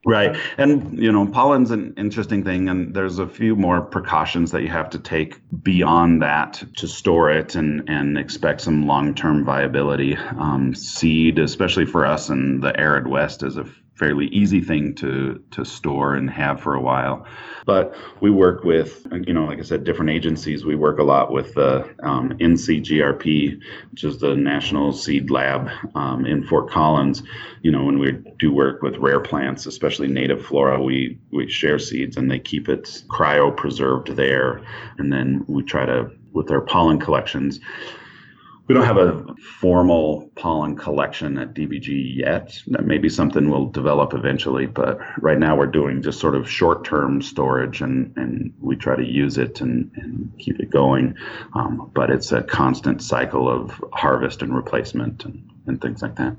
Right. 0.06 0.36
And, 0.58 1.00
you 1.00 1.12
know, 1.14 1.26
pollen's 1.26 1.72
an 1.72 1.94
interesting 1.96 2.44
thing, 2.44 2.68
and 2.68 2.94
there's 2.94 3.20
a 3.20 3.28
few 3.28 3.56
more 3.56 3.82
precautions 3.82 4.52
that 4.52 4.62
you 4.62 4.68
have 4.68 4.90
to 4.90 5.00
take 5.00 5.40
beyond 5.64 6.22
that 6.22 6.62
to 6.76 6.90
store 6.90 7.30
it 7.32 7.56
and, 7.56 7.90
and 7.90 8.18
expect 8.18 8.60
some 8.60 8.86
long 8.86 9.16
term 9.16 9.46
viability. 9.46 10.18
Um, 10.38 10.76
seed, 10.76 11.40
especially 11.40 11.86
for 11.86 12.06
us 12.06 12.30
in 12.30 12.60
the 12.60 12.78
arid 12.78 13.08
West, 13.08 13.44
is 13.44 13.56
a 13.56 13.66
fairly 13.96 14.28
easy 14.28 14.60
thing 14.62 14.96
to 14.96 15.42
to 15.52 15.64
store 15.64 16.16
and 16.16 16.30
have 16.30 16.60
for 16.60 16.74
a 16.74 16.82
while. 16.82 17.26
But 17.66 17.96
we 18.20 18.30
work 18.30 18.64
with, 18.64 19.08
you 19.26 19.34
know, 19.34 19.46
like 19.46 19.60
I 19.60 19.62
said, 19.62 19.84
different 19.84 20.12
agencies. 20.12 20.66
We 20.66 20.76
work 20.76 21.00
a 21.00 21.04
lot 21.04 21.32
with 21.32 21.54
the 21.54 21.90
um, 22.04 22.32
NCGRP, 22.40 23.62
which 23.92 24.04
is 24.04 24.18
the 24.20 24.36
National 24.36 24.92
Seed 24.92 25.30
Lab 25.30 25.70
um, 25.96 26.26
in 26.26 26.44
Fort 26.44 26.70
Collins. 26.70 27.24
You 27.62 27.72
know, 27.72 27.84
when 27.84 28.00
we 28.00 28.14
do 28.40 28.52
work 28.52 28.82
with 28.82 28.98
rare 28.98 29.22
plants, 29.22 29.66
especially 29.66 30.08
native 30.08 30.46
flora, 30.46 30.82
we 30.82 31.20
we 31.32 31.50
share 31.50 31.80
seeds 31.80 32.18
and 32.18 32.30
they 32.30 32.40
keep 32.40 32.68
it 32.70 32.84
cryo 33.08 33.56
preserved 33.56 34.16
there, 34.16 34.62
and 34.98 35.14
then 35.14 35.46
we 35.48 35.64
try 35.64 35.86
to 35.86 36.12
with 36.34 36.52
our 36.52 36.62
pollen 36.62 37.00
collections 37.00 37.60
we 38.68 38.76
don't 38.76 38.86
have 38.86 38.98
a 38.98 39.26
formal 39.60 40.32
pollen 40.36 40.76
collection 40.78 41.38
at 41.38 41.54
DBG 41.54 42.16
yet. 42.16 42.58
That 42.68 42.86
may 42.86 42.98
be 42.98 43.10
something 43.10 43.50
we'll 43.50 43.68
develop 43.68 44.14
eventually, 44.14 44.68
but 44.68 45.00
right 45.22 45.38
now 45.38 45.58
we're 45.58 45.68
doing 45.68 46.02
just 46.02 46.20
sort 46.20 46.36
of 46.36 46.50
short 46.50 46.86
term 46.86 47.22
storage 47.22 47.82
and, 47.82 48.14
and 48.16 48.54
we 48.62 48.78
try 48.78 48.96
to 48.96 49.06
use 49.06 49.38
it 49.38 49.60
and, 49.60 49.92
and 49.98 50.32
keep 50.40 50.60
it 50.62 50.70
going. 50.70 51.16
Um, 51.54 51.92
but 51.94 52.10
it's 52.10 52.32
a 52.32 52.42
constant 52.42 53.04
cycle 53.04 53.50
of 53.50 53.84
harvest 53.92 54.42
and 54.42 54.56
replacement 54.56 55.26
and, 55.26 55.50
and 55.68 55.82
things 55.82 56.02
like 56.02 56.16
that. 56.16 56.38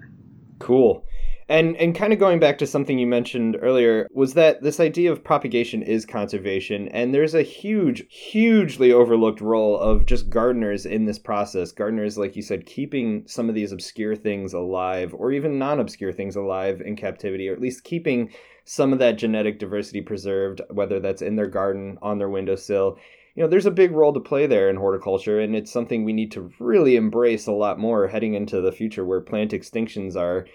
Cool. 0.60 1.03
And 1.48 1.76
and 1.76 1.94
kind 1.94 2.12
of 2.12 2.18
going 2.18 2.40
back 2.40 2.56
to 2.58 2.66
something 2.66 2.98
you 2.98 3.06
mentioned 3.06 3.58
earlier 3.60 4.06
was 4.12 4.32
that 4.32 4.62
this 4.62 4.80
idea 4.80 5.12
of 5.12 5.22
propagation 5.22 5.82
is 5.82 6.06
conservation 6.06 6.88
and 6.88 7.12
there's 7.12 7.34
a 7.34 7.42
huge 7.42 8.04
hugely 8.08 8.92
overlooked 8.92 9.42
role 9.42 9.78
of 9.78 10.06
just 10.06 10.30
gardeners 10.30 10.86
in 10.86 11.04
this 11.04 11.18
process. 11.18 11.70
Gardeners 11.70 12.16
like 12.16 12.34
you 12.34 12.42
said 12.42 12.64
keeping 12.64 13.24
some 13.26 13.50
of 13.50 13.54
these 13.54 13.72
obscure 13.72 14.16
things 14.16 14.54
alive 14.54 15.14
or 15.14 15.32
even 15.32 15.58
non-obscure 15.58 16.12
things 16.12 16.34
alive 16.34 16.80
in 16.80 16.96
captivity 16.96 17.48
or 17.48 17.52
at 17.52 17.60
least 17.60 17.84
keeping 17.84 18.30
some 18.64 18.94
of 18.94 18.98
that 18.98 19.18
genetic 19.18 19.58
diversity 19.58 20.00
preserved 20.00 20.62
whether 20.70 20.98
that's 20.98 21.20
in 21.20 21.36
their 21.36 21.46
garden, 21.46 21.98
on 22.00 22.16
their 22.16 22.30
windowsill 22.30 22.98
you 23.34 23.42
know, 23.42 23.48
there's 23.48 23.66
a 23.66 23.70
big 23.72 23.90
role 23.90 24.12
to 24.12 24.20
play 24.20 24.46
there 24.46 24.70
in 24.70 24.76
horticulture, 24.76 25.40
and 25.40 25.56
it's 25.56 25.72
something 25.72 26.04
we 26.04 26.12
need 26.12 26.30
to 26.32 26.52
really 26.60 26.94
embrace 26.94 27.48
a 27.48 27.52
lot 27.52 27.80
more 27.80 28.06
heading 28.06 28.34
into 28.34 28.60
the 28.60 28.70
future 28.70 29.04
where 29.04 29.20
plant 29.20 29.50
extinctions 29.50 30.14
are 30.14 30.46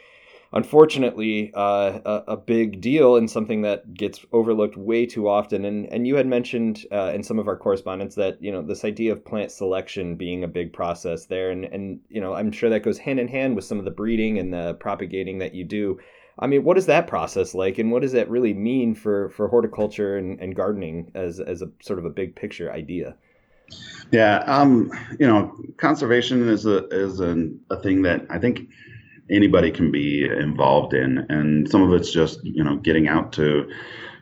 unfortunately 0.54 1.52
uh, 1.56 2.00
a, 2.06 2.24
a, 2.30 2.38
big 2.38 2.82
deal 2.82 3.16
and 3.16 3.30
something 3.30 3.62
that 3.62 3.94
gets 3.94 4.26
overlooked 4.32 4.78
way 4.78 5.06
too 5.06 5.28
often. 5.28 5.66
And 5.66 5.86
and 5.92 6.08
you 6.08 6.16
had 6.16 6.28
mentioned 6.28 6.86
uh, 6.92 7.12
in 7.14 7.24
some 7.24 7.40
of 7.40 7.48
our 7.48 7.58
correspondence 7.58 8.16
that 8.16 8.42
you 8.42 8.52
know 8.52 8.62
this 8.62 8.84
idea 8.84 9.12
of 9.12 9.24
plant 9.24 9.52
selection 9.52 10.16
being 10.16 10.44
a 10.44 10.48
big 10.48 10.74
process 10.74 11.26
there, 11.26 11.52
and 11.52 11.66
and 11.66 12.00
you 12.10 12.22
know 12.22 12.34
I'm 12.34 12.52
sure 12.52 12.70
that 12.70 12.84
goes 12.84 12.98
hand 12.98 13.20
in 13.20 13.28
hand 13.28 13.56
with 13.56 13.66
some 13.66 13.80
of 13.80 13.86
the 13.86 13.92
breeding 13.92 14.40
and 14.40 14.54
the 14.54 14.76
propagating 14.76 15.40
that 15.40 15.54
you 15.54 15.64
do. 15.64 16.00
I 16.42 16.48
mean, 16.48 16.64
what 16.64 16.78
is 16.78 16.86
that 16.86 17.08
process 17.08 17.54
like, 17.54 17.78
and 17.80 17.92
what 17.92 18.02
does 18.02 18.14
that 18.14 18.30
really 18.30 18.54
mean 18.54 18.96
for 18.96 19.30
for 19.30 19.48
horticulture 19.48 20.18
and, 20.18 20.40
and 20.40 20.56
gardening 20.56 21.12
as 21.14 21.40
as 21.40 21.62
a 21.62 21.70
sort 21.82 22.00
of 22.00 22.06
a 22.06 22.10
big 22.10 22.36
picture 22.36 22.72
idea? 22.72 23.16
Yeah, 24.12 24.40
um, 24.48 24.92
you 25.20 25.28
know, 25.28 25.56
conservation 25.78 26.48
is 26.50 26.66
a 26.66 26.88
is 26.88 27.20
a, 27.20 27.50
a 27.70 27.80
thing 27.82 28.02
that 28.04 28.26
I 28.30 28.40
think 28.40 28.70
anybody 29.30 29.72
can 29.72 29.92
be 29.92 30.26
involved 30.26 30.94
in. 30.94 31.26
And 31.30 31.70
some 31.70 31.82
of 31.82 31.94
it's 31.94 32.12
just 32.12 32.44
you 32.44 32.64
know 32.64 32.78
getting 32.78 33.08
out 33.08 33.34
to 33.34 33.70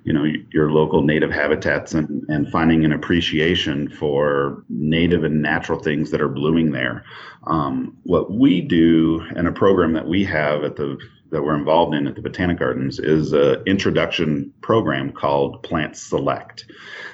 you 0.03 0.13
know 0.13 0.25
your 0.51 0.71
local 0.71 1.01
native 1.01 1.31
habitats 1.31 1.93
and, 1.93 2.23
and 2.29 2.49
finding 2.49 2.85
an 2.85 2.93
appreciation 2.93 3.89
for 3.89 4.63
native 4.69 5.23
and 5.23 5.41
natural 5.41 5.79
things 5.79 6.11
that 6.11 6.21
are 6.21 6.29
blooming 6.29 6.71
there. 6.71 7.03
Um, 7.45 7.97
what 8.03 8.31
we 8.31 8.61
do 8.61 9.21
in 9.35 9.47
a 9.47 9.51
program 9.51 9.93
that 9.93 10.07
we 10.07 10.23
have 10.25 10.63
at 10.63 10.75
the 10.75 10.97
that 11.31 11.43
we're 11.43 11.57
involved 11.57 11.93
in 11.93 12.07
at 12.07 12.15
the 12.15 12.21
botanic 12.21 12.59
gardens 12.59 12.99
is 12.99 13.33
an 13.33 13.61
introduction 13.65 14.53
program 14.61 15.11
called 15.11 15.61
plant 15.63 15.97
select. 15.97 16.65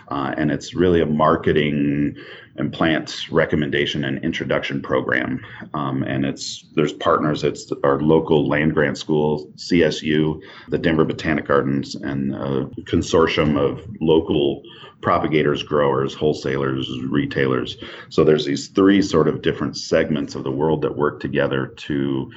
Uh, 0.10 0.34
and 0.38 0.52
it's 0.52 0.76
really 0.76 1.02
a 1.02 1.06
marketing 1.06 2.16
and 2.56 2.72
plant 2.72 3.32
recommendation 3.32 4.04
and 4.04 4.24
introduction 4.24 4.82
program. 4.82 5.44
Um, 5.74 6.04
and 6.04 6.26
it's 6.26 6.66
there's 6.76 6.94
partners. 6.94 7.44
It's 7.44 7.72
our 7.84 8.00
local 8.00 8.48
land 8.48 8.74
grant 8.74 8.98
school, 8.98 9.52
CSU, 9.56 10.42
the 10.70 10.78
Denver 10.78 11.06
Botanic 11.06 11.48
Gardens, 11.48 11.96
and 11.96 12.36
a 12.36 12.66
consortium 12.84 13.58
of 13.58 13.88
local 14.00 14.62
propagators, 15.02 15.64
growers, 15.64 16.14
wholesalers, 16.14 16.90
retailers. 17.10 17.78
So 18.10 18.24
there's 18.24 18.46
these 18.46 18.68
three 18.68 19.02
sort 19.02 19.28
of 19.28 19.42
different 19.42 19.76
segments 19.76 20.36
of 20.36 20.44
the 20.44 20.52
world 20.52 20.84
that 20.84 20.96
work 20.96 21.20
together 21.20 21.68
to 21.68 22.32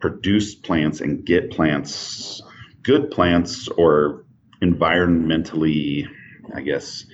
produce 0.00 0.54
plants 0.54 1.00
and 1.00 1.24
get 1.24 1.50
plants, 1.50 2.42
good 2.82 3.10
plants 3.10 3.68
or 3.68 4.24
environmentally, 4.60 6.06
I 6.54 6.60
guess 6.60 7.06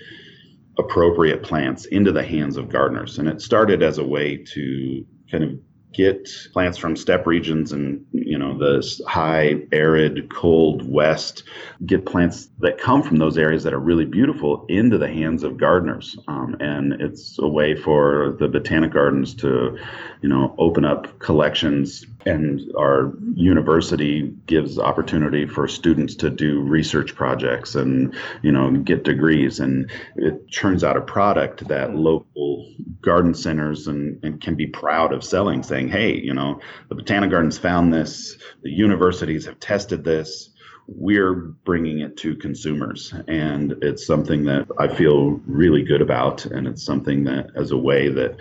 appropriate 0.81 1.43
plants 1.43 1.85
into 1.87 2.13
the 2.13 2.23
hands 2.23 2.57
of 2.57 2.69
gardeners. 2.69 3.19
And 3.19 3.29
it 3.29 3.41
started 3.41 3.83
as 3.83 3.99
a 3.99 4.05
way 4.05 4.37
to 4.37 5.07
kind 5.31 5.45
of 5.45 5.59
get 5.93 6.29
plants 6.53 6.79
from 6.79 6.95
steppe 6.95 7.27
regions 7.27 7.73
and 7.73 8.05
you 8.13 8.39
know 8.39 8.57
the 8.57 9.03
high 9.09 9.57
arid 9.73 10.33
cold 10.33 10.89
west 10.89 11.43
get 11.85 12.07
plants 12.07 12.49
that 12.61 12.79
come 12.79 13.03
from 13.03 13.17
those 13.17 13.37
areas 13.37 13.65
that 13.65 13.75
are 13.75 13.81
really 13.81 14.05
beautiful 14.05 14.65
into 14.69 14.99
the 14.99 15.09
hands 15.09 15.43
of 15.43 15.57
gardeners 15.57 16.17
um, 16.29 16.57
and 16.61 16.93
it's 17.01 17.39
a 17.41 17.49
way 17.49 17.75
for 17.75 18.37
the 18.39 18.47
botanic 18.47 18.93
gardens 18.93 19.35
to 19.35 19.77
you 20.23 20.29
know 20.29 20.55
open 20.59 20.85
up 20.85 21.19
collections 21.19 22.05
and 22.27 22.61
our 22.77 23.13
university 23.35 24.33
gives 24.47 24.79
opportunity 24.79 25.47
for 25.47 25.67
students 25.67 26.15
to 26.17 26.31
do 26.31 26.61
research 26.61 27.15
projects 27.15 27.75
and 27.75 28.15
you 28.43 28.53
know 28.53 28.71
get 28.71 29.05
degrees. 29.05 29.61
And 29.61 29.91
it 30.17 30.49
churns 30.49 30.85
out 30.85 30.97
a 30.97 31.01
product 31.01 31.67
that 31.69 31.95
local 31.95 32.67
garden 33.01 33.35
centers 33.35 33.87
and, 33.87 34.23
and 34.25 34.41
can 34.41 34.55
be 34.55 34.67
proud 34.67 35.13
of 35.13 35.25
selling 35.25 35.63
saying 35.63 35.89
hey 35.89 36.15
you 36.15 36.35
know 36.35 36.61
the 36.89 36.95
botanic 36.95 37.31
gardens 37.31 37.59
found 37.59 37.93
this 37.93 38.37
the 38.63 38.71
universities 38.71 39.47
have 39.47 39.59
tested 39.59 40.05
this 40.05 40.50
we're 40.97 41.35
bringing 41.35 42.01
it 42.01 42.17
to 42.17 42.35
consumers 42.35 43.15
and 43.29 43.73
it's 43.81 44.05
something 44.05 44.45
that 44.45 44.67
i 44.79 44.89
feel 44.89 45.41
really 45.47 45.83
good 45.83 46.03
about 46.03 46.45
and 46.47 46.67
it's 46.67 46.83
something 46.83 47.23
that 47.23 47.49
as 47.55 47.71
a 47.71 47.77
way 47.77 48.09
that 48.09 48.37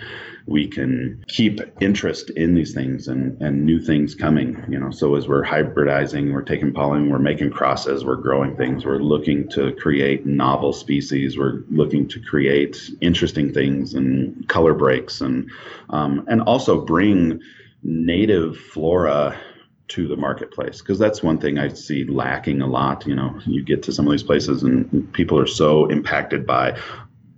we 0.47 0.67
can 0.67 1.23
keep 1.27 1.59
interest 1.79 2.31
in 2.31 2.55
these 2.55 2.73
things 2.73 3.07
and, 3.07 3.39
and 3.39 3.63
new 3.63 3.79
things 3.79 4.15
coming 4.15 4.63
you 4.67 4.79
know. 4.79 4.89
So 4.89 5.13
as 5.13 5.27
we're 5.27 5.43
hybridizing 5.43 6.33
we're 6.33 6.41
taking 6.41 6.73
pollen 6.73 7.09
we're 7.11 7.19
making 7.19 7.51
crosses 7.51 8.03
we're 8.03 8.15
growing 8.15 8.55
things 8.55 8.83
we're 8.83 8.97
looking 8.97 9.47
to 9.49 9.71
create 9.73 10.25
novel 10.25 10.73
species 10.73 11.37
we're 11.37 11.63
looking 11.69 12.07
to 12.07 12.19
create 12.19 12.89
interesting 13.01 13.53
things 13.53 13.93
and 13.93 14.47
color 14.49 14.73
breaks 14.73 15.21
and 15.21 15.51
um, 15.91 16.25
and 16.27 16.41
also 16.41 16.83
bring 16.83 17.39
native 17.83 18.57
flora 18.57 19.39
to 19.89 20.07
the 20.07 20.15
marketplace 20.15 20.79
because 20.79 20.99
that's 20.99 21.21
one 21.21 21.37
thing 21.37 21.57
I 21.57 21.67
see 21.69 22.05
lacking 22.05 22.61
a 22.61 22.67
lot. 22.67 23.05
You 23.05 23.15
know, 23.15 23.39
you 23.45 23.63
get 23.63 23.83
to 23.83 23.91
some 23.91 24.05
of 24.07 24.11
these 24.11 24.23
places 24.23 24.63
and 24.63 25.11
people 25.13 25.39
are 25.39 25.47
so 25.47 25.87
impacted 25.87 26.45
by, 26.45 26.79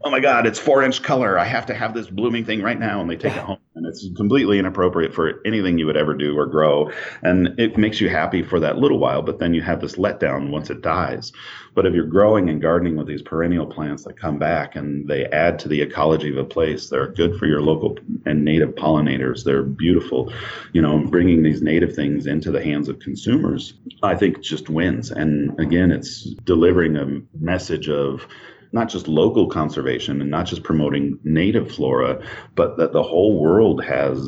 oh 0.04 0.10
my 0.10 0.20
God, 0.20 0.48
it's 0.48 0.60
four 0.60 0.84
inch 0.84 1.02
color. 1.04 1.38
I 1.38 1.46
have 1.46 1.66
to 1.68 1.74
have 1.74 1.94
this 1.94 2.08
blooming 2.08 2.46
thing 2.46 2.62
right 2.62 2.80
now. 2.80 3.02
And 3.02 3.10
they 3.10 3.16
take 3.16 3.36
it 3.36 3.42
home. 3.42 3.58
And 3.76 3.86
it's 3.86 4.08
completely 4.16 4.60
inappropriate 4.60 5.14
for 5.14 5.42
anything 5.46 5.78
you 5.78 5.86
would 5.86 5.98
ever 5.98 6.14
do 6.14 6.38
or 6.38 6.46
grow. 6.46 6.92
And 7.24 7.60
it 7.60 7.78
makes 7.78 8.02
you 8.02 8.10
happy 8.10 8.44
for 8.44 8.60
that 8.60 8.78
little 8.78 9.00
while, 9.00 9.22
but 9.22 9.40
then 9.40 9.54
you 9.54 9.62
have 9.62 9.82
this 9.82 9.96
letdown 9.96 10.50
once 10.50 10.70
it 10.70 10.82
dies. 10.82 11.32
But 11.74 11.86
if 11.86 11.94
you're 11.94 12.06
growing 12.06 12.50
and 12.50 12.62
gardening 12.62 12.98
with 12.98 13.08
these 13.08 13.22
perennial 13.22 13.66
plants 13.66 14.04
that 14.04 14.20
come 14.20 14.38
back 14.38 14.76
and 14.76 15.08
they 15.08 15.26
add 15.26 15.60
to 15.60 15.70
the 15.70 15.82
ecology 15.82 16.30
of 16.30 16.38
a 16.38 16.44
place, 16.44 16.90
they're 16.90 17.08
good 17.08 17.38
for 17.38 17.46
your 17.46 17.62
local 17.62 17.98
and 18.26 18.44
native 18.44 18.76
pollinators. 18.76 19.44
They're 19.44 19.64
beautiful. 19.64 20.34
You 20.74 20.82
know, 20.82 21.00
bringing 21.08 21.44
these 21.44 21.62
native 21.62 21.96
things 21.96 22.28
into 22.28 22.52
the 22.52 22.64
hands 22.64 22.90
of 22.90 23.00
consumers, 23.00 23.74
I 24.04 24.16
think 24.16 24.42
just 24.42 24.70
wins. 24.70 25.12
And 25.12 25.58
again, 25.60 25.92
it's 25.92 26.24
delivering 26.44 26.98
a 26.98 27.22
message 27.40 27.90
of, 27.90 28.28
not 28.74 28.90
just 28.90 29.08
local 29.08 29.48
conservation 29.48 30.22
and 30.22 30.30
not 30.30 30.46
just 30.46 30.64
promoting 30.64 31.20
native 31.24 31.72
flora, 31.72 32.22
but 32.56 32.78
that 32.78 32.94
the 32.94 33.04
whole 33.04 33.40
world 33.40 33.84
has 33.84 34.20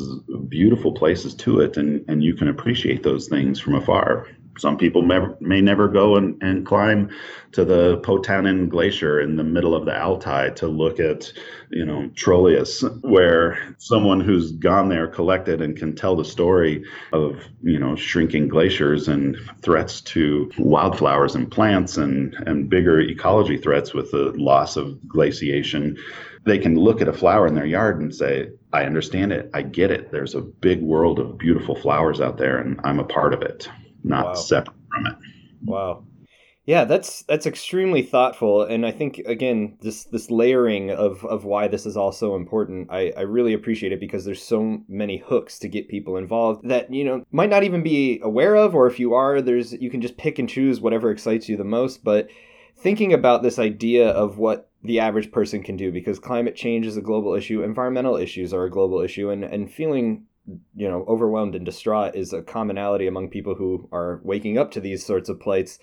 beautiful 0.48 0.92
places 0.92 1.34
to 1.34 1.60
it 1.60 1.76
and, 1.76 2.04
and 2.08 2.22
you 2.22 2.34
can 2.34 2.48
appreciate 2.48 3.02
those 3.02 3.28
things 3.28 3.58
from 3.58 3.74
afar 3.74 4.28
some 4.58 4.76
people 4.76 5.02
may, 5.02 5.18
may 5.40 5.60
never 5.60 5.88
go 5.88 6.16
and, 6.16 6.40
and 6.42 6.64
climb 6.66 7.10
to 7.52 7.64
the 7.64 7.98
Potanin 7.98 8.68
Glacier 8.68 9.20
in 9.20 9.36
the 9.36 9.44
middle 9.44 9.74
of 9.74 9.84
the 9.84 10.00
Altai 10.00 10.50
to 10.50 10.66
look 10.66 11.00
at, 11.00 11.32
you 11.70 11.84
know, 11.84 12.08
Trollius, 12.14 12.82
where 13.02 13.74
someone 13.78 14.20
who's 14.20 14.52
gone 14.52 14.88
there 14.88 15.08
collected 15.08 15.60
and 15.60 15.76
can 15.76 15.94
tell 15.94 16.16
the 16.16 16.24
story 16.24 16.84
of, 17.12 17.40
you 17.62 17.78
know, 17.78 17.96
shrinking 17.96 18.48
glaciers 18.48 19.08
and 19.08 19.36
threats 19.62 20.00
to 20.02 20.50
wildflowers 20.58 21.34
and 21.34 21.50
plants 21.50 21.96
and, 21.96 22.34
and 22.46 22.68
bigger 22.68 23.00
ecology 23.00 23.58
threats 23.58 23.92
with 23.92 24.10
the 24.10 24.32
loss 24.36 24.76
of 24.76 24.98
glaciation. 25.08 25.96
They 26.44 26.58
can 26.58 26.76
look 26.76 27.00
at 27.00 27.08
a 27.08 27.12
flower 27.12 27.46
in 27.46 27.54
their 27.54 27.64
yard 27.66 28.00
and 28.00 28.14
say, 28.14 28.50
I 28.72 28.84
understand 28.84 29.32
it. 29.32 29.50
I 29.54 29.62
get 29.62 29.90
it. 29.90 30.10
There's 30.10 30.34
a 30.34 30.42
big 30.42 30.82
world 30.82 31.18
of 31.18 31.38
beautiful 31.38 31.74
flowers 31.74 32.20
out 32.20 32.36
there, 32.36 32.58
and 32.58 32.80
I'm 32.84 32.98
a 33.00 33.04
part 33.04 33.32
of 33.32 33.42
it 33.42 33.68
not 34.04 34.26
wow. 34.26 34.34
separate 34.34 34.76
from 34.92 35.06
it. 35.06 35.14
Wow. 35.64 36.04
Yeah, 36.66 36.86
that's 36.86 37.22
that's 37.24 37.44
extremely 37.44 38.00
thoughtful, 38.00 38.62
and 38.62 38.86
I 38.86 38.90
think 38.90 39.18
again 39.26 39.76
this 39.82 40.04
this 40.04 40.30
layering 40.30 40.90
of 40.90 41.22
of 41.26 41.44
why 41.44 41.68
this 41.68 41.84
is 41.84 41.94
all 41.94 42.10
so 42.10 42.36
important. 42.36 42.88
I 42.90 43.12
I 43.14 43.20
really 43.20 43.52
appreciate 43.52 43.92
it 43.92 44.00
because 44.00 44.24
there's 44.24 44.42
so 44.42 44.80
many 44.88 45.18
hooks 45.18 45.58
to 45.58 45.68
get 45.68 45.88
people 45.88 46.16
involved 46.16 46.66
that 46.66 46.90
you 46.90 47.04
know 47.04 47.22
might 47.30 47.50
not 47.50 47.64
even 47.64 47.82
be 47.82 48.18
aware 48.22 48.56
of, 48.56 48.74
or 48.74 48.86
if 48.86 48.98
you 48.98 49.12
are, 49.12 49.42
there's 49.42 49.74
you 49.74 49.90
can 49.90 50.00
just 50.00 50.16
pick 50.16 50.38
and 50.38 50.48
choose 50.48 50.80
whatever 50.80 51.10
excites 51.10 51.50
you 51.50 51.58
the 51.58 51.64
most. 51.64 52.02
But 52.02 52.28
thinking 52.78 53.12
about 53.12 53.42
this 53.42 53.58
idea 53.58 54.08
of 54.08 54.38
what 54.38 54.70
the 54.82 55.00
average 55.00 55.30
person 55.32 55.62
can 55.62 55.76
do, 55.76 55.92
because 55.92 56.18
climate 56.18 56.56
change 56.56 56.86
is 56.86 56.96
a 56.96 57.02
global 57.02 57.34
issue, 57.34 57.62
environmental 57.62 58.16
issues 58.16 58.54
are 58.54 58.64
a 58.64 58.70
global 58.70 59.00
issue, 59.00 59.28
and 59.28 59.44
and 59.44 59.70
feeling 59.70 60.24
you 60.46 60.88
know 60.88 61.04
overwhelmed 61.08 61.54
and 61.54 61.64
distraught 61.64 62.14
is 62.14 62.32
a 62.32 62.42
commonality 62.42 63.06
among 63.06 63.30
people 63.30 63.54
who 63.54 63.88
are 63.92 64.20
waking 64.24 64.58
up 64.58 64.70
to 64.72 64.80
these 64.80 65.04
sorts 65.04 65.28
of 65.28 65.40
plights. 65.40 65.78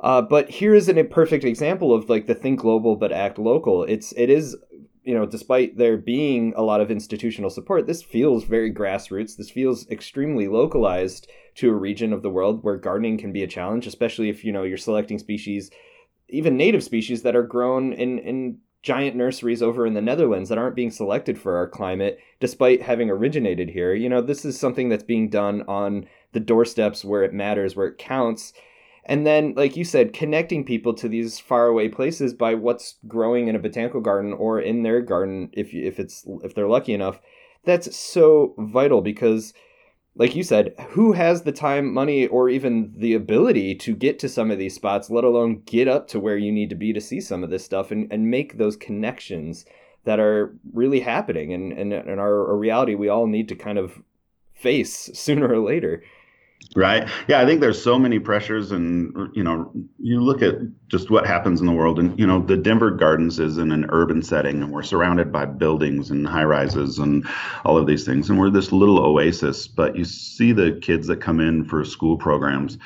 Uh, 0.00 0.22
but 0.22 0.48
here's 0.48 0.88
an, 0.88 0.96
a 0.96 1.04
perfect 1.04 1.44
example 1.44 1.92
of 1.92 2.08
like 2.08 2.26
the 2.26 2.34
think 2.34 2.60
global 2.60 2.96
but 2.96 3.12
act 3.12 3.38
local. 3.38 3.84
It's 3.84 4.12
it 4.12 4.30
is 4.30 4.56
you 5.02 5.14
know 5.14 5.26
despite 5.26 5.76
there 5.76 5.96
being 5.96 6.54
a 6.56 6.62
lot 6.62 6.80
of 6.80 6.90
institutional 6.90 7.50
support 7.50 7.86
this 7.86 8.02
feels 8.02 8.44
very 8.44 8.72
grassroots. 8.72 9.36
This 9.36 9.50
feels 9.50 9.88
extremely 9.90 10.48
localized 10.48 11.28
to 11.56 11.70
a 11.70 11.74
region 11.74 12.12
of 12.12 12.22
the 12.22 12.30
world 12.30 12.62
where 12.62 12.76
gardening 12.76 13.18
can 13.18 13.32
be 13.32 13.42
a 13.42 13.48
challenge 13.48 13.86
especially 13.86 14.28
if 14.28 14.44
you 14.44 14.52
know 14.52 14.62
you're 14.62 14.76
selecting 14.76 15.18
species 15.18 15.70
even 16.28 16.56
native 16.56 16.84
species 16.84 17.22
that 17.22 17.34
are 17.34 17.42
grown 17.42 17.92
in 17.92 18.18
in 18.18 18.58
giant 18.82 19.16
nurseries 19.16 19.62
over 19.62 19.86
in 19.86 19.94
the 19.94 20.00
Netherlands 20.00 20.48
that 20.48 20.58
aren't 20.58 20.76
being 20.76 20.90
selected 20.90 21.38
for 21.38 21.56
our 21.56 21.68
climate 21.68 22.18
despite 22.40 22.82
having 22.82 23.10
originated 23.10 23.70
here. 23.70 23.94
You 23.94 24.08
know, 24.08 24.20
this 24.20 24.44
is 24.44 24.58
something 24.58 24.88
that's 24.88 25.02
being 25.02 25.28
done 25.28 25.62
on 25.68 26.06
the 26.32 26.40
doorsteps 26.40 27.04
where 27.04 27.22
it 27.22 27.32
matters, 27.32 27.74
where 27.74 27.88
it 27.88 27.98
counts. 27.98 28.52
And 29.04 29.26
then, 29.26 29.54
like 29.56 29.76
you 29.76 29.84
said, 29.84 30.12
connecting 30.12 30.64
people 30.64 30.92
to 30.94 31.08
these 31.08 31.38
faraway 31.38 31.88
places 31.88 32.34
by 32.34 32.54
what's 32.54 32.96
growing 33.06 33.48
in 33.48 33.56
a 33.56 33.60
botanical 33.60 34.00
garden 34.00 34.34
or 34.34 34.60
in 34.60 34.82
their 34.82 35.00
garden, 35.00 35.48
if 35.52 35.72
if 35.72 35.98
it's 35.98 36.24
if 36.44 36.54
they're 36.54 36.68
lucky 36.68 36.92
enough, 36.92 37.20
that's 37.64 37.96
so 37.96 38.54
vital 38.58 39.00
because 39.00 39.54
like 40.18 40.34
you 40.34 40.42
said, 40.42 40.74
who 40.90 41.12
has 41.12 41.42
the 41.42 41.52
time, 41.52 41.94
money, 41.94 42.26
or 42.26 42.48
even 42.48 42.92
the 42.96 43.14
ability 43.14 43.76
to 43.76 43.94
get 43.94 44.18
to 44.18 44.28
some 44.28 44.50
of 44.50 44.58
these 44.58 44.74
spots, 44.74 45.10
let 45.10 45.22
alone 45.22 45.62
get 45.64 45.86
up 45.86 46.08
to 46.08 46.18
where 46.18 46.36
you 46.36 46.50
need 46.50 46.68
to 46.70 46.76
be 46.76 46.92
to 46.92 47.00
see 47.00 47.20
some 47.20 47.44
of 47.44 47.50
this 47.50 47.64
stuff 47.64 47.92
and, 47.92 48.12
and 48.12 48.28
make 48.28 48.58
those 48.58 48.76
connections 48.76 49.64
that 50.04 50.18
are 50.18 50.52
really 50.72 51.00
happening 51.00 51.52
and, 51.52 51.72
and, 51.72 51.92
and 51.92 52.20
are 52.20 52.50
a 52.50 52.56
reality 52.56 52.96
we 52.96 53.08
all 53.08 53.28
need 53.28 53.48
to 53.48 53.54
kind 53.54 53.78
of 53.78 54.02
face 54.52 55.08
sooner 55.14 55.48
or 55.48 55.60
later. 55.60 56.02
Right. 56.76 57.08
Yeah, 57.28 57.40
I 57.40 57.46
think 57.46 57.60
there's 57.60 57.82
so 57.82 57.98
many 57.98 58.18
pressures, 58.18 58.72
and 58.72 59.30
you 59.34 59.42
know, 59.42 59.72
you 59.98 60.20
look 60.20 60.42
at 60.42 60.56
just 60.88 61.10
what 61.10 61.26
happens 61.26 61.60
in 61.60 61.66
the 61.66 61.72
world, 61.72 61.98
and 61.98 62.16
you 62.18 62.26
know, 62.26 62.40
the 62.40 62.56
Denver 62.56 62.90
Gardens 62.90 63.40
is 63.40 63.58
in 63.58 63.72
an 63.72 63.86
urban 63.88 64.22
setting, 64.22 64.62
and 64.62 64.70
we're 64.70 64.82
surrounded 64.82 65.32
by 65.32 65.46
buildings 65.46 66.10
and 66.10 66.26
high 66.26 66.44
rises 66.44 66.98
and 66.98 67.26
all 67.64 67.78
of 67.78 67.86
these 67.86 68.04
things, 68.04 68.28
and 68.28 68.38
we're 68.38 68.50
this 68.50 68.70
little 68.70 68.98
oasis. 68.98 69.66
But 69.66 69.96
you 69.96 70.04
see 70.04 70.52
the 70.52 70.78
kids 70.82 71.06
that 71.06 71.20
come 71.20 71.40
in 71.40 71.64
for 71.64 71.84
school 71.84 72.18
programs. 72.18 72.76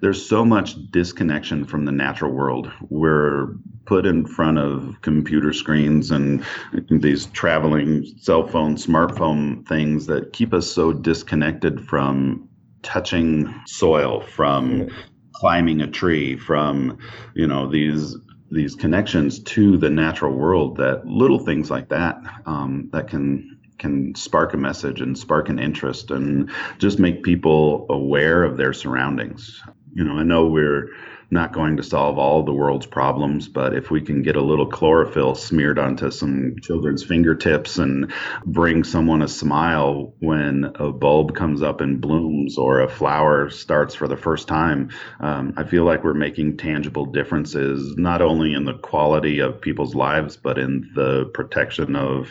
There's 0.00 0.24
so 0.24 0.44
much 0.44 0.76
disconnection 0.90 1.64
from 1.64 1.84
the 1.84 1.92
natural 1.92 2.32
world. 2.32 2.70
We're 2.90 3.48
put 3.86 4.06
in 4.06 4.24
front 4.24 4.58
of 4.58 5.00
computer 5.02 5.52
screens 5.52 6.10
and 6.10 6.44
these 6.90 7.26
traveling 7.26 8.06
cell 8.18 8.46
phone, 8.46 8.76
smartphone 8.76 9.66
things 9.66 10.06
that 10.06 10.32
keep 10.32 10.54
us 10.54 10.70
so 10.70 10.92
disconnected 10.92 11.80
from 11.86 12.48
touching 12.82 13.54
soil, 13.66 14.20
from 14.20 14.88
climbing 15.32 15.80
a 15.80 15.86
tree, 15.86 16.36
from 16.36 16.98
you 17.34 17.46
know 17.46 17.68
these 17.68 18.16
these 18.50 18.74
connections 18.74 19.42
to 19.42 19.76
the 19.76 19.90
natural 19.90 20.32
world. 20.32 20.76
That 20.76 21.06
little 21.06 21.38
things 21.38 21.70
like 21.70 21.88
that 21.88 22.16
um, 22.46 22.90
that 22.92 23.08
can 23.08 23.58
can 23.78 24.14
spark 24.14 24.54
a 24.54 24.56
message 24.56 25.00
and 25.00 25.18
spark 25.18 25.48
an 25.48 25.58
interest 25.58 26.10
and 26.10 26.50
just 26.78 26.98
make 26.98 27.24
people 27.24 27.86
aware 27.90 28.44
of 28.44 28.56
their 28.56 28.72
surroundings. 28.72 29.60
You 29.94 30.04
know, 30.04 30.18
I 30.18 30.22
know 30.22 30.46
we're 30.46 30.88
not 31.32 31.52
going 31.52 31.78
to 31.78 31.82
solve 31.82 32.18
all 32.18 32.44
the 32.44 32.52
world's 32.52 32.86
problems, 32.86 33.48
but 33.48 33.74
if 33.74 33.90
we 33.90 34.02
can 34.02 34.22
get 34.22 34.36
a 34.36 34.42
little 34.42 34.66
chlorophyll 34.66 35.34
smeared 35.34 35.78
onto 35.78 36.10
some 36.10 36.56
children's 36.60 37.02
fingertips 37.02 37.78
and 37.78 38.12
bring 38.44 38.84
someone 38.84 39.22
a 39.22 39.28
smile 39.28 40.14
when 40.20 40.70
a 40.74 40.92
bulb 40.92 41.34
comes 41.34 41.62
up 41.62 41.80
and 41.80 42.02
blooms 42.02 42.58
or 42.58 42.80
a 42.80 42.88
flower 42.88 43.48
starts 43.48 43.94
for 43.94 44.06
the 44.06 44.16
first 44.16 44.46
time, 44.46 44.90
um, 45.20 45.54
I 45.56 45.64
feel 45.64 45.84
like 45.84 46.04
we're 46.04 46.12
making 46.12 46.58
tangible 46.58 47.06
differences, 47.06 47.96
not 47.96 48.20
only 48.20 48.52
in 48.52 48.64
the 48.64 48.74
quality 48.74 49.38
of 49.38 49.60
people's 49.60 49.94
lives, 49.94 50.36
but 50.36 50.58
in 50.58 50.90
the 50.94 51.30
protection 51.32 51.96
of 51.96 52.28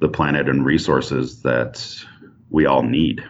the 0.00 0.08
planet 0.08 0.48
and 0.48 0.64
resources 0.64 1.42
that 1.42 2.04
we 2.50 2.66
all 2.66 2.82
need. 2.82 3.24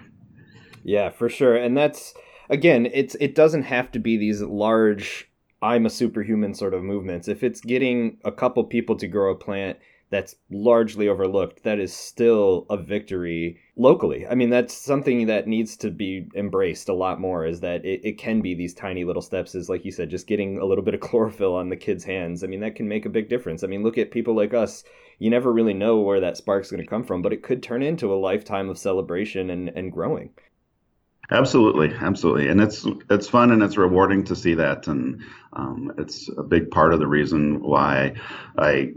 Yeah, 0.82 1.10
for 1.10 1.28
sure. 1.28 1.56
And 1.56 1.76
that's 1.76 2.14
again, 2.48 2.86
it's 2.92 3.14
it 3.16 3.34
doesn't 3.34 3.64
have 3.64 3.90
to 3.92 3.98
be 3.98 4.16
these 4.16 4.42
large 4.42 5.30
I'm 5.64 5.86
a 5.86 5.90
superhuman 5.90 6.52
sort 6.52 6.74
of 6.74 6.82
movements. 6.82 7.26
If 7.26 7.42
it's 7.42 7.62
getting 7.62 8.18
a 8.22 8.30
couple 8.30 8.62
people 8.64 8.96
to 8.96 9.08
grow 9.08 9.32
a 9.32 9.34
plant 9.34 9.78
that's 10.10 10.36
largely 10.50 11.08
overlooked, 11.08 11.62
that 11.64 11.78
is 11.78 11.92
still 11.92 12.66
a 12.68 12.76
victory 12.76 13.58
locally. 13.74 14.26
I 14.26 14.34
mean, 14.34 14.50
that's 14.50 14.74
something 14.74 15.26
that 15.26 15.48
needs 15.48 15.76
to 15.78 15.90
be 15.90 16.28
embraced 16.36 16.90
a 16.90 16.94
lot 16.94 17.18
more 17.18 17.46
is 17.46 17.60
that 17.60 17.84
it, 17.84 18.02
it 18.04 18.18
can 18.18 18.42
be 18.42 18.54
these 18.54 18.74
tiny 18.74 19.04
little 19.04 19.22
steps, 19.22 19.54
is 19.54 19.70
like 19.70 19.86
you 19.86 19.90
said, 19.90 20.10
just 20.10 20.26
getting 20.26 20.58
a 20.58 20.66
little 20.66 20.84
bit 20.84 20.94
of 20.94 21.00
chlorophyll 21.08 21.54
on 21.54 21.70
the 21.70 21.76
kids' 21.76 22.04
hands. 22.04 22.44
I 22.44 22.46
mean, 22.46 22.60
that 22.60 22.76
can 22.76 22.86
make 22.86 23.06
a 23.06 23.08
big 23.08 23.30
difference. 23.30 23.64
I 23.64 23.66
mean, 23.66 23.82
look 23.82 23.96
at 23.96 24.10
people 24.10 24.36
like 24.36 24.52
us. 24.52 24.84
You 25.18 25.30
never 25.30 25.50
really 25.50 25.74
know 25.74 25.98
where 26.00 26.20
that 26.20 26.36
spark's 26.36 26.70
going 26.70 26.82
to 26.82 26.88
come 26.88 27.04
from, 27.04 27.22
but 27.22 27.32
it 27.32 27.42
could 27.42 27.62
turn 27.62 27.82
into 27.82 28.12
a 28.12 28.20
lifetime 28.20 28.68
of 28.68 28.76
celebration 28.76 29.48
and, 29.48 29.70
and 29.70 29.90
growing. 29.90 30.30
Absolutely, 31.30 31.94
absolutely, 31.94 32.48
and 32.48 32.60
it's 32.60 32.86
it's 33.10 33.28
fun 33.28 33.50
and 33.50 33.62
it's 33.62 33.76
rewarding 33.76 34.24
to 34.24 34.36
see 34.36 34.54
that, 34.54 34.86
and 34.88 35.22
um, 35.54 35.92
it's 35.96 36.28
a 36.36 36.42
big 36.42 36.70
part 36.70 36.92
of 36.92 37.00
the 37.00 37.06
reason 37.06 37.62
why 37.62 38.14
I 38.58 38.92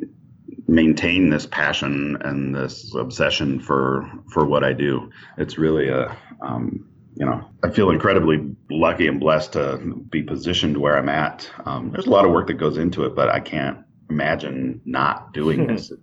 maintain 0.68 1.30
this 1.30 1.46
passion 1.46 2.18
and 2.22 2.54
this 2.54 2.94
obsession 2.96 3.60
for 3.60 4.10
for 4.32 4.46
what 4.46 4.64
I 4.64 4.74
do. 4.74 5.10
It's 5.38 5.58
really 5.58 5.88
a 5.88 6.18
um, 6.42 6.90
you 7.16 7.26
know 7.26 7.50
I 7.64 7.70
feel 7.70 7.92
incredibly 7.92 8.56
lucky 8.70 9.08
and 9.08 9.20
blessed 9.20 9.54
to 9.54 9.78
be 10.10 10.22
positioned 10.22 10.78
where 10.78 10.98
I'm 10.98 11.10
at. 11.10 11.50
Um, 11.66 11.92
there's 11.92 12.08
a 12.08 12.12
lot 12.12 12.26
of 12.26 12.32
work 12.32 12.48
that 12.48 12.56
goes 12.56 12.78
into 12.78 13.06
it, 13.06 13.16
but 13.16 13.30
I 13.30 13.40
can't 13.40 13.80
imagine 14.10 14.82
not 14.86 15.34
doing 15.34 15.68
this. 15.68 15.94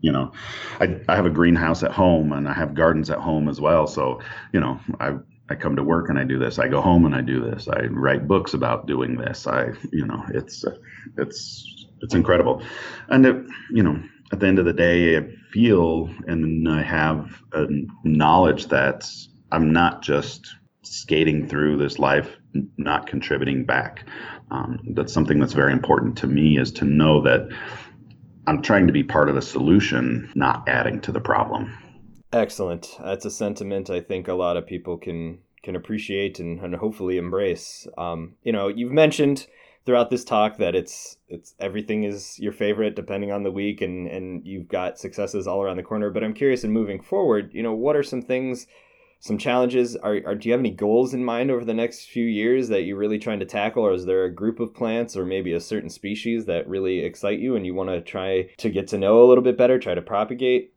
you 0.00 0.12
know, 0.12 0.32
I 0.80 1.00
I 1.08 1.16
have 1.16 1.26
a 1.26 1.30
greenhouse 1.30 1.82
at 1.82 1.92
home 1.92 2.32
and 2.32 2.46
I 2.46 2.52
have 2.52 2.74
gardens 2.74 3.08
at 3.08 3.18
home 3.18 3.48
as 3.48 3.58
well. 3.58 3.86
So 3.86 4.20
you 4.52 4.60
know 4.60 4.78
I 5.00 5.14
I 5.52 5.54
come 5.54 5.76
to 5.76 5.82
work 5.82 6.08
and 6.08 6.18
I 6.18 6.24
do 6.24 6.38
this. 6.38 6.58
I 6.58 6.68
go 6.68 6.80
home 6.80 7.04
and 7.04 7.14
I 7.14 7.20
do 7.20 7.40
this. 7.40 7.68
I 7.68 7.82
write 7.82 8.26
books 8.26 8.54
about 8.54 8.86
doing 8.86 9.16
this. 9.16 9.46
I, 9.46 9.68
you 9.92 10.06
know, 10.06 10.24
it's, 10.30 10.64
it's 11.18 11.86
it's 12.00 12.14
incredible. 12.14 12.62
And 13.08 13.26
it, 13.26 13.36
you 13.70 13.82
know, 13.82 14.02
at 14.32 14.40
the 14.40 14.46
end 14.46 14.58
of 14.58 14.64
the 14.64 14.72
day, 14.72 15.16
I 15.16 15.28
feel 15.52 16.10
and 16.26 16.68
I 16.68 16.82
have 16.82 17.42
a 17.52 17.66
knowledge 18.04 18.66
that 18.68 19.08
I'm 19.52 19.72
not 19.72 20.02
just 20.02 20.54
skating 20.82 21.48
through 21.48 21.76
this 21.76 21.98
life, 21.98 22.28
not 22.76 23.06
contributing 23.06 23.64
back. 23.64 24.04
Um, 24.50 24.80
that's 24.94 25.12
something 25.12 25.38
that's 25.38 25.52
very 25.52 25.72
important 25.72 26.18
to 26.18 26.26
me 26.26 26.58
is 26.58 26.72
to 26.72 26.84
know 26.84 27.22
that 27.22 27.48
I'm 28.46 28.62
trying 28.62 28.86
to 28.88 28.92
be 28.92 29.04
part 29.04 29.28
of 29.28 29.34
the 29.34 29.42
solution, 29.42 30.32
not 30.34 30.68
adding 30.68 31.00
to 31.02 31.12
the 31.12 31.20
problem. 31.20 31.72
Excellent. 32.32 32.96
That's 33.02 33.24
a 33.26 33.30
sentiment 33.30 33.90
I 33.90 34.00
think 34.00 34.26
a 34.26 34.34
lot 34.34 34.56
of 34.56 34.66
people 34.66 34.96
can 34.96 35.38
can 35.62 35.76
appreciate 35.76 36.40
and, 36.40 36.58
and 36.60 36.74
hopefully 36.74 37.16
embrace. 37.18 37.86
Um, 37.96 38.34
you 38.42 38.52
know, 38.52 38.66
you've 38.68 38.90
mentioned 38.90 39.46
throughout 39.84 40.10
this 40.10 40.24
talk 40.24 40.56
that 40.58 40.74
it's 40.74 41.18
it's 41.28 41.54
everything 41.58 42.04
is 42.04 42.38
your 42.38 42.52
favorite 42.52 42.96
depending 42.96 43.32
on 43.32 43.42
the 43.42 43.50
week 43.50 43.80
and 43.80 44.06
and 44.06 44.46
you've 44.46 44.68
got 44.68 44.98
successes 44.98 45.46
all 45.46 45.62
around 45.62 45.76
the 45.76 45.82
corner 45.82 46.08
but 46.10 46.22
i'm 46.22 46.32
curious 46.34 46.62
in 46.62 46.70
moving 46.70 47.00
forward 47.00 47.50
you 47.52 47.62
know 47.62 47.72
what 47.72 47.96
are 47.96 48.02
some 48.02 48.22
things 48.22 48.68
some 49.18 49.38
challenges 49.38 49.96
are, 49.96 50.20
are 50.24 50.34
do 50.36 50.48
you 50.48 50.52
have 50.52 50.60
any 50.60 50.70
goals 50.70 51.14
in 51.14 51.24
mind 51.24 51.50
over 51.50 51.64
the 51.64 51.74
next 51.74 52.06
few 52.06 52.24
years 52.24 52.68
that 52.68 52.82
you're 52.82 52.96
really 52.96 53.18
trying 53.18 53.40
to 53.40 53.44
tackle 53.46 53.84
or 53.84 53.92
is 53.92 54.04
there 54.06 54.24
a 54.24 54.32
group 54.32 54.60
of 54.60 54.72
plants 54.74 55.16
or 55.16 55.24
maybe 55.24 55.52
a 55.52 55.60
certain 55.60 55.90
species 55.90 56.44
that 56.44 56.68
really 56.68 57.00
excite 57.00 57.40
you 57.40 57.56
and 57.56 57.66
you 57.66 57.74
want 57.74 57.88
to 57.90 58.00
try 58.00 58.42
to 58.58 58.70
get 58.70 58.86
to 58.86 58.98
know 58.98 59.22
a 59.22 59.26
little 59.26 59.42
bit 59.42 59.58
better 59.58 59.78
try 59.80 59.94
to 59.94 60.02
propagate 60.02 60.71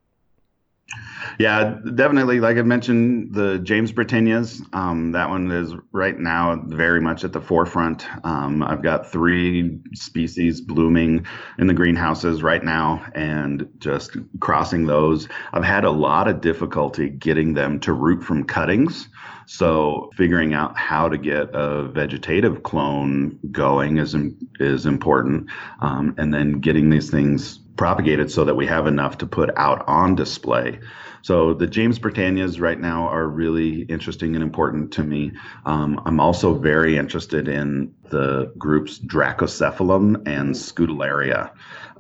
yeah, 1.40 1.78
definitely. 1.96 2.40
Like 2.40 2.58
I 2.58 2.62
mentioned, 2.62 3.34
the 3.34 3.60
Jamesbrittenias, 3.60 4.62
um, 4.74 5.12
that 5.12 5.30
one 5.30 5.52
is 5.52 5.74
right 5.92 6.18
now 6.18 6.62
very 6.68 7.02
much 7.02 7.24
at 7.24 7.34
the 7.34 7.42
forefront. 7.42 8.06
Um, 8.26 8.64
I've 8.64 8.82
got 8.82 9.12
three 9.12 9.80
species 9.94 10.62
blooming 10.62 11.26
in 11.58 11.68
the 11.68 11.74
greenhouses 11.74 12.44
right 12.44 12.64
now 12.64 13.06
and 13.16 13.68
just 13.80 14.16
crossing 14.40 14.86
those. 14.86 15.28
I've 15.54 15.64
had 15.64 15.84
a 15.84 15.92
lot 15.92 16.28
of 16.28 16.42
difficulty 16.42 17.10
getting 17.10 17.54
them 17.54 17.80
to 17.82 17.94
root 17.94 18.24
from 18.24 18.44
cuttings. 18.44 19.10
So 19.48 20.10
figuring 20.16 20.54
out 20.54 20.78
how 20.78 21.10
to 21.10 21.18
get 21.18 21.50
a 21.54 21.84
vegetative 21.84 22.64
clone 22.64 23.38
going 23.52 23.98
is 23.98 24.16
is 24.60 24.86
important, 24.88 25.52
um, 25.82 26.16
and 26.18 26.34
then 26.34 26.60
getting 26.62 26.90
these 26.90 27.12
things 27.12 27.60
propagated 27.78 28.32
so 28.32 28.46
that 28.46 28.56
we 28.56 28.66
have 28.66 28.88
enough 28.88 29.18
to 29.20 29.28
put 29.28 29.50
out 29.58 29.84
on 29.88 30.16
display. 30.16 30.80
So 31.22 31.56
the 31.56 31.68
Jamesbrittenias 31.68 32.62
right 32.62 32.80
now 32.80 33.08
are 33.08 33.28
really 33.28 33.82
interesting 33.84 34.36
and 34.36 34.44
important 34.44 34.94
to 34.94 35.04
me. 35.04 35.32
Um, 35.66 36.00
I'm 36.06 36.20
also 36.20 36.54
very 36.54 36.98
interested 36.98 37.48
in 37.48 37.94
the 38.12 38.54
groups 38.58 39.00
Dracocephalum 39.00 40.28
and 40.28 40.54
Scutellaria. 40.54 41.50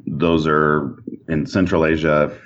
Those 0.05 0.45
are 0.45 1.03
in 1.27 1.47
Central 1.47 1.85
Asia. 1.85 2.37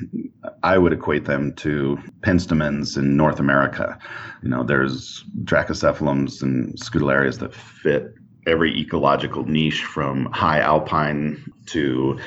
I 0.64 0.78
would 0.78 0.94
equate 0.94 1.26
them 1.26 1.54
to 1.56 2.00
penstemons 2.22 2.98
in 2.98 3.18
North 3.18 3.42
America. 3.42 4.00
You 4.42 4.50
know, 4.50 4.64
there's 4.64 5.26
Dracocephalums 5.44 6.42
and 6.42 6.74
Scutellarias 6.80 7.40
that 7.40 7.54
fit 7.54 8.14
every 8.50 8.78
ecological 8.80 9.46
niche 9.46 9.84
from 9.84 10.26
high 10.26 10.60
alpine 10.60 11.52
to 11.68 12.20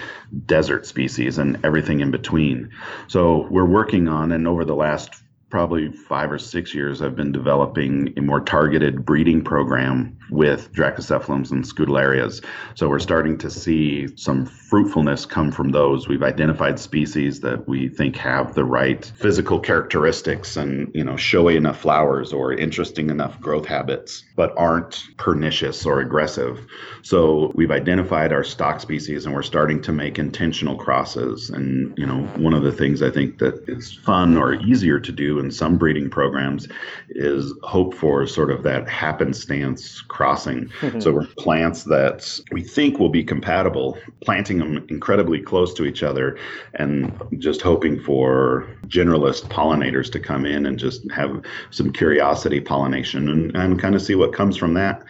desert 0.46 0.86
species 0.86 1.38
and 1.38 1.62
everything 1.64 2.00
in 2.00 2.10
between. 2.10 2.70
So 3.08 3.46
we're 3.50 3.66
working 3.66 4.08
on, 4.08 4.32
and 4.32 4.46
over 4.46 4.64
the 4.64 4.76
last 4.76 5.12
probably 5.50 5.92
five 5.92 6.32
or 6.32 6.38
six 6.38 6.74
years, 6.74 7.02
I've 7.02 7.16
been 7.16 7.32
developing 7.32 8.14
a 8.16 8.22
more 8.22 8.40
targeted 8.40 9.04
breeding 9.04 9.44
program 9.44 10.16
with 10.32 10.72
Dracocephalums 10.72 11.50
and 11.50 11.62
Scutellarias. 11.62 12.42
So 12.74 12.88
we're 12.88 12.98
starting 12.98 13.36
to 13.38 13.50
see 13.50 14.08
some 14.16 14.46
fruitfulness 14.46 15.26
come 15.26 15.52
from 15.52 15.70
those. 15.70 16.08
We've 16.08 16.22
identified 16.22 16.78
species 16.78 17.40
that 17.40 17.68
we 17.68 17.88
think 17.88 18.16
have 18.16 18.54
the 18.54 18.64
right 18.64 19.04
physical 19.16 19.60
characteristics 19.60 20.56
and, 20.56 20.90
you 20.94 21.04
know, 21.04 21.16
showy 21.16 21.56
enough 21.56 21.80
flowers 21.80 22.32
or 22.32 22.54
interesting 22.54 23.10
enough 23.10 23.38
growth 23.40 23.66
habits, 23.66 24.24
but 24.34 24.54
aren't 24.56 25.04
pernicious 25.18 25.84
or 25.84 26.00
aggressive. 26.00 26.66
So 27.02 27.52
we've 27.54 27.70
identified 27.70 28.32
our 28.32 28.44
stock 28.44 28.80
species 28.80 29.26
and 29.26 29.34
we're 29.34 29.42
starting 29.42 29.82
to 29.82 29.92
make 29.92 30.18
intentional 30.18 30.76
crosses. 30.76 31.50
And, 31.50 31.96
you 31.98 32.06
know, 32.06 32.22
one 32.36 32.54
of 32.54 32.62
the 32.62 32.72
things 32.72 33.02
I 33.02 33.10
think 33.10 33.38
that 33.38 33.68
is 33.68 33.92
fun 33.92 34.36
or 34.36 34.54
easier 34.54 34.98
to 34.98 35.12
do 35.12 35.38
in 35.38 35.50
some 35.50 35.76
breeding 35.76 36.08
programs 36.08 36.68
is 37.10 37.52
hope 37.62 37.94
for 37.94 38.26
sort 38.26 38.50
of 38.50 38.62
that 38.62 38.88
happenstance 38.88 40.00
crossing. 40.22 40.68
Mm-hmm. 40.80 41.00
So 41.00 41.10
we're 41.10 41.26
plants 41.26 41.82
that 41.84 42.38
we 42.52 42.62
think 42.62 43.00
will 43.00 43.08
be 43.08 43.24
compatible, 43.24 43.98
planting 44.20 44.58
them 44.58 44.86
incredibly 44.88 45.40
close 45.40 45.74
to 45.74 45.84
each 45.84 46.04
other 46.04 46.38
and 46.74 47.12
just 47.38 47.60
hoping 47.60 47.98
for 48.00 48.68
generalist 48.86 49.48
pollinators 49.48 50.12
to 50.12 50.20
come 50.20 50.46
in 50.46 50.64
and 50.64 50.78
just 50.78 51.10
have 51.10 51.42
some 51.70 51.92
curiosity 51.92 52.60
pollination 52.60 53.28
and, 53.28 53.56
and 53.56 53.80
kind 53.80 53.96
of 53.96 54.02
see 54.02 54.14
what 54.14 54.32
comes 54.32 54.56
from 54.56 54.74
that. 54.74 55.02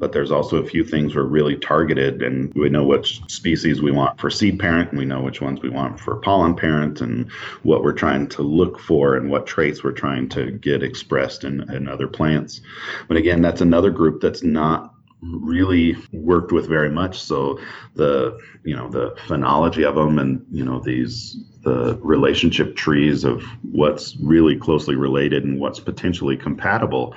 But 0.00 0.12
there's 0.12 0.32
also 0.32 0.56
a 0.56 0.66
few 0.66 0.82
things 0.82 1.14
we're 1.14 1.22
really 1.22 1.56
targeted 1.56 2.22
and 2.22 2.52
we 2.54 2.68
know 2.70 2.84
which 2.84 3.20
species 3.30 3.80
we 3.80 3.92
want 3.92 4.18
for 4.18 4.30
seed 4.30 4.58
parent 4.58 4.90
and 4.90 4.98
we 4.98 5.04
know 5.04 5.20
which 5.20 5.40
ones 5.40 5.60
we 5.60 5.68
want 5.68 6.00
for 6.00 6.16
pollen 6.16 6.56
parent 6.56 7.00
and 7.00 7.30
what 7.62 7.84
we're 7.84 7.92
trying 7.92 8.26
to 8.30 8.42
look 8.42 8.80
for 8.80 9.14
and 9.14 9.30
what 9.30 9.46
traits 9.46 9.84
we're 9.84 9.92
trying 9.92 10.28
to 10.30 10.50
get 10.52 10.82
expressed 10.82 11.44
in, 11.44 11.70
in 11.72 11.86
other 11.86 12.08
plants. 12.08 12.62
But 13.06 13.18
again, 13.18 13.42
that's 13.42 13.60
another 13.60 13.90
group 13.90 14.20
that's 14.20 14.42
not 14.42 14.94
really 15.22 15.96
worked 16.12 16.50
with 16.50 16.66
very 16.66 16.90
much 16.90 17.20
so 17.20 17.60
the 17.94 18.38
you 18.64 18.74
know 18.74 18.88
the 18.88 19.10
phenology 19.26 19.86
of 19.86 19.94
them 19.94 20.18
and 20.18 20.44
you 20.50 20.64
know 20.64 20.80
these 20.80 21.36
the 21.62 21.98
relationship 22.00 22.74
trees 22.74 23.22
of 23.22 23.42
what's 23.62 24.16
really 24.16 24.56
closely 24.56 24.96
related 24.96 25.44
and 25.44 25.60
what's 25.60 25.78
potentially 25.78 26.36
compatible 26.36 27.14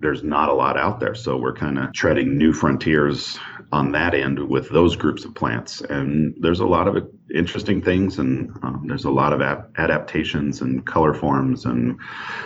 there's 0.00 0.22
not 0.22 0.48
a 0.48 0.52
lot 0.52 0.76
out 0.76 1.00
there. 1.00 1.14
So 1.14 1.36
we're 1.36 1.54
kind 1.54 1.78
of 1.78 1.92
treading 1.92 2.36
new 2.36 2.52
frontiers 2.52 3.38
on 3.72 3.92
that 3.92 4.14
end 4.14 4.38
with 4.38 4.68
those 4.68 4.96
groups 4.96 5.24
of 5.24 5.34
plants. 5.34 5.80
And 5.80 6.34
there's 6.38 6.60
a 6.60 6.66
lot 6.66 6.86
of 6.86 7.08
interesting 7.34 7.82
things, 7.82 8.18
and 8.18 8.50
um, 8.62 8.84
there's 8.86 9.04
a 9.04 9.10
lot 9.10 9.32
of 9.32 9.40
ap- 9.40 9.70
adaptations 9.78 10.60
and 10.60 10.86
color 10.86 11.14
forms 11.14 11.64
and 11.64 11.98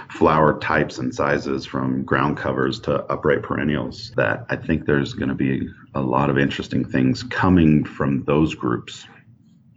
flower 0.09 0.59
types 0.59 0.99
and 0.99 1.15
sizes 1.15 1.67
from 1.67 2.05
ground 2.05 2.37
covers 2.37 2.81
to 2.81 3.05
upright 3.13 3.43
perennials 3.43 4.13
that 4.17 4.47
I 4.49 4.57
think 4.57 4.87
there's 4.87 5.13
going 5.13 5.29
to 5.29 5.35
be 5.35 5.69
a 5.95 6.01
lot 6.01 6.31
of 6.31 6.39
interesting 6.39 6.85
things 6.85 7.23
coming 7.23 7.85
from 7.85 8.25
those 8.25 8.55
groups 8.55 9.07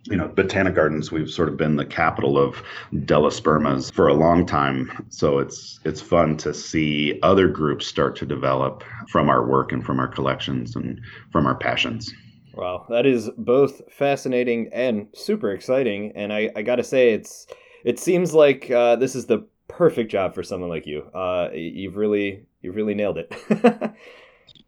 you 0.06 0.18
know, 0.18 0.28
Botanic 0.28 0.76
Gardens, 0.76 1.12
we've 1.12 1.30
sort 1.30 1.48
of 1.48 1.58
been 1.58 1.76
the 1.76 1.86
capital 1.86 2.38
of 2.38 2.64
Delospermas 2.94 3.94
for 3.94 4.08
a 4.08 4.14
long 4.14 4.46
time. 4.46 4.92
So 5.10 5.40
it's 5.40 5.80
it's 5.86 6.02
fun 6.02 6.38
to 6.38 6.54
see 6.54 7.20
other 7.22 7.48
groups 7.48 7.86
start 7.86 8.16
to 8.18 8.26
develop 8.26 8.84
from 9.10 9.30
our 9.30 9.46
work 9.46 9.72
and 9.72 9.86
from 9.86 10.00
our 10.00 10.08
collections 10.08 10.76
and 10.76 11.00
from 11.32 11.46
our 11.46 11.56
passions. 11.56 12.12
Wow, 12.54 12.86
that 12.90 13.06
is 13.06 13.30
both 13.38 13.82
fascinating 13.92 14.70
and 14.74 15.08
super 15.14 15.52
exciting. 15.52 16.12
And 16.16 16.34
I, 16.34 16.52
I 16.56 16.64
got 16.64 16.76
to 16.78 16.84
say, 16.84 17.14
it's 17.14 17.48
it 17.86 18.00
seems 18.00 18.34
like 18.34 18.70
uh, 18.72 18.96
this 18.96 19.16
is 19.16 19.28
the 19.28 19.46
perfect 19.68 20.12
job 20.12 20.36
for 20.36 20.44
someone 20.44 20.70
like 20.70 20.86
you. 20.86 21.02
Uh, 21.14 21.50
you've 21.54 21.96
really 21.96 22.46
you've 22.62 22.76
really 22.76 22.96
nailed 22.96 23.18
it. 23.18 23.34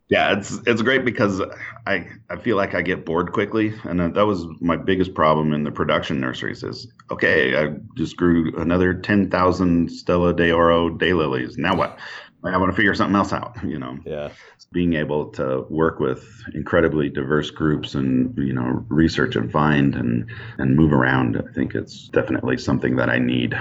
yeah, 0.10 0.38
it's 0.38 0.60
it's 0.68 0.82
great 0.82 1.06
because 1.06 1.42
I 1.88 2.08
I 2.30 2.36
feel 2.36 2.58
like 2.58 2.76
I 2.76 2.82
get 2.82 3.06
bored 3.06 3.32
quickly, 3.32 3.74
and 3.84 4.00
that 4.00 4.26
was 4.26 4.46
my 4.60 4.76
biggest 4.76 5.14
problem 5.14 5.54
in 5.54 5.64
the 5.64 5.72
production 5.72 6.20
nurseries. 6.20 6.64
Is 6.64 6.88
okay, 7.10 7.58
I 7.58 7.76
just 7.96 8.18
grew 8.18 8.54
another 8.58 8.94
ten 8.94 9.30
thousand 9.30 9.92
Stella 9.92 10.34
de 10.34 10.52
Oro 10.52 10.90
daylilies. 10.90 11.58
Now 11.58 11.76
what? 11.76 11.98
I 12.46 12.58
want 12.58 12.72
to 12.72 12.76
figure 12.76 12.94
something 12.94 13.16
else 13.16 13.32
out. 13.32 13.56
You 13.64 13.80
know. 13.80 13.98
Yeah. 14.06 14.30
Being 14.74 14.96
able 14.96 15.28
to 15.34 15.66
work 15.70 16.00
with 16.00 16.28
incredibly 16.54 17.08
diverse 17.08 17.52
groups 17.52 17.96
and 17.96 18.38
you 18.38 18.54
know 18.54 18.86
research 18.90 19.36
and 19.36 19.52
find 19.52 19.96
and 19.96 20.30
and 20.58 20.76
move 20.76 20.92
around, 20.92 21.38
I 21.38 21.54
think 21.54 21.76
it's 21.76 22.10
definitely 22.10 22.58
something 22.58 22.98
that 22.98 23.10
I 23.10 23.20
need. 23.20 23.56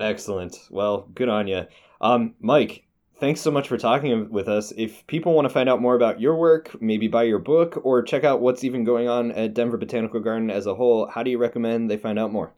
Excellent. 0.00 0.56
Well, 0.70 1.08
good 1.14 1.28
on 1.28 1.46
you. 1.46 1.66
Um, 2.00 2.34
Mike, 2.40 2.83
thanks 3.24 3.40
so 3.40 3.50
much 3.50 3.68
for 3.68 3.78
talking 3.78 4.28
with 4.28 4.48
us. 4.48 4.70
If 4.76 5.06
people 5.06 5.32
want 5.32 5.46
to 5.46 5.48
find 5.48 5.66
out 5.66 5.80
more 5.80 5.94
about 5.94 6.20
your 6.20 6.36
work, 6.36 6.76
maybe 6.82 7.08
buy 7.08 7.22
your 7.22 7.38
book, 7.38 7.80
or 7.82 8.02
check 8.02 8.22
out 8.22 8.42
what's 8.42 8.64
even 8.64 8.84
going 8.84 9.08
on 9.08 9.32
at 9.32 9.54
Denver 9.54 9.78
Botanical 9.78 10.20
Garden 10.20 10.50
as 10.50 10.66
a 10.66 10.74
whole, 10.74 11.06
how 11.06 11.22
do 11.22 11.30
you 11.30 11.38
recommend 11.38 11.90
they 11.90 11.96
find 11.96 12.18
out 12.18 12.30
more? 12.30 12.52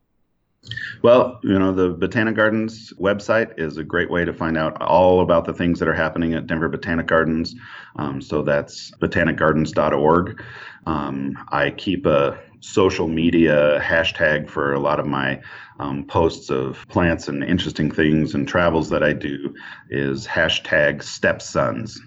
Well, 1.02 1.38
you 1.44 1.56
know, 1.56 1.72
the 1.72 1.90
Botanic 1.90 2.34
Gardens 2.34 2.92
website 3.00 3.56
is 3.56 3.76
a 3.76 3.84
great 3.84 4.10
way 4.10 4.24
to 4.24 4.32
find 4.32 4.58
out 4.58 4.82
all 4.82 5.20
about 5.20 5.44
the 5.44 5.54
things 5.54 5.78
that 5.78 5.86
are 5.86 5.94
happening 5.94 6.34
at 6.34 6.48
Denver 6.48 6.68
Botanic 6.68 7.06
Gardens. 7.06 7.54
Um, 7.94 8.20
so 8.20 8.42
that's 8.42 8.90
botanicgardens.org. 9.00 10.42
Um, 10.86 11.38
I 11.50 11.70
keep 11.70 12.06
a 12.06 12.40
social 12.60 13.08
media 13.08 13.80
hashtag 13.80 14.48
for 14.48 14.72
a 14.72 14.80
lot 14.80 15.00
of 15.00 15.06
my 15.06 15.40
um, 15.78 16.04
posts 16.04 16.50
of 16.50 16.86
plants 16.88 17.28
and 17.28 17.44
interesting 17.44 17.90
things 17.90 18.34
and 18.34 18.48
travels 18.48 18.88
that 18.90 19.02
I 19.02 19.12
do 19.12 19.54
is 19.90 20.26
hashtag 20.26 21.02
steppesuns. 21.02 21.98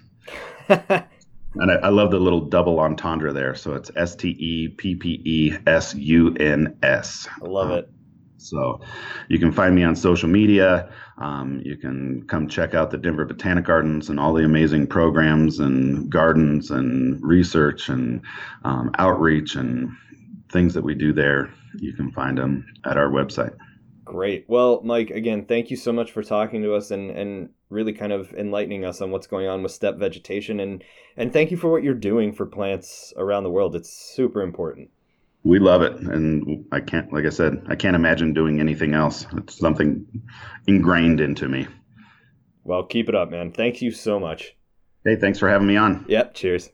and 0.68 1.70
I, 1.70 1.74
I, 1.74 1.88
love 1.88 2.10
the 2.10 2.18
little 2.18 2.40
double 2.40 2.80
entendre 2.80 3.32
there. 3.32 3.54
So 3.54 3.74
it's 3.74 3.90
S 3.96 4.16
T 4.16 4.28
E 4.30 4.68
P 4.68 4.94
P 4.94 5.20
E 5.24 5.56
S 5.66 5.94
U 5.94 6.34
N 6.34 6.76
S. 6.82 7.28
I 7.42 7.46
love 7.46 7.70
it. 7.70 7.88
So 8.40 8.80
you 9.28 9.38
can 9.38 9.52
find 9.52 9.74
me 9.74 9.84
on 9.84 9.94
social 9.94 10.28
media. 10.28 10.90
Um, 11.18 11.60
you 11.64 11.76
can 11.76 12.26
come 12.26 12.48
check 12.48 12.74
out 12.74 12.90
the 12.90 12.96
Denver 12.96 13.26
Botanic 13.26 13.66
Gardens 13.66 14.08
and 14.08 14.18
all 14.18 14.32
the 14.32 14.44
amazing 14.44 14.86
programs 14.86 15.60
and 15.60 16.08
gardens 16.08 16.70
and 16.70 17.22
research 17.22 17.88
and 17.90 18.22
um, 18.64 18.90
outreach 18.98 19.56
and 19.56 19.94
things 20.52 20.74
that 20.74 20.82
we 20.82 20.94
do 20.94 21.12
there. 21.12 21.52
You 21.76 21.92
can 21.92 22.10
find 22.12 22.38
them 22.38 22.66
at 22.84 22.96
our 22.96 23.08
website. 23.08 23.54
Great. 24.04 24.44
Well, 24.48 24.80
Mike, 24.82 25.10
again, 25.10 25.44
thank 25.44 25.70
you 25.70 25.76
so 25.76 25.92
much 25.92 26.10
for 26.10 26.22
talking 26.22 26.62
to 26.62 26.74
us 26.74 26.90
and, 26.90 27.10
and 27.12 27.50
really 27.68 27.92
kind 27.92 28.12
of 28.12 28.32
enlightening 28.34 28.84
us 28.84 29.00
on 29.00 29.12
what's 29.12 29.28
going 29.28 29.46
on 29.46 29.62
with 29.62 29.70
steppe 29.72 29.98
vegetation. 29.98 30.58
And 30.58 30.82
and 31.16 31.32
thank 31.32 31.50
you 31.50 31.56
for 31.56 31.70
what 31.70 31.84
you're 31.84 31.94
doing 31.94 32.32
for 32.32 32.44
plants 32.44 33.12
around 33.16 33.44
the 33.44 33.50
world. 33.50 33.76
It's 33.76 33.92
super 33.92 34.42
important. 34.42 34.90
We 35.44 35.58
love 35.58 35.82
it. 35.82 35.92
And 36.00 36.66
i 36.72 36.80
can't 36.80 37.12
like 37.12 37.24
i 37.24 37.30
said 37.30 37.62
i 37.68 37.76
can't 37.76 37.94
imagine 37.96 38.34
doing 38.34 38.58
anything 38.58 38.94
else. 38.94 39.26
It's 39.36 39.56
something 39.56 40.04
ingrained 40.66 41.20
into 41.20 41.48
me. 41.48 41.68
Well 42.64 42.82
keep 42.82 43.08
it 43.08 43.14
up 43.14 43.30
man. 43.30 43.52
Thank 43.52 43.80
you 43.80 43.92
so 43.92 44.18
much. 44.18 44.56
Hey 45.04 45.14
thanks 45.14 45.38
for 45.38 45.48
having 45.48 45.68
me 45.68 45.76
on. 45.76 46.04
Yep. 46.08 46.34
Cheers. 46.34 46.70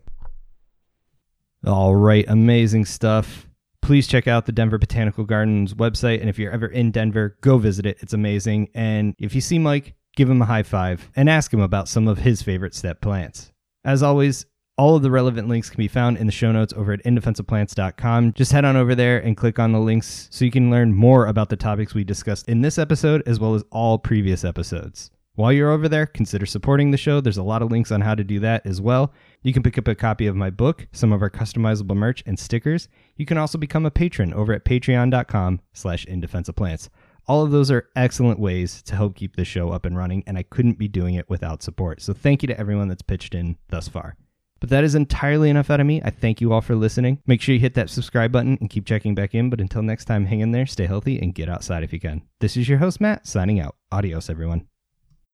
All 1.66 1.94
right. 1.94 2.24
Amazing 2.28 2.86
stuff 2.86 3.46
please 3.86 4.08
check 4.08 4.26
out 4.26 4.46
the 4.46 4.52
denver 4.52 4.78
botanical 4.78 5.24
gardens 5.24 5.72
website 5.74 6.18
and 6.20 6.28
if 6.28 6.40
you're 6.40 6.50
ever 6.50 6.66
in 6.66 6.90
denver 6.90 7.36
go 7.40 7.56
visit 7.56 7.86
it 7.86 7.96
it's 8.00 8.12
amazing 8.12 8.68
and 8.74 9.14
if 9.20 9.32
you 9.32 9.40
see 9.40 9.60
mike 9.60 9.94
give 10.16 10.28
him 10.28 10.42
a 10.42 10.44
high 10.44 10.64
five 10.64 11.08
and 11.14 11.30
ask 11.30 11.54
him 11.54 11.60
about 11.60 11.86
some 11.86 12.08
of 12.08 12.18
his 12.18 12.42
favorite 12.42 12.74
steppe 12.74 13.00
plants 13.00 13.52
as 13.84 14.02
always 14.02 14.44
all 14.76 14.96
of 14.96 15.02
the 15.02 15.10
relevant 15.10 15.46
links 15.46 15.70
can 15.70 15.78
be 15.78 15.86
found 15.86 16.18
in 16.18 16.26
the 16.26 16.32
show 16.32 16.50
notes 16.52 16.74
over 16.74 16.92
at 16.92 17.02
indefenseofplants.com. 17.04 18.34
Just 18.34 18.52
head 18.52 18.66
on 18.66 18.76
over 18.76 18.94
there 18.94 19.18
and 19.18 19.34
click 19.34 19.58
on 19.58 19.72
the 19.72 19.80
links 19.80 20.28
so 20.30 20.44
you 20.44 20.50
can 20.50 20.70
learn 20.70 20.92
more 20.92 21.26
about 21.26 21.48
the 21.48 21.56
topics 21.56 21.94
we 21.94 22.04
discussed 22.04 22.46
in 22.46 22.60
this 22.60 22.76
episode 22.76 23.22
as 23.24 23.40
well 23.40 23.54
as 23.54 23.64
all 23.72 23.98
previous 23.98 24.44
episodes. 24.44 25.10
While 25.36 25.52
you're 25.52 25.70
over 25.70 25.86
there, 25.86 26.06
consider 26.06 26.46
supporting 26.46 26.90
the 26.90 26.96
show. 26.96 27.20
There's 27.20 27.36
a 27.36 27.42
lot 27.42 27.60
of 27.60 27.70
links 27.70 27.92
on 27.92 28.00
how 28.00 28.14
to 28.14 28.24
do 28.24 28.40
that 28.40 28.66
as 28.66 28.80
well. 28.80 29.12
You 29.42 29.52
can 29.52 29.62
pick 29.62 29.76
up 29.76 29.86
a 29.86 29.94
copy 29.94 30.26
of 30.26 30.34
my 30.34 30.48
book, 30.48 30.88
some 30.92 31.12
of 31.12 31.20
our 31.20 31.28
customizable 31.28 31.94
merch, 31.94 32.22
and 32.24 32.38
stickers. 32.38 32.88
You 33.16 33.26
can 33.26 33.36
also 33.36 33.58
become 33.58 33.84
a 33.84 33.90
patron 33.90 34.32
over 34.32 34.54
at 34.54 34.64
patreon.com 34.64 35.60
slash 35.74 36.06
indefenseofplants. 36.06 36.88
All 37.28 37.42
of 37.42 37.50
those 37.50 37.70
are 37.70 37.90
excellent 37.94 38.38
ways 38.38 38.80
to 38.82 38.96
help 38.96 39.14
keep 39.14 39.36
the 39.36 39.44
show 39.44 39.70
up 39.70 39.84
and 39.84 39.96
running, 39.96 40.24
and 40.26 40.38
I 40.38 40.42
couldn't 40.42 40.78
be 40.78 40.88
doing 40.88 41.16
it 41.16 41.28
without 41.28 41.62
support. 41.62 42.00
So 42.00 42.14
thank 42.14 42.42
you 42.42 42.46
to 42.46 42.58
everyone 42.58 42.88
that's 42.88 43.02
pitched 43.02 43.34
in 43.34 43.58
thus 43.68 43.88
far. 43.88 44.16
But 44.60 44.70
that 44.70 44.84
is 44.84 44.94
entirely 44.94 45.50
enough 45.50 45.68
out 45.68 45.80
of 45.80 45.86
me. 45.86 46.00
I 46.02 46.08
thank 46.08 46.40
you 46.40 46.54
all 46.54 46.62
for 46.62 46.74
listening. 46.74 47.20
Make 47.26 47.42
sure 47.42 47.52
you 47.52 47.60
hit 47.60 47.74
that 47.74 47.90
subscribe 47.90 48.32
button 48.32 48.56
and 48.62 48.70
keep 48.70 48.86
checking 48.86 49.14
back 49.14 49.34
in. 49.34 49.50
But 49.50 49.60
until 49.60 49.82
next 49.82 50.06
time, 50.06 50.24
hang 50.24 50.40
in 50.40 50.52
there, 50.52 50.64
stay 50.64 50.86
healthy, 50.86 51.18
and 51.18 51.34
get 51.34 51.50
outside 51.50 51.82
if 51.82 51.92
you 51.92 52.00
can. 52.00 52.22
This 52.40 52.56
is 52.56 52.68
your 52.68 52.78
host, 52.78 52.98
Matt, 52.98 53.26
signing 53.26 53.60
out. 53.60 53.76
Adios, 53.92 54.30
everyone. 54.30 54.66